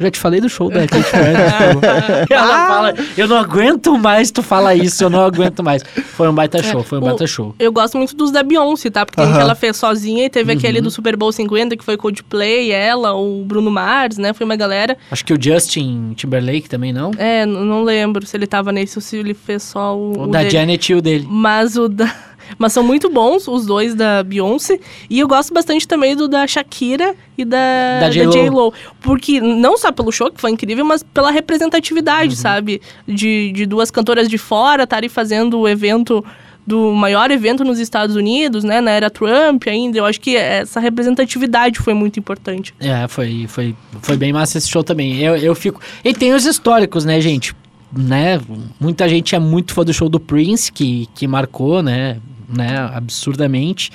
"Já 0.00 0.10
te 0.10 0.18
falei 0.18 0.40
do 0.40 0.48
show 0.48 0.70
da 0.70 0.86
Katy 0.86 1.10
Perry". 1.10 2.26
E 2.30 2.32
ela 2.34 2.66
fala: 2.66 2.94
"Eu 3.16 3.28
não 3.28 3.36
aguento 3.36 3.98
mais 3.98 4.30
tu 4.30 4.42
falar 4.42 4.74
isso, 4.74 5.04
eu 5.04 5.10
não 5.10 5.20
aguento 5.22 5.62
mais". 5.62 5.82
Foi 6.14 6.28
um 6.28 6.34
baita 6.34 6.62
show, 6.62 6.82
foi 6.82 6.98
um 6.98 7.02
o- 7.02 7.04
baita 7.06 7.26
show. 7.26 7.54
Eu 7.58 7.72
gosto 7.72 7.96
muito 7.98 8.14
dos 8.16 8.30
da 8.30 8.42
Beyoncé, 8.42 8.90
tá? 8.90 9.04
Porque 9.04 9.16
tem 9.20 9.26
Aham. 9.26 9.36
que 9.36 9.40
ela 9.42 9.54
fez 9.54 9.76
sozinha 9.76 10.26
e 10.26 10.30
teve 10.30 10.52
Uhum. 10.52 10.58
aquele 10.58 10.80
do 10.80 10.90
Super 10.90 11.16
Bowl 11.16 11.30
50, 11.32 11.76
que 11.76 11.84
foi 11.84 11.96
Coldplay, 11.96 12.72
ela, 12.72 13.14
o 13.14 13.44
Bruno 13.44 13.70
Mars, 13.70 14.16
né? 14.18 14.32
Foi 14.32 14.44
uma 14.44 14.56
galera. 14.56 14.96
Acho 15.10 15.24
que 15.24 15.32
o 15.34 15.38
Justin 15.42 16.12
Timberlake 16.16 16.68
também 16.68 16.92
não. 16.92 17.10
É, 17.18 17.44
não 17.46 17.82
lembro 17.82 18.26
se 18.26 18.36
ele 18.36 18.46
tava 18.46 18.72
nesse 18.72 18.96
ou 18.98 19.02
se 19.02 19.16
ele 19.16 19.34
fez 19.34 19.62
só 19.62 19.96
o. 19.96 20.10
O 20.18 20.22
o 20.24 20.26
da 20.26 20.38
dele. 20.38 20.50
Janet 20.50 20.92
e 20.92 20.94
o 20.94 21.02
dele. 21.02 21.26
Mas 21.28 21.76
o 21.76 21.88
da. 21.88 22.12
Mas 22.58 22.72
são 22.72 22.82
muito 22.82 23.08
bons 23.08 23.46
os 23.48 23.66
dois 23.66 23.94
da 23.94 24.22
Beyoncé. 24.22 24.78
E 25.08 25.18
eu 25.18 25.28
gosto 25.28 25.52
bastante 25.52 25.86
também 25.86 26.16
do 26.16 26.28
da 26.28 26.46
Shakira 26.46 27.14
e 27.36 27.44
da, 27.44 28.00
Da 28.00 28.10
J.Lo. 28.10 28.72
Porque 29.00 29.40
não 29.40 29.76
só 29.76 29.90
pelo 29.92 30.10
show, 30.12 30.30
que 30.30 30.40
foi 30.40 30.50
incrível, 30.50 30.84
mas 30.84 31.02
pela 31.02 31.28
Uhum. 31.28 31.34
representatividade, 31.34 32.36
sabe? 32.36 32.80
De, 33.06 33.52
de 33.52 33.66
duas 33.66 33.90
cantoras 33.90 34.28
de 34.28 34.38
fora 34.38 34.84
estarem 34.84 35.08
fazendo 35.08 35.58
o 35.60 35.68
evento 35.68 36.24
do 36.66 36.92
maior 36.92 37.30
evento 37.30 37.64
nos 37.64 37.78
Estados 37.78 38.14
Unidos, 38.14 38.62
né? 38.62 38.80
Na 38.80 38.90
era 38.90 39.10
Trump 39.10 39.66
ainda. 39.66 39.98
Eu 39.98 40.04
acho 40.04 40.20
que 40.20 40.36
essa 40.36 40.78
representatividade 40.78 41.78
foi 41.80 41.94
muito 41.94 42.18
importante. 42.20 42.74
É, 42.78 43.08
foi, 43.08 43.46
foi, 43.48 43.74
foi 44.02 44.16
bem 44.16 44.32
massa 44.32 44.58
esse 44.58 44.68
show 44.68 44.84
também. 44.84 45.18
Eu, 45.18 45.36
eu 45.36 45.54
fico. 45.54 45.80
E 46.04 46.12
tem 46.12 46.32
os 46.32 46.44
históricos, 46.44 47.04
né, 47.04 47.20
gente? 47.20 47.54
Né? 47.92 48.40
Muita 48.78 49.08
gente 49.08 49.34
é 49.34 49.38
muito 49.38 49.74
fã 49.74 49.84
do 49.84 49.92
show 49.92 50.08
do 50.08 50.20
Prince, 50.20 50.70
que, 50.70 51.08
que 51.14 51.26
marcou, 51.26 51.82
né? 51.82 52.18
Né? 52.56 52.90
Absurdamente. 52.94 53.90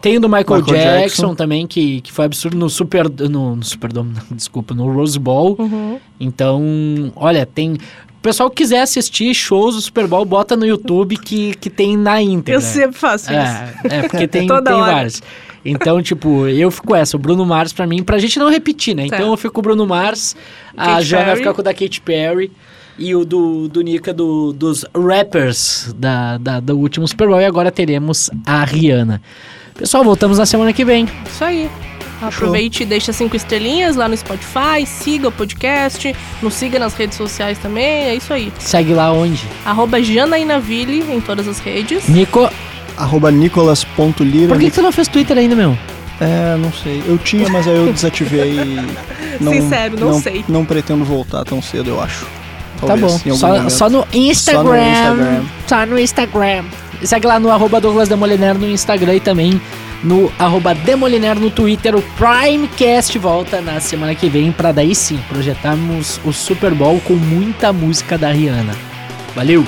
Tem 0.00 0.18
o 0.18 0.20
do 0.20 0.28
Michael, 0.28 0.60
Michael 0.62 0.64
Jackson, 0.66 1.00
Jackson. 1.00 1.34
também, 1.34 1.66
que, 1.66 2.00
que 2.02 2.12
foi 2.12 2.26
absurdo 2.26 2.56
no 2.56 2.68
Super. 2.68 3.08
No, 3.28 3.56
no 3.56 3.64
Superdome, 3.64 4.12
desculpa, 4.30 4.74
no 4.74 4.92
Rose 4.92 5.18
Bowl. 5.18 5.56
Uhum. 5.58 5.98
Então, 6.20 7.12
olha, 7.16 7.44
tem. 7.46 7.72
O 7.74 8.20
pessoal 8.26 8.50
que 8.50 8.56
quiser 8.56 8.80
assistir 8.82 9.32
shows 9.34 9.74
do 9.76 9.80
Super 9.80 10.06
Bowl, 10.06 10.24
bota 10.24 10.56
no 10.56 10.66
YouTube 10.66 11.16
que, 11.16 11.54
que 11.54 11.70
tem 11.70 11.96
na 11.96 12.20
íntegra. 12.20 12.54
Eu 12.54 12.60
sempre 12.60 12.98
faço 12.98 13.26
isso. 13.32 13.36
É, 13.90 13.98
é 13.98 14.02
porque 14.08 14.26
tem, 14.28 14.46
Toda 14.46 14.70
tem 14.70 14.80
hora. 14.80 14.92
vários. 14.92 15.22
Então, 15.64 16.00
tipo, 16.02 16.46
eu 16.46 16.70
fico 16.70 16.94
essa, 16.94 17.16
o 17.16 17.20
Bruno 17.20 17.44
Mars 17.44 17.72
pra 17.72 17.86
mim, 17.86 18.02
pra 18.02 18.18
gente 18.18 18.38
não 18.38 18.48
repetir, 18.48 18.94
né? 18.94 19.06
Então 19.06 19.18
Tá. 19.18 19.24
eu 19.26 19.36
fico 19.36 19.54
com 19.54 19.60
o 19.60 19.62
Bruno 19.62 19.86
Mars, 19.86 20.36
a 20.76 20.86
Katy 20.86 21.04
Jana 21.04 21.36
ficar 21.36 21.52
com 21.54 21.60
o 21.60 21.64
da 21.64 21.74
Katy 21.74 22.00
Perry 22.02 22.52
e 22.98 23.14
o 23.14 23.24
do, 23.24 23.68
do 23.68 23.80
Nika 23.82 24.12
do, 24.12 24.52
dos 24.52 24.84
rappers 24.94 25.94
da, 25.98 26.38
da, 26.38 26.60
do 26.60 26.76
último 26.76 27.06
Super 27.06 27.28
Bowl 27.28 27.40
e 27.40 27.44
agora 27.44 27.70
teremos 27.70 28.30
a 28.46 28.64
Rihanna. 28.64 29.20
Pessoal, 29.74 30.02
voltamos 30.02 30.38
na 30.38 30.46
semana 30.46 30.72
que 30.72 30.84
vem. 30.84 31.06
Isso 31.26 31.44
aí. 31.44 31.70
Aproveite 32.20 32.82
e 32.82 32.86
deixa 32.86 33.12
cinco 33.12 33.36
estrelinhas 33.36 33.94
lá 33.94 34.08
no 34.08 34.16
Spotify, 34.16 34.86
siga 34.86 35.28
o 35.28 35.32
podcast, 35.32 36.16
nos 36.40 36.54
siga 36.54 36.78
nas 36.78 36.94
redes 36.94 37.16
sociais 37.18 37.58
também, 37.58 37.84
é 37.84 38.14
isso 38.14 38.32
aí. 38.32 38.50
Segue 38.58 38.94
lá 38.94 39.12
onde? 39.12 39.46
Arroba 39.66 40.02
Janainaville 40.02 41.00
em 41.12 41.20
todas 41.20 41.46
as 41.46 41.58
redes. 41.58 42.08
Nico, 42.08 42.48
Arroba 42.96 43.30
nicolas.lira. 43.30 44.48
por 44.48 44.58
que, 44.58 44.70
que 44.70 44.74
tu 44.76 44.80
não 44.80 44.90
fez 44.90 45.08
Twitter 45.08 45.36
ainda, 45.36 45.54
meu? 45.54 45.76
É, 46.18 46.56
não 46.56 46.72
sei. 46.72 47.02
Eu 47.06 47.18
tinha, 47.18 47.46
mas 47.50 47.68
aí 47.68 47.76
eu 47.76 47.92
desativei. 47.92 48.56
Não, 49.38 49.52
Sincero, 49.52 50.00
não 50.00 50.18
sei. 50.18 50.42
Não 50.48 50.64
pretendo 50.64 51.04
voltar 51.04 51.44
tão 51.44 51.60
cedo, 51.60 51.90
eu 51.90 52.00
acho. 52.00 52.26
Tá 52.80 52.86
Talvez, 52.88 53.12
bom. 53.12 53.20
em 53.26 53.30
algum 53.30 53.68
Só, 53.68 53.68
só 53.68 53.88
no 53.90 54.06
Instagram. 54.12 54.62
Só 54.64 54.64
no 54.64 54.76
Instagram. 54.76 55.44
Só 55.66 55.86
no 55.86 55.98
Instagram. 55.98 56.64
Segue 57.02 57.26
lá 57.26 57.38
no 57.38 57.50
arroba 57.50 57.80
Douglas 57.80 58.08
Demoliner 58.08 58.58
no 58.58 58.68
Instagram 58.68 59.14
e 59.14 59.20
também 59.20 59.60
no 60.02 60.32
arroba 60.38 60.74
Demoliner 60.74 61.38
no 61.38 61.50
Twitter. 61.50 61.94
O 61.94 62.02
Primecast 62.02 63.18
volta 63.18 63.60
na 63.60 63.80
semana 63.80 64.14
que 64.14 64.28
vem 64.28 64.50
para 64.52 64.72
daí 64.72 64.94
sim 64.94 65.18
projetarmos 65.28 66.20
o 66.24 66.32
Super 66.32 66.72
Bowl 66.74 67.00
com 67.00 67.14
muita 67.14 67.72
música 67.72 68.16
da 68.16 68.30
Rihanna. 68.30 68.74
Valeu! 69.34 69.64